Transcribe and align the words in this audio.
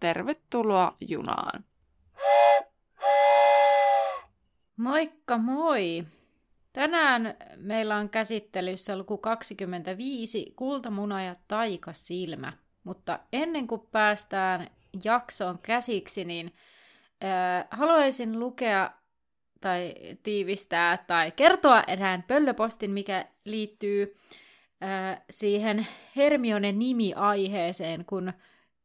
Tervetuloa 0.00 0.96
junaan! 1.00 1.64
Moikka 4.76 5.38
moi! 5.38 6.06
Tänään 6.72 7.36
meillä 7.56 7.96
on 7.96 8.08
käsittelyssä 8.08 8.98
luku 8.98 9.18
25, 9.18 10.52
Kultamuna 10.56 11.22
ja 11.22 11.36
Taikasilmä. 11.48 12.52
Mutta 12.84 13.18
ennen 13.32 13.66
kuin 13.66 13.80
päästään 13.92 14.70
jaksoon 15.04 15.58
käsiksi, 15.58 16.24
niin 16.24 16.54
äh, 17.24 17.66
haluaisin 17.70 18.40
lukea 18.40 18.90
tai 19.60 19.94
tiivistää 20.22 21.04
tai 21.06 21.32
kertoa 21.32 21.82
erään 21.86 22.22
pöllöpostin, 22.22 22.90
mikä 22.90 23.26
liittyy 23.44 24.16
äh, 24.82 25.22
siihen 25.30 25.86
Hermionen 26.16 26.78
nimi-aiheeseen, 26.78 28.04
kun 28.04 28.32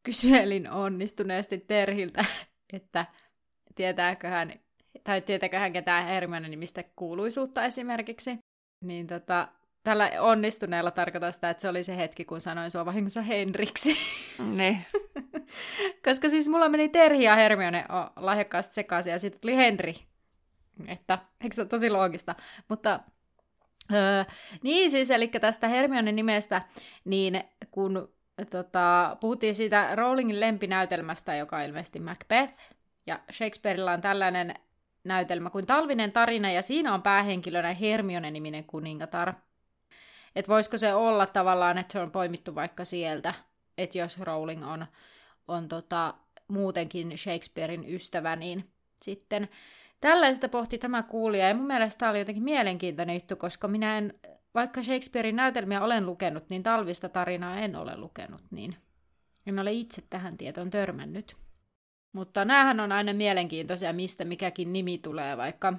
kyselin 0.03 0.71
onnistuneesti 0.71 1.57
Terhiltä, 1.57 2.25
että 2.73 3.05
tietääkö 3.75 4.27
hän, 4.27 4.53
tai 5.03 5.21
tietääkö 5.21 5.59
hän 5.59 5.73
ketään 5.73 6.07
Hermionen 6.07 6.51
nimistä 6.51 6.83
kuuluisuutta 6.95 7.65
esimerkiksi. 7.65 8.39
Niin 8.81 9.07
tota, 9.07 9.47
tällä 9.83 10.11
onnistuneella 10.19 10.91
tarkoittaa 10.91 11.31
sitä, 11.31 11.49
että 11.49 11.61
se 11.61 11.69
oli 11.69 11.83
se 11.83 11.97
hetki, 11.97 12.25
kun 12.25 12.41
sanoin 12.41 12.71
sua 12.71 12.85
vahingossa 12.85 13.21
Henriksi. 13.21 13.97
Ne. 14.55 14.85
Koska 16.05 16.29
siis 16.29 16.47
mulla 16.47 16.69
meni 16.69 16.89
Terhi 16.89 17.23
ja 17.23 17.35
Hermione 17.35 17.85
lahjakkaasti 18.15 18.73
sekaisin 18.73 19.11
ja 19.11 19.19
sitten 19.19 19.41
tuli 19.41 19.57
Henri. 19.57 19.95
Että, 20.87 21.19
eikö 21.43 21.55
se 21.55 21.61
ole 21.61 21.67
tosi 21.67 21.89
loogista? 21.89 22.35
Mutta 22.69 22.99
öö, 23.93 24.23
niin 24.63 24.91
siis, 24.91 25.11
eli 25.11 25.27
tästä 25.27 25.67
Hermione 25.67 26.11
nimestä, 26.11 26.61
niin 27.05 27.43
kun 27.71 28.13
tota, 28.45 29.17
puhuttiin 29.19 29.55
siitä 29.55 29.95
Rowlingin 29.95 30.39
lempinäytelmästä, 30.39 31.35
joka 31.35 31.57
on 31.57 31.63
ilmeisesti 31.63 31.99
Macbeth, 31.99 32.53
ja 33.07 33.19
Shakespeareilla 33.31 33.91
on 33.91 34.01
tällainen 34.01 34.53
näytelmä 35.03 35.49
kuin 35.49 35.65
Talvinen 35.65 36.11
tarina, 36.11 36.51
ja 36.51 36.61
siinä 36.61 36.93
on 36.93 37.01
päähenkilönä 37.01 37.73
Hermione-niminen 37.73 38.63
kuningatar. 38.63 39.33
Että 40.35 40.49
voisiko 40.49 40.77
se 40.77 40.93
olla 40.93 41.25
tavallaan, 41.25 41.77
että 41.77 41.93
se 41.93 41.99
on 41.99 42.11
poimittu 42.11 42.55
vaikka 42.55 42.85
sieltä, 42.85 43.33
että 43.77 43.97
jos 43.97 44.19
Rowling 44.19 44.67
on, 44.67 44.85
on 45.47 45.67
tota, 45.67 46.13
muutenkin 46.47 47.17
Shakespearein 47.17 47.85
ystävä, 47.93 48.35
niin 48.35 48.69
sitten 49.01 49.49
tällaista 50.01 50.49
pohti 50.49 50.77
tämä 50.77 51.03
kuulija, 51.03 51.47
ja 51.47 51.55
mun 51.55 51.67
mielestä 51.67 51.99
tämä 51.99 52.09
oli 52.09 52.19
jotenkin 52.19 52.43
mielenkiintoinen 52.43 53.15
juttu, 53.15 53.35
koska 53.35 53.67
minä 53.67 53.97
en, 53.97 54.13
vaikka 54.53 54.83
Shakespearein 54.83 55.35
näytelmiä 55.35 55.81
olen 55.81 56.05
lukenut, 56.05 56.49
niin 56.49 56.63
talvista 56.63 57.09
tarinaa 57.09 57.57
en 57.57 57.75
ole 57.75 57.97
lukenut, 57.97 58.41
niin 58.51 58.75
en 59.45 59.59
ole 59.59 59.71
itse 59.73 60.03
tähän 60.09 60.37
tietoon 60.37 60.69
törmännyt. 60.69 61.35
Mutta 62.13 62.45
näähän 62.45 62.79
on 62.79 62.91
aina 62.91 63.13
mielenkiintoisia, 63.13 63.93
mistä 63.93 64.25
mikäkin 64.25 64.73
nimi 64.73 64.97
tulee, 64.97 65.37
vaikka 65.37 65.73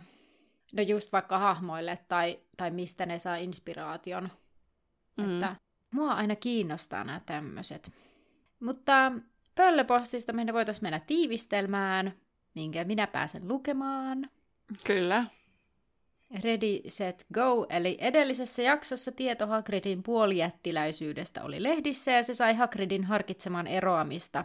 no 0.73 0.83
just 0.83 1.13
vaikka 1.13 1.39
hahmoille 1.39 1.99
tai, 2.09 2.39
tai 2.57 2.71
mistä 2.71 3.07
ne 3.07 3.19
saa 3.19 3.37
inspiraation. 3.37 4.29
Mm. 5.17 5.35
Että 5.35 5.57
mua 5.91 6.13
aina 6.13 6.37
kiinnostaa 6.37 7.05
nämä 7.05 7.21
tämmöiset. 7.27 7.93
Mutta 8.61 9.13
pöllöpostista 9.55 10.33
meidän 10.33 10.55
voitaisiin 10.55 10.85
mennä 10.85 11.01
tiivistelmään, 11.07 12.15
minkä 12.55 12.85
minä 12.85 13.07
pääsen 13.07 13.49
lukemaan. 13.49 14.31
Kyllä. 14.87 15.27
Ready, 16.41 16.81
set, 16.89 17.27
go, 17.35 17.67
eli 17.71 17.99
edellisessä 18.01 18.63
jaksossa 18.63 19.13
tieto 19.13 19.47
Hagridin 19.47 20.03
puolijättiläisyydestä 20.03 21.45
oli 21.45 21.63
lehdissä 21.63 22.11
ja 22.11 22.23
se 22.23 22.35
sai 22.35 22.55
Hagridin 22.55 23.05
harkitsemaan 23.05 23.67
eroamista. 23.67 24.45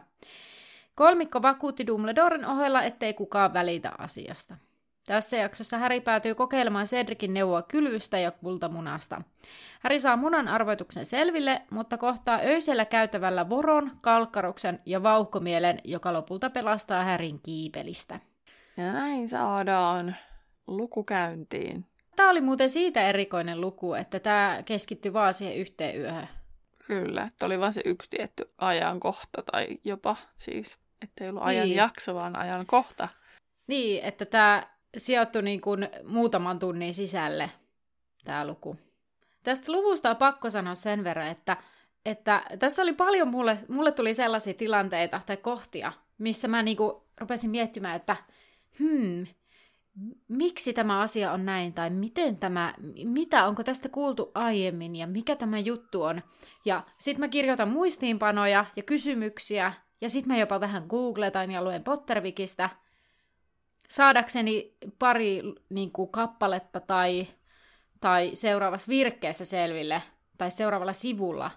Kolmikko 0.95 1.41
vakuutti 1.41 1.87
Dumbledoren 1.87 2.45
ohella, 2.45 2.83
ettei 2.83 3.13
kukaan 3.13 3.53
välitä 3.53 3.91
asiasta. 3.97 4.57
Tässä 5.05 5.37
jaksossa 5.37 5.77
Häri 5.77 6.01
päätyy 6.01 6.35
kokeilemaan 6.35 6.85
Cedricin 6.85 7.33
neuvoa 7.33 7.61
kylystä 7.61 8.19
ja 8.19 8.31
kultamunasta. 8.31 9.21
Häri 9.79 9.99
saa 9.99 10.17
munan 10.17 10.47
arvoituksen 10.47 11.05
selville, 11.05 11.61
mutta 11.69 11.97
kohtaa 11.97 12.39
öisellä 12.43 12.85
käytävällä 12.85 13.49
voron, 13.49 13.91
kalkkaruksen 14.01 14.79
ja 14.85 15.03
vauhkomielen, 15.03 15.81
joka 15.83 16.13
lopulta 16.13 16.49
pelastaa 16.49 17.03
Härin 17.03 17.39
kiipelistä. 17.43 18.19
Ja 18.77 18.93
näin 18.93 19.29
saadaan 19.29 20.15
luku 20.67 21.03
käyntiin. 21.03 21.85
Tämä 22.15 22.29
oli 22.29 22.41
muuten 22.41 22.69
siitä 22.69 23.09
erikoinen 23.09 23.61
luku, 23.61 23.93
että 23.93 24.19
tämä 24.19 24.63
keskittyi 24.65 25.13
vaan 25.13 25.33
siihen 25.33 25.55
yhteen 25.55 25.99
yöhön. 25.99 26.27
Kyllä, 26.87 27.23
että 27.23 27.45
oli 27.45 27.59
vain 27.59 27.73
se 27.73 27.81
yksi 27.85 28.09
tietty 28.09 28.53
ajankohta 28.57 29.43
tai 29.51 29.67
jopa 29.83 30.15
siis, 30.37 30.77
ettei 31.01 31.29
ollut 31.29 31.43
ajan 31.43 31.65
niin. 31.65 31.75
jakso, 31.75 32.15
vaan 32.15 32.35
ajan 32.35 32.65
kohta. 32.65 33.07
Niin, 33.67 34.03
että 34.03 34.25
tämä 34.25 34.67
sijoittui 34.97 35.41
niin 35.41 35.61
kuin 35.61 35.89
muutaman 36.03 36.59
tunnin 36.59 36.93
sisälle, 36.93 37.51
tämä 38.23 38.47
luku. 38.47 38.75
Tästä 39.43 39.71
luvusta 39.71 40.09
on 40.09 40.15
pakko 40.15 40.49
sanoa 40.49 40.75
sen 40.75 41.03
verran, 41.03 41.27
että, 41.27 41.57
että 42.05 42.43
tässä 42.59 42.81
oli 42.81 42.93
paljon 42.93 43.27
mulle, 43.27 43.57
mulle 43.67 43.91
tuli 43.91 44.13
sellaisia 44.13 44.53
tilanteita 44.53 45.21
tai 45.25 45.37
kohtia, 45.37 45.93
missä 46.17 46.47
mä 46.47 46.63
niin 46.63 46.77
kuin 46.77 46.93
rupesin 47.17 47.49
miettimään, 47.49 47.95
että 47.95 48.15
hmm, 48.79 49.25
miksi 50.27 50.73
tämä 50.73 51.01
asia 51.01 51.31
on 51.31 51.45
näin, 51.45 51.73
tai 51.73 51.89
miten 51.89 52.37
tämä, 52.37 52.73
mitä, 53.03 53.45
onko 53.47 53.63
tästä 53.63 53.89
kuultu 53.89 54.31
aiemmin, 54.35 54.95
ja 54.95 55.07
mikä 55.07 55.35
tämä 55.35 55.59
juttu 55.59 56.03
on. 56.03 56.21
Ja 56.65 56.83
sitten 56.97 57.19
mä 57.19 57.27
kirjoitan 57.27 57.69
muistiinpanoja 57.69 58.65
ja 58.75 58.83
kysymyksiä, 58.83 59.73
ja 60.01 60.09
sitten 60.09 60.33
mä 60.33 60.39
jopa 60.39 60.59
vähän 60.59 60.85
googletan 60.89 61.51
ja 61.51 61.63
luen 61.63 61.83
Pottervikistä, 61.83 62.69
saadakseni 63.89 64.73
pari 64.99 65.41
niin 65.69 65.91
kuin, 65.91 66.09
kappaletta 66.09 66.79
tai, 66.79 67.27
tai 67.99 68.31
seuraavassa 68.33 68.89
virkkeessä 68.89 69.45
selville, 69.45 70.01
tai 70.37 70.51
seuraavalla 70.51 70.93
sivulla 70.93 71.51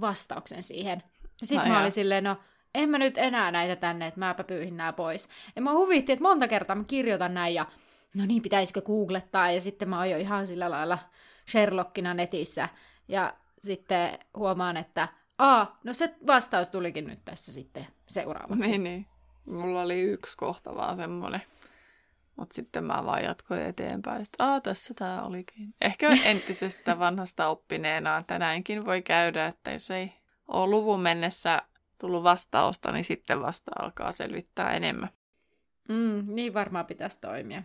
vastauksen 0.00 0.62
siihen. 0.62 1.02
Sitten 1.42 1.68
no 1.68 1.74
mä 1.74 1.80
olin 1.80 1.92
silleen, 1.92 2.24
no 2.24 2.36
en 2.74 2.88
mä 2.88 2.98
nyt 2.98 3.18
enää 3.18 3.50
näitä 3.50 3.76
tänne, 3.76 4.06
että 4.06 4.20
mäpä 4.20 4.44
pyyhin 4.44 4.76
nämä 4.76 4.92
pois. 4.92 5.28
Ja 5.56 5.62
mä 5.62 5.72
huvitti, 5.72 6.12
että 6.12 6.22
monta 6.22 6.48
kertaa 6.48 6.76
mä 6.76 6.84
kirjoitan 6.84 7.34
näin 7.34 7.54
ja 7.54 7.66
no 8.14 8.26
niin, 8.26 8.42
pitäisikö 8.42 8.82
googlettaa 8.82 9.50
ja 9.50 9.60
sitten 9.60 9.88
mä 9.88 9.98
ajoin 9.98 10.22
ihan 10.22 10.46
sillä 10.46 10.70
lailla 10.70 10.98
Sherlockina 11.50 12.14
netissä 12.14 12.68
ja 13.08 13.34
sitten 13.62 14.18
huomaan, 14.36 14.76
että 14.76 15.08
aa, 15.38 15.78
no 15.84 15.92
se 15.92 16.14
vastaus 16.26 16.68
tulikin 16.68 17.06
nyt 17.06 17.24
tässä 17.24 17.52
sitten 17.52 17.86
seuraavaksi. 18.06 18.70
Niin, 18.70 18.84
niin. 18.84 19.06
Mulla 19.46 19.82
oli 19.82 20.00
yksi 20.00 20.36
kohta 20.36 20.74
vaan 20.74 20.96
semmoinen. 20.96 21.42
Mutta 22.36 22.54
sitten 22.54 22.84
mä 22.84 23.04
vaan 23.04 23.24
jatkoin 23.24 23.62
eteenpäin. 23.62 24.24
Sitten, 24.24 24.46
aa, 24.46 24.60
tässä 24.60 24.94
tämä 24.94 25.22
olikin. 25.22 25.74
Ehkä 25.80 26.08
entisestä 26.24 26.98
vanhasta 26.98 27.48
oppineena 27.48 28.24
tänäänkin 28.26 28.84
voi 28.84 29.02
käydä, 29.02 29.46
että 29.46 29.70
jos 29.70 29.90
ei 29.90 30.12
ole 30.48 30.70
luvun 30.70 31.00
mennessä 31.00 31.62
tullut 31.98 32.22
vastausta, 32.22 32.92
niin 32.92 33.04
sitten 33.04 33.42
vasta 33.42 33.70
alkaa 33.78 34.12
selvittää 34.12 34.72
enemmän. 34.72 35.08
Mm, 35.88 36.24
niin 36.26 36.54
varmaan 36.54 36.86
pitäisi 36.86 37.20
toimia. 37.20 37.62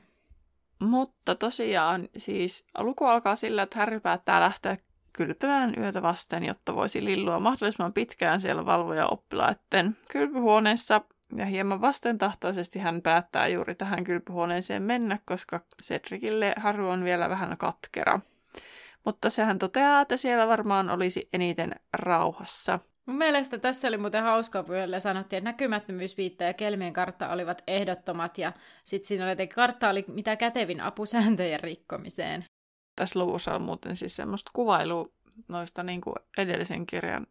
Mutta 0.80 1.36
tosiaan 1.36 2.10
siis 2.18 2.66
luku 2.78 3.06
alkaa 3.06 3.36
sillä, 3.36 3.64
että 3.64 3.80
Harry 3.80 4.00
päättää 4.00 4.42
lähteä 4.42 4.78
kylpemään 5.14 5.74
yötä 5.78 6.02
vasten, 6.02 6.46
jotta 6.46 6.76
voisi 6.76 7.06
lillua 7.06 7.40
mahdollisimman 7.40 7.94
pitkään 7.94 8.42
siellä 8.42 8.66
valvoja 8.66 9.08
oppilaiden 9.08 9.98
kylpyhuoneessa. 10.12 11.02
Ja 11.38 11.46
hieman 11.46 11.82
vastentahtoisesti 11.82 12.80
hän 12.80 13.02
päättää 13.02 13.48
juuri 13.48 13.76
tähän 13.76 14.04
kylpyhuoneeseen 14.04 14.84
mennä, 14.84 15.20
koska 15.26 15.62
Cedricille 15.84 16.54
Harry 16.58 16.90
on 16.90 17.04
vielä 17.04 17.30
vähän 17.30 17.58
katkera. 17.58 18.20
Mutta 19.06 19.30
sehän 19.30 19.60
toteaa, 19.60 20.02
että 20.02 20.18
siellä 20.18 20.48
varmaan 20.48 20.90
olisi 20.90 21.30
eniten 21.34 21.76
rauhassa. 21.94 22.80
Mun 23.06 23.18
mielestä 23.18 23.58
tässä 23.58 23.88
oli 23.88 23.98
muuten 23.98 24.24
hauskaa, 24.24 24.64
kun 24.64 24.76
sanottiin, 25.00 25.38
että 25.38 25.50
näkymättömyysviitta 25.50 26.44
ja 26.44 26.54
kelmien 26.54 26.94
kartta 26.94 27.30
olivat 27.30 27.64
ehdottomat, 27.68 28.38
ja 28.38 28.54
sitten 28.86 29.08
siinä 29.08 29.24
oli, 29.24 29.32
että 29.32 29.56
kartta 29.56 29.90
oli 29.90 30.06
mitä 30.08 30.36
kätevin 30.36 30.82
apu 30.82 31.06
sääntöjen 31.06 31.60
rikkomiseen. 31.60 32.46
Tässä 32.96 33.20
luvussa 33.20 33.56
on 33.56 33.62
muuten 33.62 33.96
siis 33.96 34.16
semmoista 34.16 34.52
kuvailua 34.54 35.10
noista 35.48 35.84
niin 35.84 36.02
kuin 36.02 36.16
edellisen 36.38 36.86
kirjan 36.86 37.28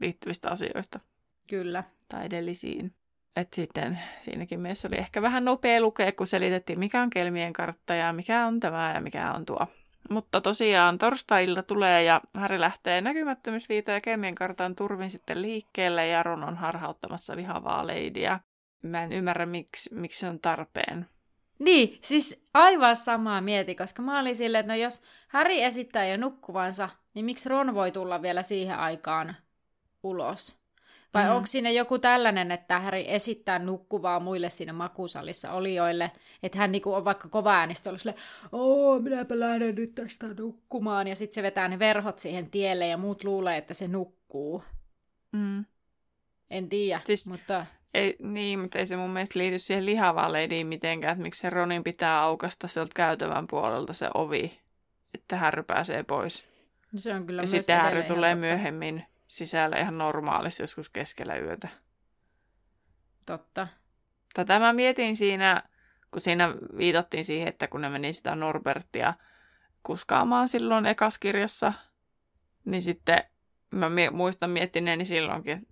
liittyvistä 0.00 0.50
asioista. 0.50 1.00
Kyllä. 1.46 1.84
Tai 2.08 2.26
edellisiin. 2.26 2.94
et 3.36 3.52
sitten 3.52 3.98
siinäkin 4.20 4.60
mielessä 4.60 4.88
oli 4.88 4.98
ehkä 4.98 5.22
vähän 5.22 5.44
nopea 5.44 5.80
lukea, 5.80 6.12
kun 6.12 6.26
selitettiin, 6.26 6.78
mikä 6.78 7.02
on 7.02 7.10
kelmien 7.10 7.52
kartta 7.52 7.94
ja 7.94 8.12
mikä 8.12 8.46
on 8.46 8.60
tämä 8.60 8.92
ja 8.94 9.00
mikä 9.00 9.32
on 9.32 9.46
tuo. 9.46 9.66
Mutta 10.10 10.40
tosiaan 10.40 10.98
torstai-ilta 10.98 11.62
tulee 11.62 12.02
ja 12.02 12.20
Häri 12.34 12.60
lähtee 12.60 13.00
näkymättömyysviita 13.00 13.90
ja 13.90 14.00
kelmien 14.00 14.34
kartan 14.34 14.76
turvin 14.76 15.10
sitten 15.10 15.42
liikkeelle 15.42 16.06
ja 16.06 16.22
Ron 16.22 16.44
on 16.44 16.56
harhauttamassa 16.56 17.36
lihavaa 17.36 17.86
leidiä. 17.86 18.40
Mä 18.82 19.02
en 19.02 19.12
ymmärrä, 19.12 19.46
miksi, 19.46 19.94
miksi 19.94 20.18
se 20.18 20.28
on 20.28 20.40
tarpeen. 20.40 21.06
Niin, 21.58 21.98
siis 22.02 22.44
aivan 22.54 22.96
samaa 22.96 23.40
mieti, 23.40 23.74
koska 23.74 24.02
mä 24.02 24.20
olin 24.20 24.36
silleen, 24.36 24.60
että 24.60 24.72
no 24.72 24.78
jos 24.78 25.02
Häri 25.28 25.62
esittää 25.62 26.06
jo 26.06 26.16
nukkuvansa, 26.16 26.88
niin 27.14 27.24
miksi 27.24 27.48
Ron 27.48 27.74
voi 27.74 27.92
tulla 27.92 28.22
vielä 28.22 28.42
siihen 28.42 28.78
aikaan 28.78 29.36
ulos? 30.02 30.65
Vai 31.16 31.24
mm. 31.24 31.36
onko 31.36 31.46
siinä 31.46 31.70
joku 31.70 31.98
tällainen, 31.98 32.52
että 32.52 32.80
Häri 32.80 33.04
esittää 33.08 33.58
nukkuvaa 33.58 34.20
muille 34.20 34.50
siinä 34.50 34.72
makuusalissa 34.72 35.52
olijoille, 35.52 36.10
että 36.42 36.58
hän 36.58 36.72
niinku 36.72 36.94
on 36.94 37.04
vaikka 37.04 37.28
kova 37.28 37.54
äänistä 37.54 37.90
ollut 37.90 38.00
silleen, 38.00 38.18
oo, 38.52 38.98
minäpä 38.98 39.40
lähden 39.40 39.74
nyt 39.74 39.94
tästä 39.94 40.26
nukkumaan, 40.38 41.08
ja 41.08 41.16
sitten 41.16 41.34
se 41.34 41.42
vetää 41.42 41.68
ne 41.68 41.78
verhot 41.78 42.18
siihen 42.18 42.50
tielle, 42.50 42.86
ja 42.86 42.96
muut 42.96 43.24
luulee, 43.24 43.56
että 43.56 43.74
se 43.74 43.88
nukkuu. 43.88 44.64
Mm. 45.32 45.64
En 46.50 46.68
tiedä, 46.68 47.00
siis, 47.04 47.28
mutta... 47.28 47.66
Ei, 47.94 48.16
niin, 48.18 48.58
mutta 48.58 48.78
ei 48.78 48.86
se 48.86 48.96
mun 48.96 49.10
mielestä 49.10 49.38
liity 49.38 49.58
siihen 49.58 49.86
lihavaan 49.86 50.32
leidiin 50.32 50.66
mitenkään, 50.66 51.12
että 51.12 51.22
miksi 51.22 51.40
se 51.40 51.50
Ronin 51.50 51.84
pitää 51.84 52.22
aukasta 52.22 52.68
sieltä 52.68 52.92
käytävän 52.94 53.46
puolelta 53.46 53.92
se 53.92 54.08
ovi, 54.14 54.60
että 55.14 55.36
Harry 55.36 55.62
pääsee 55.62 56.02
pois. 56.02 56.44
No 56.92 57.00
se 57.00 57.14
on 57.14 57.26
kyllä 57.26 57.42
ja 57.42 57.46
sitten 57.46 57.80
Harry 57.80 58.02
tulee 58.02 58.30
totta. 58.30 58.40
myöhemmin 58.40 59.04
sisällä 59.26 59.76
ihan 59.76 59.98
normaalisti 59.98 60.62
joskus 60.62 60.90
keskellä 60.90 61.36
yötä. 61.36 61.68
Totta. 63.26 63.68
Tätä 64.34 64.58
mä 64.58 64.72
mietin 64.72 65.16
siinä, 65.16 65.62
kun 66.10 66.20
siinä 66.20 66.54
viitattiin 66.76 67.24
siihen, 67.24 67.48
että 67.48 67.68
kun 67.68 67.80
ne 67.80 67.88
meni 67.88 68.12
sitä 68.12 68.34
Norbertia 68.34 69.14
kuskaamaan 69.82 70.48
silloin 70.48 70.86
ekaskirjassa, 70.86 71.72
niin 72.64 72.82
sitten 72.82 73.24
mä 73.70 73.90
muistan 74.10 74.50
miettineeni 74.50 75.04
silloinkin, 75.04 75.66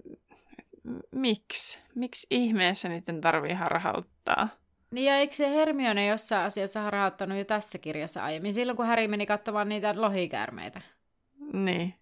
miksi? 1.11 1.79
Miksi 1.95 2.27
ihmeessä 2.31 2.89
niiden 2.89 3.21
tarvii 3.21 3.55
harhauttaa? 3.55 4.49
Niin 4.91 5.07
ja 5.07 5.17
eikö 5.17 5.35
se 5.35 5.51
Hermione 5.51 6.07
jossain 6.07 6.47
asiassa 6.47 6.81
harhauttanut 6.81 7.39
jo 7.39 7.45
tässä 7.45 7.79
kirjassa 7.79 8.25
aiemmin, 8.25 8.55
silloin 8.55 8.77
kun 8.77 8.87
Harry 8.87 9.09
meni 9.09 9.27
katsomaan 9.27 9.69
niitä 9.69 10.01
lohikäärmeitä? 10.01 10.81
Niin. 11.53 11.95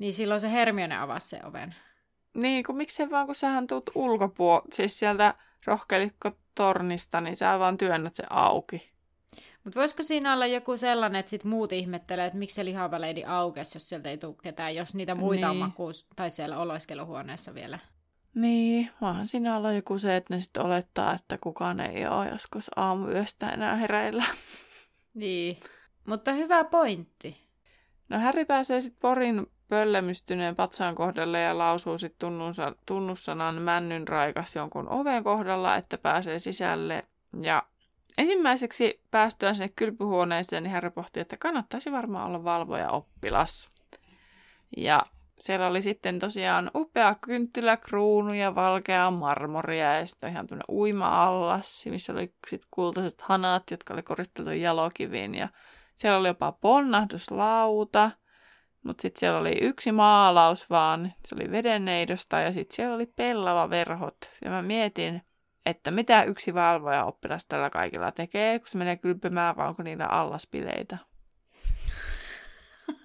Niin 0.00 0.14
silloin 0.14 0.40
se 0.40 0.52
Hermione 0.52 0.98
avasi 0.98 1.28
se 1.28 1.40
oven. 1.44 1.74
Niin, 2.34 2.64
kun 2.64 2.76
miksei 2.76 3.10
vaan, 3.10 3.26
kun 3.26 3.34
sähän 3.34 3.66
tuut 3.66 3.90
ulkopuolelta, 3.94 4.68
siis 4.76 4.98
sieltä 4.98 5.34
rohkelikko 5.64 6.30
tornista, 6.54 7.20
niin 7.20 7.36
sä 7.36 7.58
vaan 7.58 7.78
työnnät 7.78 8.16
se 8.16 8.24
auki. 8.30 8.86
Mutta 9.64 9.80
voisiko 9.80 10.02
siinä 10.02 10.32
olla 10.32 10.46
joku 10.46 10.76
sellainen, 10.76 11.20
että 11.20 11.30
sit 11.30 11.44
muut 11.44 11.72
ihmettelee, 11.72 12.26
että 12.26 12.38
miksi 12.38 12.54
se 12.54 12.64
lihava 12.64 13.00
leidi 13.00 13.24
aukesi, 13.24 13.76
jos 13.76 13.88
sieltä 13.88 14.10
ei 14.10 14.18
tule 14.18 14.34
ketään, 14.42 14.74
jos 14.76 14.94
niitä 14.94 15.14
muita 15.14 15.40
niin. 15.40 15.50
on 15.50 15.56
makuus, 15.56 16.06
tai 16.16 16.30
siellä 16.30 16.58
oloiskeluhuoneessa 16.58 17.54
vielä. 17.54 17.78
Niin, 18.34 18.90
vaan 19.00 19.26
siinä 19.26 19.56
olla 19.56 19.72
joku 19.72 19.98
se, 19.98 20.16
että 20.16 20.34
ne 20.34 20.40
sitten 20.40 20.62
olettaa, 20.62 21.14
että 21.14 21.38
kukaan 21.40 21.80
ei 21.80 22.06
ole 22.06 22.28
joskus 22.28 22.70
aamuyöstä 22.76 23.50
enää 23.50 23.76
hereillä. 23.76 24.24
Niin, 25.14 25.56
mutta 26.06 26.32
hyvä 26.32 26.64
pointti. 26.64 27.36
No 28.08 28.18
Häri 28.18 28.44
pääsee 28.44 28.80
sitten 28.80 29.00
Porin 29.00 29.46
pöllemystyneen 29.70 30.56
patsaan 30.56 30.94
kohdalle 30.94 31.40
ja 31.40 31.58
lausuu 31.58 31.98
sitten 31.98 32.30
tunnussanan 32.86 33.62
männyn 33.62 34.08
raikas 34.08 34.56
jonkun 34.56 34.88
oven 34.88 35.24
kohdalla, 35.24 35.76
että 35.76 35.98
pääsee 35.98 36.38
sisälle. 36.38 37.02
Ja 37.42 37.62
ensimmäiseksi 38.18 39.02
päästyään 39.10 39.54
sinne 39.54 39.72
kylpyhuoneeseen, 39.76 40.62
niin 40.62 40.72
Harry 40.72 40.90
pohti, 40.90 41.20
että 41.20 41.36
kannattaisi 41.36 41.92
varmaan 41.92 42.26
olla 42.26 42.44
valvoja 42.44 42.90
oppilas. 42.90 43.68
Ja 44.76 45.02
siellä 45.38 45.66
oli 45.66 45.82
sitten 45.82 46.18
tosiaan 46.18 46.70
upea 46.74 47.14
kynttiläkruunu 47.20 48.32
ja 48.32 48.54
valkea 48.54 49.10
marmoria 49.10 49.96
ja 49.96 50.06
sitten 50.06 50.30
ihan 50.30 50.46
tämmöinen 50.46 50.76
uima-allas, 50.76 51.86
missä 51.90 52.12
oli 52.12 52.34
sitten 52.48 52.68
kultaiset 52.70 53.20
hanat, 53.20 53.70
jotka 53.70 53.94
oli 53.94 54.02
koristeltu 54.02 54.50
jalokiviin 54.50 55.34
ja 55.34 55.48
siellä 55.96 56.18
oli 56.18 56.28
jopa 56.28 56.52
ponnahduslauta, 56.52 58.10
mutta 58.82 59.02
sitten 59.02 59.20
siellä 59.20 59.38
oli 59.38 59.58
yksi 59.60 59.92
maalaus 59.92 60.70
vaan, 60.70 61.12
se 61.24 61.34
oli 61.34 61.50
vedenneidosta 61.50 62.40
ja 62.40 62.52
sitten 62.52 62.76
siellä 62.76 62.94
oli 62.94 63.06
pellava 63.06 63.70
verhot. 63.70 64.16
Ja 64.44 64.50
mä 64.50 64.62
mietin, 64.62 65.22
että 65.66 65.90
mitä 65.90 66.22
yksi 66.22 66.54
valvoja 66.54 67.04
oppilas 67.04 67.44
tällä 67.46 67.70
kaikilla 67.70 68.12
tekee, 68.12 68.58
kun 68.58 68.68
se 68.68 68.78
menee 68.78 68.96
kylpymään, 68.96 69.56
vai 69.56 69.68
onko 69.68 69.82
niillä 69.82 70.06
allaspileitä. 70.06 70.98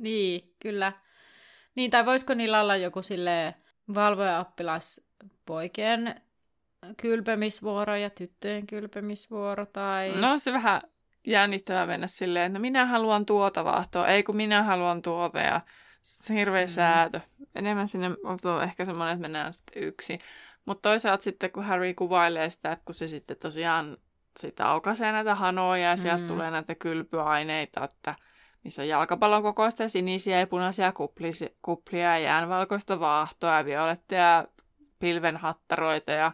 niin, 0.00 0.54
kyllä. 0.62 0.92
Niin, 1.74 1.90
tai 1.90 2.06
voisiko 2.06 2.34
niillä 2.34 2.60
olla 2.60 2.76
joku 2.76 3.02
sille 3.02 3.54
valvoja-oppilas 3.94 5.00
poikien 5.46 6.20
kylpemisvuoro 6.96 7.96
ja 7.96 8.10
tyttöjen 8.10 8.66
kylpemisvuoro 8.66 9.66
tai... 9.66 10.12
No 10.20 10.38
se 10.38 10.52
vähän 10.52 10.80
jännittävää 11.26 11.86
mennä 11.86 12.06
silleen, 12.06 12.46
että 12.46 12.58
minä 12.58 12.86
haluan 12.86 13.26
tuota 13.26 13.64
vaahtoa, 13.64 14.08
ei 14.08 14.22
kun 14.22 14.36
minä 14.36 14.62
haluan 14.62 15.02
tuota 15.02 15.40
ja 15.40 15.60
se 16.02 16.34
hirveä 16.34 16.66
mm. 16.66 16.70
säätö. 16.70 17.20
Enemmän 17.54 17.88
sinne 17.88 18.10
on 18.24 18.62
ehkä 18.62 18.84
semmoinen, 18.84 19.14
että 19.14 19.22
mennään 19.22 19.52
sitten 19.52 19.82
yksi. 19.82 20.18
Mutta 20.64 20.88
toisaalta 20.88 21.22
sitten, 21.24 21.50
kun 21.52 21.64
Harry 21.64 21.94
kuvailee 21.94 22.50
sitä, 22.50 22.72
että 22.72 22.84
kun 22.84 22.94
se 22.94 23.08
sitten 23.08 23.36
tosiaan 23.36 23.96
sitä 24.40 24.68
aukaisee 24.68 25.12
näitä 25.12 25.34
hanoja 25.34 25.90
ja 25.90 25.96
sieltä 25.96 26.22
mm. 26.22 26.28
tulee 26.28 26.50
näitä 26.50 26.74
kylpyaineita, 26.74 27.84
että 27.84 28.14
missä 28.64 28.82
on 28.82 28.88
jalkapallon 28.88 29.42
kokoista 29.42 29.88
sinisiä 29.88 30.40
ja 30.40 30.46
punaisia 30.46 30.92
kuplisia, 30.92 31.48
kuplia 31.62 32.00
ja 32.00 32.18
jäänvalkoista 32.18 33.00
vaahtoa 33.00 33.56
ja 33.56 33.64
violetteja 33.64 34.44
pilvenhattaroita 34.98 36.12
ja 36.12 36.32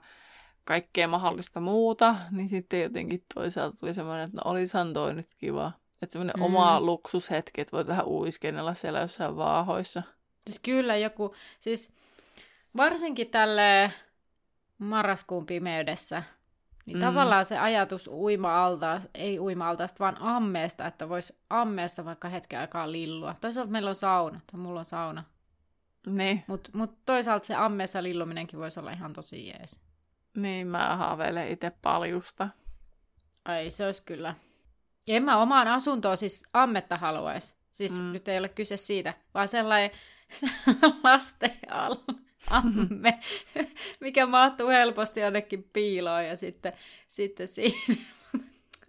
kaikkea 0.71 1.09
mahdollista 1.09 1.61
muuta, 1.61 2.17
niin 2.31 2.49
sitten 2.49 2.83
jotenkin 2.83 3.25
toisaalta 3.35 3.77
tuli 3.77 3.95
semmoinen, 3.95 4.25
että 4.25 4.41
no 4.45 4.51
olisihan 4.51 4.93
toi 4.93 5.15
nyt 5.15 5.35
kiva. 5.39 5.73
Että 6.03 6.13
semmoinen 6.13 6.37
mm. 6.37 6.43
oma 6.43 6.81
luksushetki, 6.81 7.61
että 7.61 7.77
voit 7.77 7.87
vähän 7.87 8.07
uiskennella 8.07 8.75
siellä 8.75 9.01
jossain 9.01 9.37
vaahoissa. 9.37 10.03
Siis 10.47 10.61
kyllä 10.61 10.97
joku, 10.97 11.35
siis 11.61 11.91
varsinkin 12.77 13.31
tälle 13.31 13.93
marraskuun 14.79 15.47
pimeydessä, 15.47 16.23
niin 16.87 16.97
mm. 16.97 17.01
tavallaan 17.01 17.45
se 17.45 17.59
ajatus 17.59 18.09
uima-alta, 18.09 19.01
ei 19.15 19.41
uima-altaasta, 19.41 19.99
vaan 19.99 20.17
ammeesta, 20.21 20.87
että 20.87 21.09
voisi 21.09 21.37
ammeessa 21.51 22.05
vaikka 22.05 22.29
hetken 22.29 22.61
aikaa 22.61 22.93
lillua. 22.93 23.35
Toisaalta 23.41 23.73
meillä 23.73 23.91
on 23.91 23.97
sauna, 23.97 24.41
tai 24.53 24.61
mulla 24.61 24.81
on 24.81 24.87
sauna. 24.87 25.25
Niin. 26.07 26.45
Mutta 26.47 26.71
mut 26.75 26.99
toisaalta 27.07 27.47
se 27.47 27.55
ammeessa 27.55 28.03
lilluminenkin 28.03 28.59
voisi 28.59 28.81
olla 28.81 28.93
ihan 28.93 29.13
tosi 29.13 29.49
jees. 29.49 29.81
Niin, 30.37 30.67
mä 30.67 30.97
haaveilen 30.97 31.49
itse 31.49 31.73
paljusta. 31.83 32.49
Ai, 33.45 33.71
se 33.71 33.87
olisi 33.87 34.03
kyllä. 34.03 34.35
En 35.09 35.23
mä 35.23 35.39
omaan 35.39 35.69
asuntoon 35.69 36.17
siis 36.17 36.43
ammetta 36.53 36.97
haluaisi. 36.97 37.57
Siis 37.73 38.01
mm. 38.01 38.13
nyt 38.13 38.29
ei 38.29 38.39
ole 38.39 38.49
kyse 38.49 38.77
siitä, 38.77 39.15
vaan 39.35 39.49
sellainen 39.49 39.91
lasten 41.05 41.59
amme, 42.51 43.19
mikä 44.01 44.27
mahtuu 44.27 44.69
helposti 44.69 45.21
jonnekin 45.21 45.71
piiloon 45.73 46.27
ja 46.27 46.37
sitten, 46.37 46.73
sitten 47.07 47.49
siinä. 47.49 47.97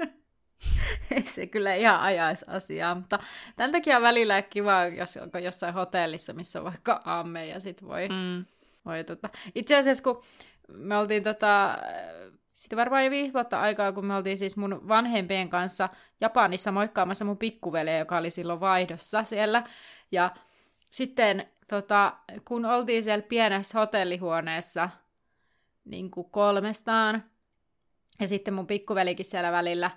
ei 1.12 1.26
se 1.26 1.48
kyllä 1.48 1.76
ihan 1.76 2.00
ajaisi 2.00 2.46
asiaa, 2.48 2.96
mutta 2.96 3.20
tämän 3.56 3.72
takia 3.72 3.98
on 3.98 4.04
välillä 4.04 4.42
kiva, 4.42 4.86
jos 4.86 5.18
onko 5.18 5.38
jossain 5.38 5.74
hotellissa, 5.74 6.34
missä 6.34 6.60
on 6.60 6.66
vaikka 6.66 7.02
amme 7.06 7.46
ja 7.48 7.60
sitten 7.60 7.88
voi, 7.88 8.10
mm. 8.10 8.46
voi 8.86 9.04
tota. 9.04 9.30
Itse 9.56 9.78
asiassa 9.78 10.04
kun 10.04 10.24
me 10.74 10.98
oltiin 10.98 11.24
tota, 11.24 11.78
sitten 12.54 12.78
varmaan 12.78 13.06
jo 13.06 13.12
viisi 13.12 13.34
vuotta 13.34 13.62
aikaa, 13.62 13.92
kun 13.92 14.06
me 14.06 14.16
oltiin 14.16 14.38
siis 14.38 14.58
mun 14.58 14.88
vanhempien 14.88 15.50
kanssa 15.50 15.90
Japanissa 16.22 16.72
moikkaamassa 16.72 17.26
mun 17.26 17.38
pikkuveliä, 17.38 17.98
joka 17.98 18.18
oli 18.18 18.30
silloin 18.30 18.60
vaihdossa 18.60 19.24
siellä. 19.24 19.64
Ja 20.12 20.36
sitten 20.92 21.46
tota, 21.68 22.14
kun 22.46 22.66
oltiin 22.66 23.04
siellä 23.04 23.26
pienessä 23.30 23.80
hotellihuoneessa 23.80 24.90
niin 25.86 26.12
kuin 26.12 26.30
kolmestaan, 26.32 27.24
ja 28.20 28.28
sitten 28.28 28.54
mun 28.54 28.68
pikkuvelikin 28.68 29.26
siellä 29.26 29.52
välillä, 29.52 29.92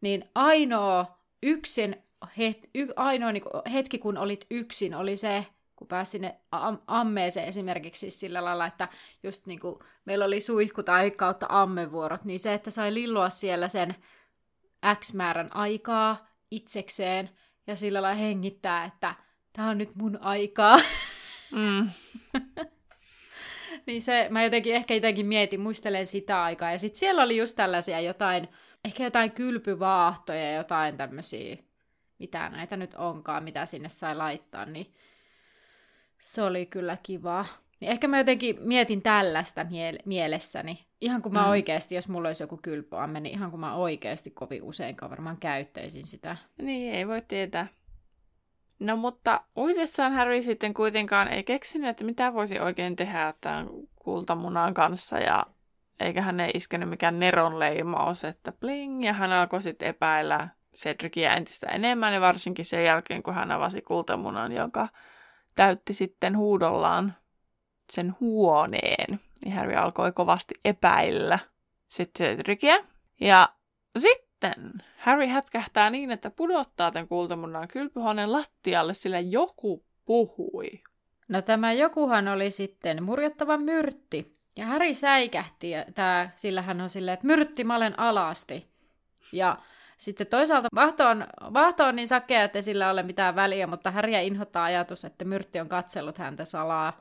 niin 0.00 0.30
ainoa 0.34 1.18
yksin, 1.42 1.96
het, 2.38 2.58
y, 2.74 2.86
ainoa 2.96 3.32
niin 3.32 3.42
kuin, 3.42 3.72
hetki, 3.72 3.98
kun 3.98 4.18
olit 4.18 4.46
yksin, 4.50 4.94
oli 4.94 5.16
se, 5.16 5.46
kun 5.80 5.88
pääsi 5.88 6.10
sinne 6.10 6.40
am- 6.52 6.78
ammeeseen 6.86 7.48
esimerkiksi 7.48 8.00
siis 8.00 8.20
sillä 8.20 8.44
lailla, 8.44 8.66
että 8.66 8.88
just 9.22 9.46
niin 9.46 9.60
kuin 9.60 9.78
meillä 10.04 10.24
oli 10.24 10.40
suihku 10.40 10.82
tai 10.82 11.10
kautta 11.10 11.46
ammevuorot, 11.48 12.24
niin 12.24 12.40
se, 12.40 12.54
että 12.54 12.70
sai 12.70 12.94
lillua 12.94 13.30
siellä 13.30 13.68
sen 13.68 13.94
X 14.94 15.12
määrän 15.12 15.56
aikaa 15.56 16.28
itsekseen 16.50 17.30
ja 17.66 17.76
sillä 17.76 18.02
lailla 18.02 18.20
hengittää, 18.20 18.84
että 18.84 19.14
tämä 19.52 19.70
on 19.70 19.78
nyt 19.78 19.94
mun 19.94 20.18
aikaa. 20.22 20.76
Mm. 21.52 21.90
niin 23.86 24.02
se, 24.02 24.26
mä 24.30 24.44
jotenkin 24.44 24.74
ehkä 24.74 24.94
jotenkin 24.94 25.26
mietin, 25.26 25.60
muistelen 25.60 26.06
sitä 26.06 26.42
aikaa. 26.42 26.72
Ja 26.72 26.78
sitten 26.78 26.98
siellä 26.98 27.22
oli 27.22 27.36
just 27.36 27.56
tällaisia 27.56 28.00
jotain, 28.00 28.48
ehkä 28.84 29.04
jotain 29.04 29.30
kylpyvaahtoja, 29.30 30.52
jotain 30.52 30.96
tämmöisiä, 30.96 31.56
mitä 32.18 32.48
näitä 32.48 32.76
nyt 32.76 32.94
onkaan, 32.94 33.44
mitä 33.44 33.66
sinne 33.66 33.88
sai 33.88 34.16
laittaa, 34.16 34.64
niin 34.64 34.94
se 36.20 36.42
oli 36.42 36.66
kyllä 36.66 36.96
kiva. 37.02 37.46
Niin 37.80 37.90
ehkä 37.90 38.08
mä 38.08 38.18
jotenkin 38.18 38.56
mietin 38.60 39.02
tällaista 39.02 39.62
miele- 39.64 40.02
mielessäni. 40.04 40.86
Ihan 41.00 41.22
kun 41.22 41.32
mä 41.32 41.42
mm. 41.42 41.48
oikeasti, 41.48 41.94
jos 41.94 42.08
mulla 42.08 42.28
olisi 42.28 42.42
joku 42.42 42.58
kylpyamme, 42.62 43.20
niin 43.20 43.34
ihan 43.34 43.50
kun 43.50 43.60
mä 43.60 43.74
oikeasti 43.74 44.30
kovin 44.30 44.62
useinkaan 44.62 45.10
varmaan 45.10 45.36
käyttäisin 45.36 46.06
sitä. 46.06 46.36
Niin, 46.62 46.94
ei 46.94 47.08
voi 47.08 47.22
tietää. 47.28 47.66
No 48.78 48.96
mutta 48.96 49.40
uudessaan 49.56 50.12
Harry 50.12 50.42
sitten 50.42 50.74
kuitenkaan 50.74 51.28
ei 51.28 51.44
keksinyt, 51.44 51.90
että 51.90 52.04
mitä 52.04 52.34
voisi 52.34 52.60
oikein 52.60 52.96
tehdä 52.96 53.34
tämän 53.40 53.68
kultamunan 53.96 54.74
kanssa 54.74 55.18
ja 55.18 55.46
eikä 56.00 56.22
hän 56.22 56.40
ei 56.40 56.50
iskenyt 56.54 56.88
mikään 56.88 57.18
Neron 57.18 57.58
leimaus, 57.58 58.24
että 58.24 58.52
bling, 58.52 59.04
ja 59.04 59.12
hän 59.12 59.32
alkoi 59.32 59.62
sitten 59.62 59.88
epäillä 59.88 60.48
Cedricia 60.76 61.34
entistä 61.34 61.66
enemmän, 61.66 62.14
ja 62.14 62.20
varsinkin 62.20 62.64
sen 62.64 62.84
jälkeen, 62.84 63.22
kun 63.22 63.34
hän 63.34 63.50
avasi 63.50 63.82
kultamunan, 63.82 64.52
joka 64.52 64.88
täytti 65.54 65.92
sitten 65.92 66.36
huudollaan 66.36 67.14
sen 67.92 68.14
huoneen, 68.20 69.20
niin 69.44 69.54
Harry 69.54 69.74
alkoi 69.74 70.12
kovasti 70.12 70.54
epäillä 70.64 71.38
sitten 71.88 72.36
Cedricia. 72.36 72.84
Ja 73.20 73.48
sitten 73.98 74.72
Harry 74.96 75.26
hätkähtää 75.26 75.90
niin, 75.90 76.10
että 76.10 76.30
pudottaa 76.30 76.90
tämän 76.90 77.08
kultamunnan 77.08 77.68
kylpyhuoneen 77.68 78.32
lattialle, 78.32 78.94
sillä 78.94 79.20
joku 79.20 79.84
puhui. 80.04 80.68
No 81.28 81.42
tämä 81.42 81.72
jokuhan 81.72 82.28
oli 82.28 82.50
sitten 82.50 83.02
murjottava 83.02 83.56
myrtti. 83.56 84.36
Ja 84.56 84.66
Harry 84.66 84.94
säikähti, 84.94 85.70
ja 85.70 85.84
tää, 85.94 86.32
sillä 86.36 86.62
hän 86.62 86.80
on 86.80 86.90
silleen, 86.90 87.14
että 87.14 87.26
myrtti, 87.26 87.64
mä 87.64 87.76
olen 87.76 87.98
alasti. 87.98 88.66
Ja 89.32 89.58
sitten 90.00 90.26
toisaalta 90.26 90.68
vahto 90.74 91.06
on, 91.08 91.26
vahto 91.40 91.84
on 91.84 91.96
niin 91.96 92.08
sakea, 92.08 92.44
että 92.44 92.62
sillä 92.62 92.90
ole 92.90 93.02
mitään 93.02 93.34
väliä, 93.34 93.66
mutta 93.66 93.90
Häriä 93.90 94.20
inhottaa 94.20 94.64
ajatus, 94.64 95.04
että 95.04 95.24
Myrtti 95.24 95.60
on 95.60 95.68
katsellut 95.68 96.18
häntä 96.18 96.44
salaa. 96.44 97.00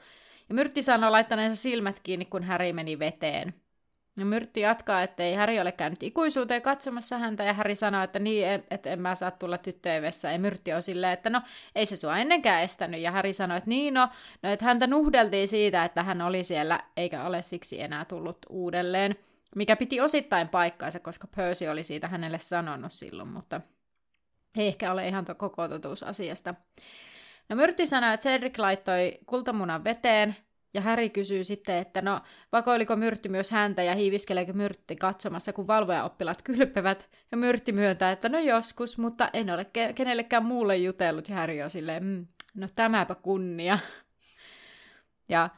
Ja 0.50 0.56
Myrtti 0.56 0.84
sanoo 0.84 1.12
laittaneensa 1.12 1.56
silmät 1.56 2.00
kiinni, 2.04 2.26
kun 2.26 2.44
Häri 2.44 2.74
meni 2.74 3.00
veteen. 3.00 3.54
Ja 4.18 4.26
Myrtti 4.26 4.60
jatkaa, 4.60 5.04
että 5.04 5.24
ei 5.24 5.34
Häri 5.34 5.60
ole 5.60 5.72
käynyt 5.72 6.04
ikuisuuteen 6.04 6.62
katsomassa 6.62 7.18
häntä, 7.18 7.44
ja 7.44 7.54
Häri 7.54 7.76
sanoo, 7.76 8.04
että 8.04 8.20
niin, 8.20 8.48
että 8.72 8.90
en 8.90 9.02
mä 9.02 9.16
saa 9.16 9.32
tulla 9.32 9.58
tyttöjen 9.58 10.02
vessaan. 10.02 10.34
Ja 10.34 10.40
Myrtti 10.40 10.74
on 10.74 10.82
silleen, 10.82 11.14
että 11.14 11.30
no, 11.30 11.42
ei 11.76 11.86
se 11.86 11.96
sua 11.96 12.18
ennenkään 12.18 12.64
estänyt. 12.64 13.02
Ja 13.02 13.12
Häri 13.12 13.34
sanoi, 13.34 13.58
että 13.58 13.70
niin, 13.70 13.94
no, 13.94 14.10
no 14.44 14.50
että 14.50 14.66
häntä 14.66 14.88
nuhdeltiin 14.88 15.48
siitä, 15.48 15.86
että 15.86 16.04
hän 16.04 16.22
oli 16.22 16.44
siellä, 16.44 16.80
eikä 16.98 17.24
ole 17.24 17.42
siksi 17.42 17.82
enää 17.82 18.06
tullut 18.06 18.38
uudelleen. 18.50 19.16
Mikä 19.56 19.76
piti 19.76 20.02
osittain 20.02 20.50
paikkaansa, 20.50 21.00
koska 21.00 21.28
Percy 21.36 21.68
oli 21.68 21.84
siitä 21.84 22.08
hänelle 22.08 22.40
sanonut 22.40 22.94
silloin, 22.94 23.30
mutta 23.30 23.62
ei 24.58 24.68
ehkä 24.68 24.92
ole 24.92 25.08
ihan 25.08 25.26
to- 25.26 25.36
koko 25.36 25.68
totuus 25.68 26.04
asiasta. 26.04 26.56
No 27.50 27.56
Myrtti 27.56 27.88
sanoi, 27.88 28.14
että 28.14 28.30
Cedric 28.30 28.58
laittoi 28.58 29.20
kultamunan 29.26 29.84
veteen, 29.84 30.36
ja 30.74 30.82
Häri 30.82 31.10
kysyy 31.10 31.44
sitten, 31.44 31.78
että 31.78 32.02
no, 32.02 32.22
vakoiliko 32.52 32.96
Myrtti 32.96 33.30
myös 33.30 33.52
häntä 33.52 33.84
ja 33.84 33.96
hiiviskeleekö 33.96 34.54
Myrtti 34.54 34.96
katsomassa, 34.96 35.54
kun 35.54 35.68
valvojaoppilat 35.68 36.42
kylpevät. 36.42 37.10
Ja 37.32 37.38
Myrtti 37.38 37.72
myöntää, 37.72 38.12
että 38.12 38.30
no 38.30 38.40
joskus, 38.40 38.98
mutta 38.98 39.30
en 39.34 39.50
ole 39.50 39.64
ke- 39.64 39.94
kenellekään 39.94 40.46
muulle 40.46 40.78
jutellut. 40.78 41.30
Ja 41.30 41.36
Häri 41.36 41.64
on 41.64 41.70
silleen, 41.70 42.04
mm, 42.04 42.28
no 42.56 42.68
tämäpä 42.76 43.16
kunnia. 43.16 43.80
Ja 45.30 45.50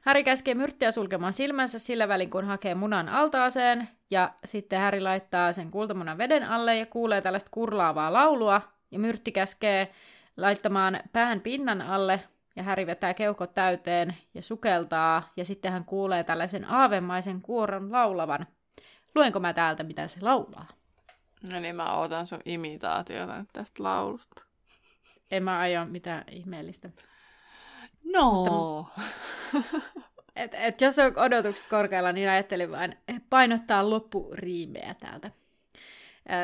Häri 0.00 0.24
käskee 0.24 0.54
Myrttiä 0.54 0.90
sulkemaan 0.90 1.32
silmänsä 1.32 1.78
sillä 1.78 2.08
välin, 2.08 2.30
kun 2.30 2.44
hakee 2.44 2.74
munan 2.74 3.08
altaaseen, 3.08 3.88
ja 4.10 4.34
sitten 4.44 4.78
Häri 4.78 5.00
laittaa 5.00 5.52
sen 5.52 5.70
kultamunan 5.70 6.18
veden 6.18 6.44
alle 6.44 6.76
ja 6.76 6.86
kuulee 6.86 7.22
tällaista 7.22 7.50
kurlaavaa 7.50 8.12
laulua, 8.12 8.62
ja 8.90 8.98
Myrtti 8.98 9.32
käskee 9.32 9.92
laittamaan 10.36 11.00
pään 11.12 11.40
pinnan 11.40 11.82
alle, 11.82 12.20
ja 12.56 12.62
Häri 12.62 12.86
vetää 12.86 13.14
keuhkot 13.14 13.54
täyteen 13.54 14.16
ja 14.34 14.42
sukeltaa, 14.42 15.32
ja 15.36 15.44
sitten 15.44 15.72
hän 15.72 15.84
kuulee 15.84 16.24
tällaisen 16.24 16.64
aavemaisen 16.64 17.42
kuoron 17.42 17.92
laulavan. 17.92 18.46
Luenko 19.14 19.40
mä 19.40 19.52
täältä, 19.52 19.82
mitä 19.82 20.08
se 20.08 20.20
laulaa? 20.20 20.66
No 21.52 21.60
niin, 21.60 21.76
mä 21.76 21.94
otan 21.94 22.26
sun 22.26 22.40
imitaatiota 22.44 23.38
nyt 23.38 23.48
tästä 23.52 23.82
laulusta. 23.82 24.42
En 25.30 25.42
mä 25.42 25.58
aio 25.58 25.84
mitään 25.84 26.24
ihmeellistä. 26.30 26.90
No. 28.12 28.86
Et, 30.36 30.54
et 30.54 30.80
jos 30.80 30.98
on 30.98 31.12
odotukset 31.16 31.66
korkealla, 31.70 32.12
niin 32.12 32.28
ajattelin 32.30 32.70
vain 32.70 32.96
painottaa 33.30 33.90
loppuriimeä 33.90 34.94
täältä. 35.00 35.30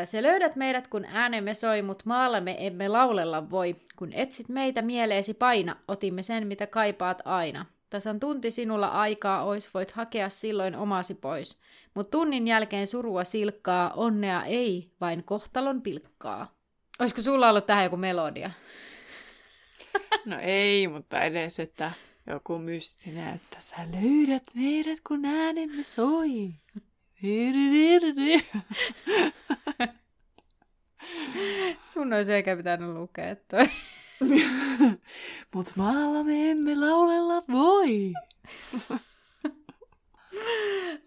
Se 0.04 0.22
löydät 0.22 0.56
meidät, 0.56 0.88
kun 0.88 1.04
äänemme 1.04 1.54
soi, 1.54 1.82
mut 1.82 2.04
maallamme 2.04 2.56
emme 2.66 2.88
laulella 2.88 3.50
voi. 3.50 3.76
Kun 3.96 4.12
etsit 4.12 4.48
meitä 4.48 4.82
mieleesi 4.82 5.34
paina, 5.34 5.76
otimme 5.88 6.22
sen, 6.22 6.46
mitä 6.46 6.66
kaipaat 6.66 7.22
aina. 7.24 7.66
Tasan 7.90 8.20
tunti 8.20 8.50
sinulla 8.50 8.88
aikaa 8.88 9.44
ois, 9.44 9.74
voit 9.74 9.90
hakea 9.90 10.28
silloin 10.28 10.76
omasi 10.76 11.14
pois. 11.14 11.60
Mut 11.94 12.10
tunnin 12.10 12.48
jälkeen 12.48 12.86
surua 12.86 13.24
silkkaa, 13.24 13.92
onnea 13.96 14.44
ei, 14.44 14.90
vain 15.00 15.24
kohtalon 15.24 15.82
pilkkaa. 15.82 16.54
Olisiko 17.00 17.20
sulla 17.20 17.50
ollut 17.50 17.66
tähän 17.66 17.84
joku 17.84 17.96
melodia? 17.96 18.50
No 20.26 20.38
ei, 20.40 20.88
mutta 20.88 21.22
edes, 21.22 21.60
että 21.60 21.92
joku 22.26 22.58
mystinen, 22.58 23.34
että 23.34 23.56
sä 23.58 23.76
löydät 23.76 24.42
meidät, 24.54 24.98
kun 25.08 25.24
äänemme 25.24 25.82
soi. 25.82 26.54
Sun 31.92 32.12
olisi 32.12 32.32
eikä 32.32 32.56
pitänyt 32.56 32.88
lukea 32.88 33.36
toi. 33.36 33.68
Mut 35.54 35.72
maalla 35.76 36.24
me 36.24 36.50
emme 36.50 36.74
laulella 36.74 37.42
voi. 37.52 38.12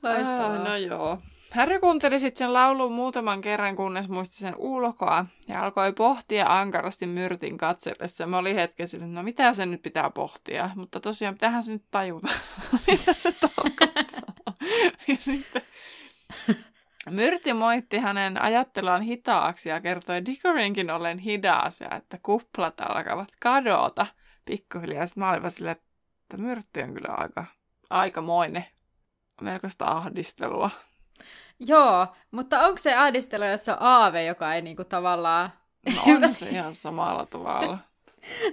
Loistavaa. 0.03 0.53
Ah, 0.53 0.63
no 0.63 0.77
joo. 0.77 1.21
Harry 1.51 1.79
kuunteli 1.79 2.19
sitten 2.19 2.37
sen 2.37 2.53
laulun 2.53 2.91
muutaman 2.91 3.41
kerran, 3.41 3.75
kunnes 3.75 4.09
muisti 4.09 4.35
sen 4.35 4.55
ulkoa 4.57 5.25
ja 5.47 5.63
alkoi 5.63 5.93
pohtia 5.93 6.59
ankarasti 6.59 7.05
myrtin 7.07 7.57
katsellessa. 7.57 8.25
Mä 8.25 8.37
olin 8.37 8.55
hetken 8.55 8.87
sille, 8.87 9.07
no 9.07 9.23
mitä 9.23 9.53
se 9.53 9.65
nyt 9.65 9.81
pitää 9.81 10.09
pohtia, 10.09 10.69
mutta 10.75 10.99
tosiaan 10.99 11.33
mitähän 11.33 11.63
se 11.63 11.73
nyt 11.73 11.85
tajuta, 11.91 12.27
mitä 12.87 13.13
se 13.17 13.31
tarkoittaa. 13.31 14.53
ja 15.07 15.15
sitten 15.19 15.61
Myrti 17.09 17.53
moitti 17.53 17.97
hänen 17.97 18.41
ajatteluaan 18.41 19.01
hitaaksi 19.01 19.69
ja 19.69 19.81
kertoi 19.81 20.25
Dickorinkin 20.25 20.91
ollen 20.91 21.17
hidas 21.17 21.81
ja 21.81 21.95
että 21.97 22.17
kuplat 22.23 22.79
alkavat 22.79 23.27
kadota 23.39 24.05
pikkuhiljaa. 24.45 25.07
Sitten 25.07 25.23
mä 25.23 25.31
olin 25.31 25.51
silleen, 25.51 25.75
että 26.21 26.37
Myrtti 26.37 26.83
on 26.83 26.93
kyllä 26.93 27.15
aika, 27.17 27.45
aikamoinen 27.89 28.65
melkoista 29.41 29.85
ahdistelua. 29.85 30.69
Joo, 31.59 32.07
mutta 32.31 32.59
onko 32.59 32.77
se 32.77 32.95
ahdistelu, 32.95 33.45
jossa 33.45 33.75
on 33.75 33.81
aave, 33.81 34.25
joka 34.25 34.53
ei 34.53 34.61
niinku 34.61 34.83
tavallaan... 34.83 35.49
No 35.95 36.01
on 36.05 36.33
se 36.33 36.49
ihan 36.49 36.75
samalla 36.75 37.25
tavalla. 37.25 37.77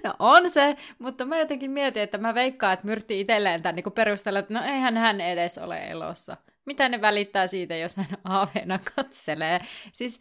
No 0.05 0.15
on 0.19 0.51
se, 0.51 0.77
mutta 0.99 1.25
mä 1.25 1.39
jotenkin 1.39 1.71
mietin, 1.71 2.03
että 2.03 2.19
mä 2.19 2.35
veikkaan, 2.35 2.73
että 2.73 2.87
Myrtti 2.87 3.21
itselleen 3.21 3.63
tämän 3.63 3.77
niin 3.77 3.93
perustella, 3.93 4.39
että 4.39 4.55
no 4.55 4.65
eihän 4.65 4.97
hän 4.97 5.21
edes 5.21 5.59
ole 5.59 5.87
elossa. 5.87 6.37
Mitä 6.65 6.89
ne 6.89 7.01
välittää 7.01 7.47
siitä, 7.47 7.77
jos 7.77 7.97
hän 7.97 8.07
aaveena 8.25 8.79
katselee? 8.97 9.61
Siis 9.93 10.21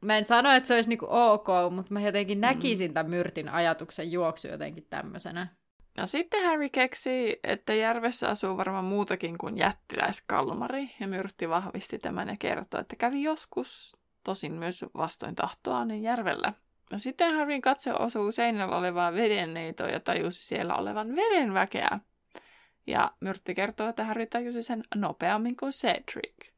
mä 0.00 0.18
en 0.18 0.24
sano, 0.24 0.52
että 0.52 0.66
se 0.66 0.74
olisi 0.74 0.88
niinku 0.88 1.06
ok, 1.10 1.48
mutta 1.70 1.94
mä 1.94 2.00
jotenkin 2.00 2.40
näkisin 2.40 2.90
mm. 2.90 2.94
tämän 2.94 3.10
Myrtin 3.10 3.48
ajatuksen 3.48 4.12
juoksu 4.12 4.48
jotenkin 4.48 4.86
tämmöisenä. 4.90 5.46
No 5.96 6.06
sitten 6.06 6.44
Harry 6.44 6.68
keksi, 6.68 7.40
että 7.44 7.74
järvessä 7.74 8.28
asuu 8.28 8.56
varmaan 8.56 8.84
muutakin 8.84 9.38
kuin 9.38 9.58
jättiläiskalmari, 9.58 10.90
ja 11.00 11.08
Myrtti 11.08 11.48
vahvisti 11.48 11.98
tämän 11.98 12.28
ja 12.28 12.36
kertoi, 12.38 12.80
että 12.80 12.96
kävi 12.96 13.22
joskus, 13.22 13.96
tosin 14.24 14.52
myös 14.52 14.84
vastoin 14.94 15.34
tahtoa, 15.34 15.84
niin 15.84 16.02
järvellä. 16.02 16.52
No 16.90 16.98
sitten 16.98 17.34
Harryn 17.34 17.60
katse 17.60 17.92
osuu 17.92 18.32
seinällä 18.32 18.76
olevaan 18.76 19.14
vedenneitoon 19.14 19.90
ja 19.90 20.00
tajusi 20.00 20.46
siellä 20.46 20.74
olevan 20.74 21.16
vedenväkeä. 21.16 22.00
Ja 22.86 23.12
Myrtti 23.20 23.54
kertoo, 23.54 23.88
että 23.88 24.04
Harry 24.04 24.26
tajusi 24.26 24.62
sen 24.62 24.84
nopeammin 24.94 25.56
kuin 25.56 25.72
Cedric. 25.72 26.52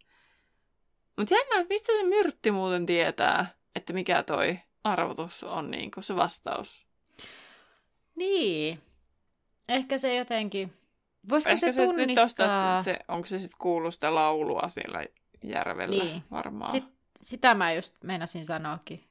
Mutta 1.16 1.34
jännä, 1.34 1.60
että 1.60 1.74
mistä 1.74 1.92
se 1.92 2.02
Myrtti 2.02 2.50
muuten 2.50 2.86
tietää, 2.86 3.46
että 3.76 3.92
mikä 3.92 4.22
toi 4.22 4.58
arvotus 4.84 5.44
on 5.44 5.70
niin 5.70 5.90
kuin 5.90 6.04
se 6.04 6.16
vastaus? 6.16 6.86
Niin, 8.14 8.82
Ehkä 9.68 9.98
se 9.98 10.14
jotenkin... 10.14 10.72
Voisiko 11.28 11.52
Ehkä 11.52 11.72
se 11.72 11.86
tunnistaa... 11.86 12.24
Tosta, 12.24 12.82
se, 12.82 12.98
onko 13.08 13.26
se 13.26 13.38
sitten 13.38 13.58
kuullut 13.58 13.94
sitä 13.94 14.14
laulua 14.14 14.68
siellä 14.68 15.04
järvellä 15.42 16.04
niin. 16.04 16.22
varmaan. 16.30 16.70
Sit, 16.70 16.84
sitä 17.22 17.54
mä 17.54 17.72
just 17.72 17.94
meinasin 18.04 18.44
sanoakin. 18.44 19.04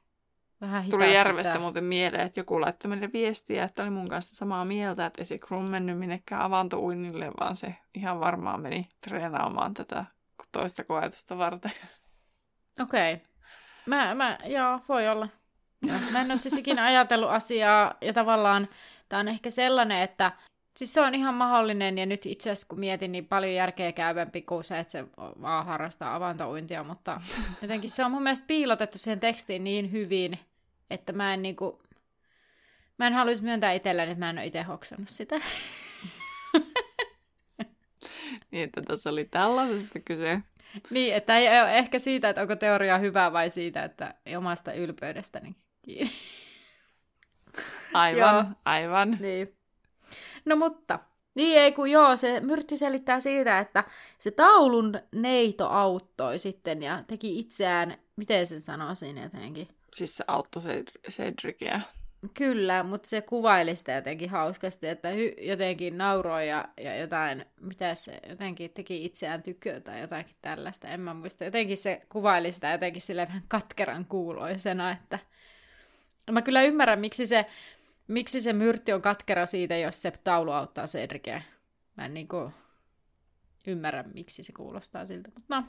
vähän 0.60 0.90
Tuli 0.90 1.14
Järvestä 1.14 1.58
muuten 1.58 1.84
mieleen, 1.84 2.26
että 2.26 2.40
joku 2.40 2.60
laittoi 2.60 2.88
meille 2.88 3.12
viestiä, 3.12 3.64
että 3.64 3.82
oli 3.82 3.90
mun 3.90 4.08
kanssa 4.08 4.36
samaa 4.36 4.64
mieltä, 4.64 5.06
että 5.06 5.20
ei 5.20 5.24
se 5.24 5.38
Krum 5.38 5.64
mennyt 5.64 5.98
minnekään 5.98 6.42
avantouinnille, 6.42 7.30
vaan 7.40 7.56
se 7.56 7.74
ihan 7.94 8.20
varmaan 8.20 8.60
meni 8.60 8.88
treenaamaan 9.00 9.74
tätä 9.74 10.04
toista 10.52 10.84
koetusta 10.84 11.38
varten. 11.38 11.72
Okei. 12.80 13.14
Okay. 13.14 13.26
Mä, 13.86 14.14
mä, 14.14 14.38
joo, 14.44 14.80
voi 14.88 15.08
olla. 15.08 15.28
Mä 16.12 16.20
en 16.20 16.30
ole 16.30 16.36
siis 16.36 16.58
ikinä 16.58 16.84
ajatellut 16.84 17.30
asiaa, 17.30 17.94
ja 18.00 18.12
tavallaan 18.12 18.68
tämä 19.08 19.20
on 19.20 19.28
ehkä 19.28 19.50
sellainen, 19.50 20.00
että 20.00 20.32
siis 20.76 20.94
se 20.94 21.00
on 21.00 21.14
ihan 21.14 21.34
mahdollinen, 21.34 21.98
ja 21.98 22.06
nyt 22.06 22.26
itse 22.26 22.50
asiassa 22.50 22.66
kun 22.68 22.80
mietin, 22.80 23.12
niin 23.12 23.26
paljon 23.26 23.54
järkeä 23.54 23.92
käyvämpi 23.92 24.42
kuin 24.42 24.64
se, 24.64 24.78
että 24.78 24.92
se 24.92 25.04
vaan 25.16 25.66
harrastaa 25.66 26.14
avantouintia, 26.14 26.84
mutta 26.84 27.20
jotenkin 27.62 27.90
se 27.90 28.04
on 28.04 28.10
mun 28.10 28.22
mielestä 28.22 28.46
piilotettu 28.46 28.98
siihen 28.98 29.20
tekstiin 29.20 29.64
niin 29.64 29.92
hyvin, 29.92 30.38
että 30.90 31.12
mä 31.12 31.34
en 31.34 31.42
niinku, 31.42 31.82
mä 32.98 33.06
en 33.06 33.12
haluaisi 33.12 33.42
myöntää 33.42 33.72
itselleen, 33.72 34.08
että 34.08 34.18
mä 34.18 34.30
en 34.30 34.38
ole 34.38 34.46
itse 34.46 34.62
hoksannut 34.62 35.08
sitä. 35.08 35.40
niin, 38.50 38.64
että 38.64 38.82
tässä 38.82 39.10
oli 39.10 39.24
tällaisesta 39.24 40.00
kyse. 40.00 40.40
Niin, 40.90 41.14
että 41.14 41.38
ei 41.38 41.60
ole 41.60 41.78
ehkä 41.78 41.98
siitä, 41.98 42.28
että 42.28 42.42
onko 42.42 42.56
teoria 42.56 42.98
hyvä 42.98 43.32
vai 43.32 43.50
siitä, 43.50 43.84
että 43.84 44.14
omasta 44.36 44.72
ylpeydestäni 44.72 45.56
kiinni. 45.82 46.12
Aivan, 47.94 48.56
aivan. 48.64 49.18
Niin. 49.20 49.52
No 50.44 50.56
mutta, 50.56 50.98
niin 51.34 51.58
ei 51.58 51.72
kun 51.72 51.90
joo, 51.90 52.16
se 52.16 52.40
Myrtti 52.40 52.76
selittää 52.76 53.20
siitä, 53.20 53.58
että 53.58 53.84
se 54.18 54.30
taulun 54.30 55.00
neito 55.12 55.68
auttoi 55.68 56.38
sitten 56.38 56.82
ja 56.82 57.04
teki 57.06 57.38
itseään, 57.38 57.96
miten 58.16 58.46
se 58.46 58.60
sanoo 58.60 58.94
siinä 58.94 59.22
jotenkin? 59.22 59.68
Siis 59.92 60.16
se 60.16 60.24
auttoi 60.26 60.62
Cedriciä. 61.10 61.80
Kyllä, 62.34 62.82
mutta 62.82 63.08
se 63.08 63.22
kuvaili 63.22 63.76
sitä 63.76 63.92
jotenkin 63.92 64.30
hauskasti, 64.30 64.88
että 64.88 65.10
hy- 65.10 65.42
jotenkin 65.42 65.98
nauroi 65.98 66.48
ja, 66.48 66.68
ja 66.80 66.96
jotain, 66.96 67.44
mitä 67.60 67.94
se 67.94 68.20
jotenkin 68.28 68.70
teki 68.70 69.04
itseään 69.04 69.42
tykö 69.42 69.80
tai 69.80 70.00
jotakin 70.00 70.36
tällaista, 70.42 70.88
en 70.88 71.00
mä 71.00 71.14
muista. 71.14 71.44
Jotenkin 71.44 71.76
se 71.76 72.00
kuvaili 72.08 72.52
sitä 72.52 72.70
jotenkin 72.72 73.02
sille 73.02 73.26
vähän 73.26 73.42
katkeran 73.48 74.04
kuuloisena, 74.04 74.90
että 74.90 75.18
mä 76.32 76.42
kyllä 76.42 76.62
ymmärrän, 76.62 77.00
miksi 77.00 77.26
se, 77.26 77.46
miksi 78.08 78.40
se 78.40 78.52
myrtti 78.52 78.92
on 78.92 79.02
katkera 79.02 79.46
siitä, 79.46 79.76
jos 79.76 80.02
se 80.02 80.10
taulu 80.24 80.50
auttaa 80.50 80.84
Cedricia. 80.84 81.42
Mä 81.96 82.04
en 82.04 82.14
niinku 82.14 82.52
ymmärrä, 83.66 84.02
miksi 84.02 84.42
se 84.42 84.52
kuulostaa 84.52 85.06
siltä, 85.06 85.30
mutta 85.34 85.56
no, 85.56 85.64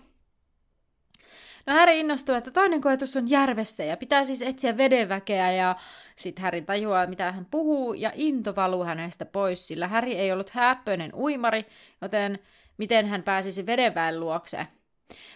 No 1.65 1.73
Häri 1.73 1.99
innostuu, 1.99 2.35
että 2.35 2.51
toinen 2.51 2.81
koetus 2.81 3.15
on 3.15 3.29
järvessä 3.29 3.83
ja 3.83 3.97
pitää 3.97 4.23
siis 4.23 4.41
etsiä 4.41 4.77
vedenväkeä 4.77 5.51
ja 5.51 5.75
sitten 6.15 6.43
Häri 6.43 6.61
tajuaa, 6.61 7.07
mitä 7.07 7.31
hän 7.31 7.45
puhuu 7.45 7.93
ja 7.93 8.11
into 8.15 8.55
valuu 8.55 8.83
hänestä 8.83 9.25
pois, 9.25 9.67
sillä 9.67 9.87
Häri 9.87 10.15
ei 10.15 10.31
ollut 10.31 10.49
häppöinen 10.49 11.13
uimari, 11.13 11.65
joten 12.01 12.39
miten 12.77 13.07
hän 13.07 13.23
pääsisi 13.23 13.65
vedenväen 13.65 14.19
luokse. 14.19 14.67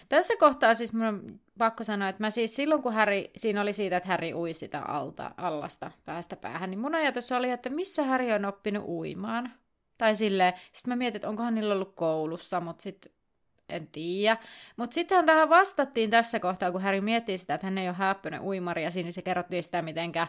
Tässä 0.08 0.34
kohtaa 0.38 0.74
siis 0.74 0.92
mun 0.92 1.40
pakko 1.60 1.84
sanoa, 1.84 2.08
että 2.08 2.22
mä 2.22 2.30
siis 2.30 2.56
silloin 2.56 2.82
kun 2.82 2.92
Häri, 2.92 3.30
siinä 3.36 3.60
oli 3.60 3.72
siitä, 3.72 3.96
että 3.96 4.08
Häri 4.08 4.34
ui 4.34 4.52
sitä 4.52 4.80
alta, 4.80 5.30
allasta 5.36 5.90
päästä 6.04 6.36
päähän, 6.36 6.70
niin 6.70 6.78
mun 6.78 6.94
ajatus 6.94 7.32
oli, 7.32 7.50
että 7.50 7.70
missä 7.70 8.02
Häri 8.02 8.32
on 8.32 8.44
oppinut 8.44 8.84
uimaan. 8.88 9.52
Tai 9.98 10.16
silleen, 10.16 10.52
sitten 10.72 10.92
mä 10.92 10.96
mietin, 10.96 11.16
että 11.16 11.28
onkohan 11.28 11.54
niillä 11.54 11.74
ollut 11.74 11.94
koulussa, 11.94 12.60
mutta 12.60 12.82
sitten 12.82 13.12
en 13.68 13.88
tiedä. 13.92 14.36
Mutta 14.76 14.94
sittenhän 14.94 15.26
tähän 15.26 15.48
vastattiin 15.48 16.10
tässä 16.10 16.40
kohtaa, 16.40 16.72
kun 16.72 16.82
Harry 16.82 17.00
miettii 17.00 17.38
sitä, 17.38 17.54
että 17.54 17.66
hän 17.66 17.78
ei 17.78 17.88
ole 17.88 17.96
häppöinen 17.96 18.40
uimari, 18.40 18.84
ja 18.84 18.90
siinä 18.90 19.10
se 19.10 19.22
kerrottiin 19.22 19.62
sitä, 19.62 19.82
mitenkä 19.82 20.26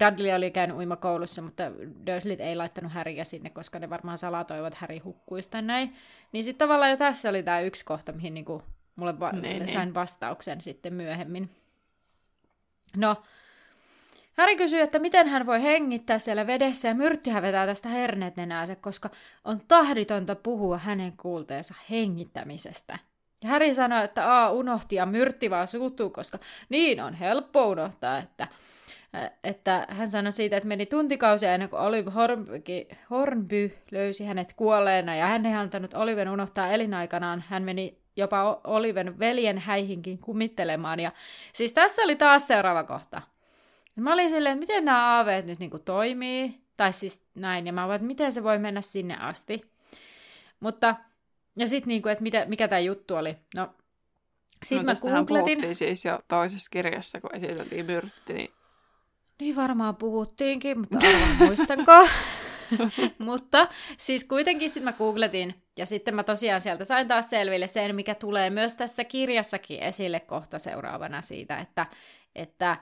Dudley 0.00 0.32
oli 0.32 0.50
käynyt 0.50 0.76
uimakoulussa, 0.76 1.42
mutta 1.42 1.62
Dursleyt 2.06 2.40
ei 2.40 2.56
laittanut 2.56 2.92
Harryä 2.92 3.24
sinne, 3.24 3.50
koska 3.50 3.78
ne 3.78 3.90
varmaan 3.90 4.18
salatoivat 4.18 4.74
Harry 4.74 4.98
hukkuisi 4.98 5.50
tai 5.50 5.62
näin. 5.62 5.96
Niin 6.32 6.44
sitten 6.44 6.66
tavallaan 6.66 6.90
jo 6.90 6.96
tässä 6.96 7.28
oli 7.28 7.42
tämä 7.42 7.60
yksi 7.60 7.84
kohta, 7.84 8.12
mihin 8.12 8.34
niinku 8.34 8.62
mulle 9.02 9.20
va- 9.20 9.32
niin, 9.32 9.42
niin. 9.42 9.68
sain 9.68 9.94
vastauksen 9.94 10.60
sitten 10.60 10.94
myöhemmin. 10.94 11.50
No, 12.96 13.16
Häri 14.32 14.56
kysyy, 14.56 14.80
että 14.80 14.98
miten 14.98 15.28
hän 15.28 15.46
voi 15.46 15.62
hengittää 15.62 16.18
siellä 16.18 16.46
vedessä 16.46 16.88
ja 16.88 16.94
myrttihän 16.94 17.42
vetää 17.42 17.66
tästä 17.66 17.88
herneet 17.88 18.36
nenäänsä, 18.36 18.76
koska 18.76 19.10
on 19.44 19.60
tahditonta 19.68 20.34
puhua 20.34 20.78
hänen 20.78 21.12
kuulteensa 21.16 21.74
hengittämisestä. 21.90 22.98
Ja 23.42 23.48
Häri 23.48 23.74
sanoi, 23.74 24.04
että 24.04 24.42
A 24.42 24.50
unohti 24.50 24.96
ja 24.96 25.06
myrtti 25.06 25.50
vaan 25.50 25.66
suuttuu, 25.66 26.10
koska 26.10 26.38
niin 26.68 27.00
on 27.00 27.14
helppo 27.14 27.68
unohtaa, 27.68 28.18
että, 28.18 28.48
että 29.44 29.86
hän 29.90 30.10
sanoi 30.10 30.32
siitä, 30.32 30.56
että 30.56 30.68
meni 30.68 30.86
tuntikausia 30.86 31.54
ennen 31.54 31.68
kuin 31.68 31.82
Olive 31.82 32.10
Hornby, 32.10 32.62
Hornby 33.10 33.78
löysi 33.90 34.24
hänet 34.24 34.52
kuolleena 34.52 35.14
ja 35.14 35.26
hän 35.26 35.46
ei 35.46 35.54
antanut 35.54 35.94
Oliven 35.94 36.28
unohtaa 36.28 36.68
elinaikanaan. 36.68 37.44
Hän 37.48 37.62
meni 37.62 38.01
jopa 38.16 38.60
Oliven 38.64 39.18
veljen 39.18 39.58
häihinkin 39.58 40.18
kumittelemaan. 40.18 41.00
Ja 41.00 41.12
siis 41.52 41.72
tässä 41.72 42.02
oli 42.02 42.16
taas 42.16 42.46
seuraava 42.46 42.84
kohta. 42.84 43.22
Mä 43.96 44.12
olin 44.12 44.30
silleen, 44.30 44.58
miten 44.58 44.84
nämä 44.84 45.16
aaveet 45.16 45.46
nyt 45.46 45.58
niinku 45.58 45.78
toimii, 45.78 46.60
tai 46.76 46.92
siis 46.92 47.22
näin, 47.34 47.66
ja 47.66 47.72
mä 47.72 47.86
vaan, 47.86 47.96
että 47.96 48.06
miten 48.06 48.32
se 48.32 48.42
voi 48.42 48.58
mennä 48.58 48.80
sinne 48.80 49.16
asti. 49.16 49.72
Mutta, 50.60 50.96
ja 51.56 51.68
sitten 51.68 51.88
niinku, 51.88 52.08
että 52.08 52.22
mitä, 52.22 52.44
mikä 52.48 52.68
tämä 52.68 52.80
juttu 52.80 53.14
oli. 53.14 53.36
No, 53.54 53.74
sitten 54.64 54.86
no, 54.86 55.10
mä 55.10 55.24
googletin. 55.24 55.74
siis 55.74 56.04
jo 56.04 56.18
toisessa 56.28 56.70
kirjassa, 56.70 57.20
kun 57.20 57.34
esiteltiin 57.34 57.86
myrtti, 57.86 58.32
niin... 58.32 58.50
Niin 59.40 59.56
varmaan 59.56 59.96
puhuttiinkin, 59.96 60.78
mutta 60.78 60.98
arvaan 60.98 61.36
muistanko. 61.38 61.92
mutta 63.18 63.68
siis 63.98 64.24
kuitenkin 64.24 64.70
sitten 64.70 64.84
mä 64.84 64.98
googletin, 64.98 65.54
ja 65.76 65.86
sitten 65.86 66.14
mä 66.14 66.24
tosiaan 66.24 66.60
sieltä 66.60 66.84
sain 66.84 67.08
taas 67.08 67.30
selville 67.30 67.66
sen, 67.66 67.94
mikä 67.94 68.14
tulee 68.14 68.50
myös 68.50 68.74
tässä 68.74 69.04
kirjassakin 69.04 69.82
esille 69.82 70.20
kohta 70.20 70.58
seuraavana 70.58 71.22
siitä, 71.22 71.58
että, 71.58 71.86
että 72.34 72.76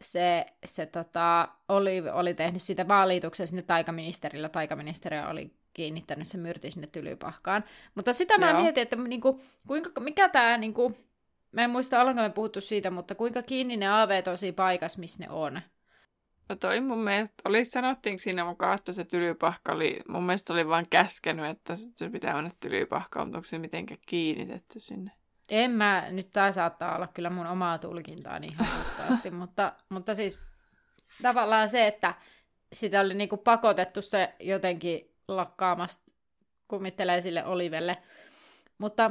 se, 0.00 0.46
se 0.64 0.86
tota, 0.86 1.48
oli, 1.68 2.02
oli 2.12 2.34
tehnyt 2.34 2.62
sitä 2.62 2.88
vaalituksen 2.88 3.46
sinne 3.46 3.62
taikaministerillä. 3.62 4.48
Taikaministeri 4.48 5.18
oli 5.30 5.50
kiinnittänyt 5.74 6.28
se 6.28 6.38
myrti 6.38 6.70
sinne 6.70 6.86
tylypahkaan. 6.86 7.64
Mutta 7.94 8.12
sitä 8.12 8.38
mä 8.38 8.50
Joo. 8.50 8.60
mietin, 8.60 8.82
että 8.82 8.96
niinku, 8.96 9.40
kuinka, 9.66 10.00
mikä 10.00 10.28
tämä, 10.28 10.56
niinku, 10.56 10.96
mä 11.52 11.62
en 11.62 11.70
muista, 11.70 12.00
ollaanko 12.00 12.22
me 12.22 12.30
puhuttu 12.30 12.60
siitä, 12.60 12.90
mutta 12.90 13.14
kuinka 13.14 13.42
kiinni 13.42 13.76
ne 13.76 13.88
aaveet 13.88 14.28
on 14.28 14.38
siinä 14.38 14.54
paikassa, 14.54 15.00
missä 15.00 15.24
ne 15.24 15.30
on. 15.30 15.60
No 16.48 16.56
toi 16.56 16.80
mun 16.80 16.98
mielestä, 16.98 17.34
oli, 17.44 17.64
sanottiin 17.64 18.18
siinä 18.18 18.44
mukaan, 18.44 18.74
että 18.74 18.92
se 18.92 19.04
tylypahka 19.04 19.72
oli, 19.72 20.00
mun 20.08 20.22
mielestä 20.22 20.52
oli 20.52 20.68
vain 20.68 20.84
käskenyt, 20.90 21.46
että 21.46 21.74
se 21.76 22.10
pitää 22.10 22.34
mennä 22.34 22.50
tylypahkaan, 22.60 23.26
mutta 23.26 23.38
onko 23.38 23.46
se 23.46 23.58
mitenkään 23.58 24.00
kiinnitetty 24.06 24.80
sinne? 24.80 25.10
En 25.48 25.70
mä, 25.70 26.06
nyt 26.10 26.30
tämä 26.32 26.52
saattaa 26.52 26.96
olla 26.96 27.06
kyllä 27.06 27.30
mun 27.30 27.46
omaa 27.46 27.78
tulkintaa 27.78 28.36
ihan 28.36 28.66
puhtaasti, 28.76 29.30
mutta, 29.40 29.72
mutta 29.88 30.14
siis 30.14 30.40
tavallaan 31.22 31.68
se, 31.68 31.86
että 31.86 32.14
sitä 32.72 33.00
oli 33.00 33.14
niinku 33.14 33.36
pakotettu 33.36 34.02
se 34.02 34.34
jotenkin 34.40 35.14
lakkaamasta 35.28 36.02
kummittelee 36.68 37.20
sille 37.20 37.44
Olivelle. 37.44 37.96
Mutta, 38.78 39.10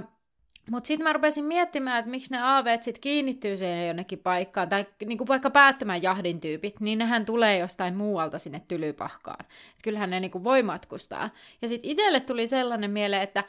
mutta 0.72 0.88
sitten 0.88 1.04
mä 1.04 1.14
rupesin 1.14 1.46
miettimään, 1.46 2.00
että 2.00 2.12
miksi 2.12 2.32
ne 2.32 2.42
aaveet 2.42 2.84
sitten 2.84 3.02
kiinnittyy 3.02 3.58
siihen 3.58 3.88
jonnekin 3.88 4.20
paikkaan, 4.20 4.70
tai 4.70 4.86
niinku 5.06 5.28
vaikka 5.28 5.50
päättämään 5.50 6.04
jahdin 6.04 6.42
tyypit, 6.42 6.80
niin 6.80 7.00
nehän 7.00 7.26
tulee 7.26 7.58
jostain 7.58 7.96
muualta 7.96 8.40
sinne 8.40 8.62
tylypahkaan. 8.68 9.46
Kyllähän 9.84 10.10
ne 10.10 10.20
niinku 10.20 10.44
voi 10.44 10.64
matkustaa. 10.64 11.30
Ja 11.62 11.68
sitten 11.68 11.92
itselle 11.92 12.20
tuli 12.20 12.48
sellainen 12.48 12.92
mieleen, 12.92 13.22
että 13.22 13.44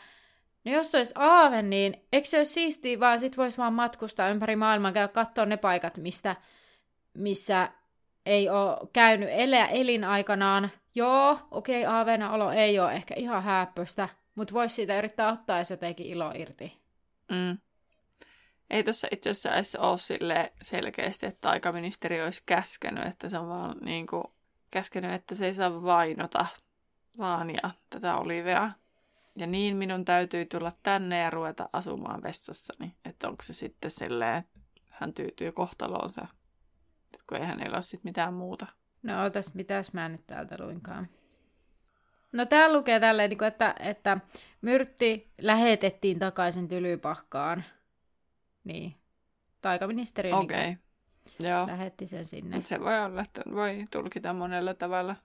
No 0.67 0.73
jos 0.73 0.95
olisi 0.95 1.15
aave, 1.17 1.63
niin 1.63 1.97
eikö 2.13 2.29
se 2.29 2.39
olisi 2.39 2.53
siistiä, 2.53 3.01
vaan 3.01 3.21
sit 3.21 3.37
voisi 3.37 3.59
vaan 3.59 3.73
matkustaa 3.73 4.29
ympäri 4.29 4.57
maailmaa, 4.57 4.93
käydä 4.93 5.09
katsoa 5.09 5.47
ne 5.47 5.57
paikat, 5.57 5.97
mistä, 5.97 6.37
missä 7.15 7.69
ei 8.27 8.49
ole 8.49 8.89
käynyt 8.93 9.29
elää 9.33 9.67
elinaikanaan. 9.67 10.71
Joo, 10.95 11.39
okei, 11.51 11.83
okay, 11.83 11.95
aaveena 11.95 12.33
olo 12.33 12.53
ei 12.53 12.79
ole 12.79 12.93
ehkä 12.93 13.15
ihan 13.15 13.43
häppöstä, 13.43 14.09
mutta 14.35 14.55
voisi 14.55 14.75
siitä 14.75 14.99
yrittää 14.99 15.33
ottaa 15.33 15.57
edes 15.57 15.71
jotenkin 15.71 16.07
ilo 16.07 16.33
irti. 16.35 16.86
Mm. 17.31 17.59
Ei 18.71 18.85
tuossa 18.85 19.09
itse 19.11 19.31
asiassa 19.31 19.81
ole 19.81 19.99
sille 19.99 20.53
selkeästi, 20.63 21.27
että 21.27 21.51
aikaministeri 21.51 22.23
olisi 22.23 22.43
käskenyt, 22.47 23.07
että 23.07 23.29
se 23.29 23.39
on 23.39 23.49
vaan 23.49 23.77
niin 23.81 24.07
kuin, 24.07 24.25
käskenyt, 24.71 25.13
että 25.13 25.35
se 25.35 25.47
ei 25.47 25.55
saa 25.55 25.83
vainota 25.83 26.47
vaan 27.19 27.51
ja 27.51 27.71
tätä 27.91 28.17
Olivea 28.17 28.71
ja 29.37 29.47
niin 29.47 29.77
minun 29.77 30.05
täytyy 30.05 30.47
tulla 30.47 30.71
tänne 30.83 31.19
ja 31.19 31.31
ruveta 31.31 31.69
asumaan 31.73 32.23
vessassani. 32.23 32.97
Että 33.05 33.29
onko 33.29 33.43
se 33.43 33.53
sitten 33.53 33.91
silleen, 33.91 34.45
hän 34.91 35.13
tyytyy 35.13 35.53
kohtaloonsa, 35.53 36.27
kun 37.29 37.39
ei 37.39 37.47
hänellä 37.47 37.77
ole 37.77 37.83
sitten 37.83 38.09
mitään 38.09 38.35
muuta. 38.35 38.67
No 39.03 39.25
otas, 39.25 39.55
mitäs 39.55 39.93
mä 39.93 40.09
nyt 40.09 40.27
täältä 40.27 40.57
luinkaan. 40.59 41.09
No 42.33 42.47
täällä 42.47 42.77
lukee 42.77 43.01
tälleen, 43.01 43.31
niin 43.31 43.45
että, 43.45 43.75
että 43.81 44.19
myrtti 44.61 45.31
lähetettiin 45.41 46.19
takaisin 46.19 46.69
Tylypahkaan. 46.69 47.65
Niin, 48.65 48.95
taikaministeri. 49.63 50.33
Okei. 50.33 50.71
Okay. 50.71 50.77
Joo. 51.41 51.67
lähetti 51.67 52.07
sen 52.07 52.25
sinne. 52.25 52.57
Mut 52.57 52.67
se 52.67 52.81
voi 52.81 53.05
olla, 53.05 53.23
että 53.23 53.43
voi 53.55 53.87
tulkita 53.91 54.33
monella 54.33 54.75
tavalla. 54.75 55.17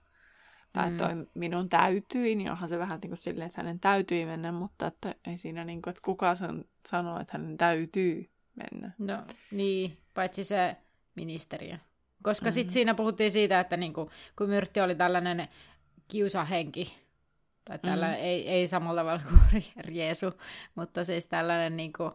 Tai 0.72 0.90
Mm. 0.90 0.96
toi 0.96 1.10
minun 1.34 1.68
täytyi, 1.68 2.34
niin 2.34 2.50
onhan 2.50 2.68
se 2.68 2.78
vähän 2.78 2.98
niin 3.02 3.10
kuin 3.10 3.18
silleen, 3.18 3.46
että 3.46 3.62
hänen 3.62 3.80
täytyi 3.80 4.24
mennä, 4.24 4.52
mutta 4.52 4.86
että 4.86 5.14
ei 5.26 5.36
siinä 5.36 5.64
niin 5.64 5.82
kuin, 5.82 5.90
että 5.90 6.00
kuka 6.04 6.34
san, 6.34 6.64
sanoo, 6.88 7.20
että 7.20 7.38
hänen 7.38 7.56
täytyy 7.56 8.30
mennä. 8.54 8.90
No 8.98 9.22
niin, 9.50 9.98
paitsi 10.14 10.44
se 10.44 10.76
ministeriö. 11.14 11.78
Koska 12.22 12.44
mm. 12.44 12.48
Mhm. 12.48 12.54
sitten 12.54 12.72
siinä 12.72 12.94
puhuttiin 12.94 13.30
siitä, 13.30 13.60
että 13.60 13.76
niinku, 13.76 14.10
kun 14.38 14.48
Myrtti 14.48 14.80
oli 14.80 14.94
tällainen 14.94 15.48
kiusahenki, 16.12 16.96
tai 17.64 17.78
tällainen, 17.78 18.18
mm. 18.18 18.24
ei, 18.24 18.48
ei 18.48 18.68
samalla 18.68 19.00
tavalla 19.00 19.22
kuin 19.28 19.64
Riesu, 19.76 20.32
mutta 20.74 21.04
siis 21.04 21.26
tällainen, 21.26 21.76
niinku, 21.76 22.12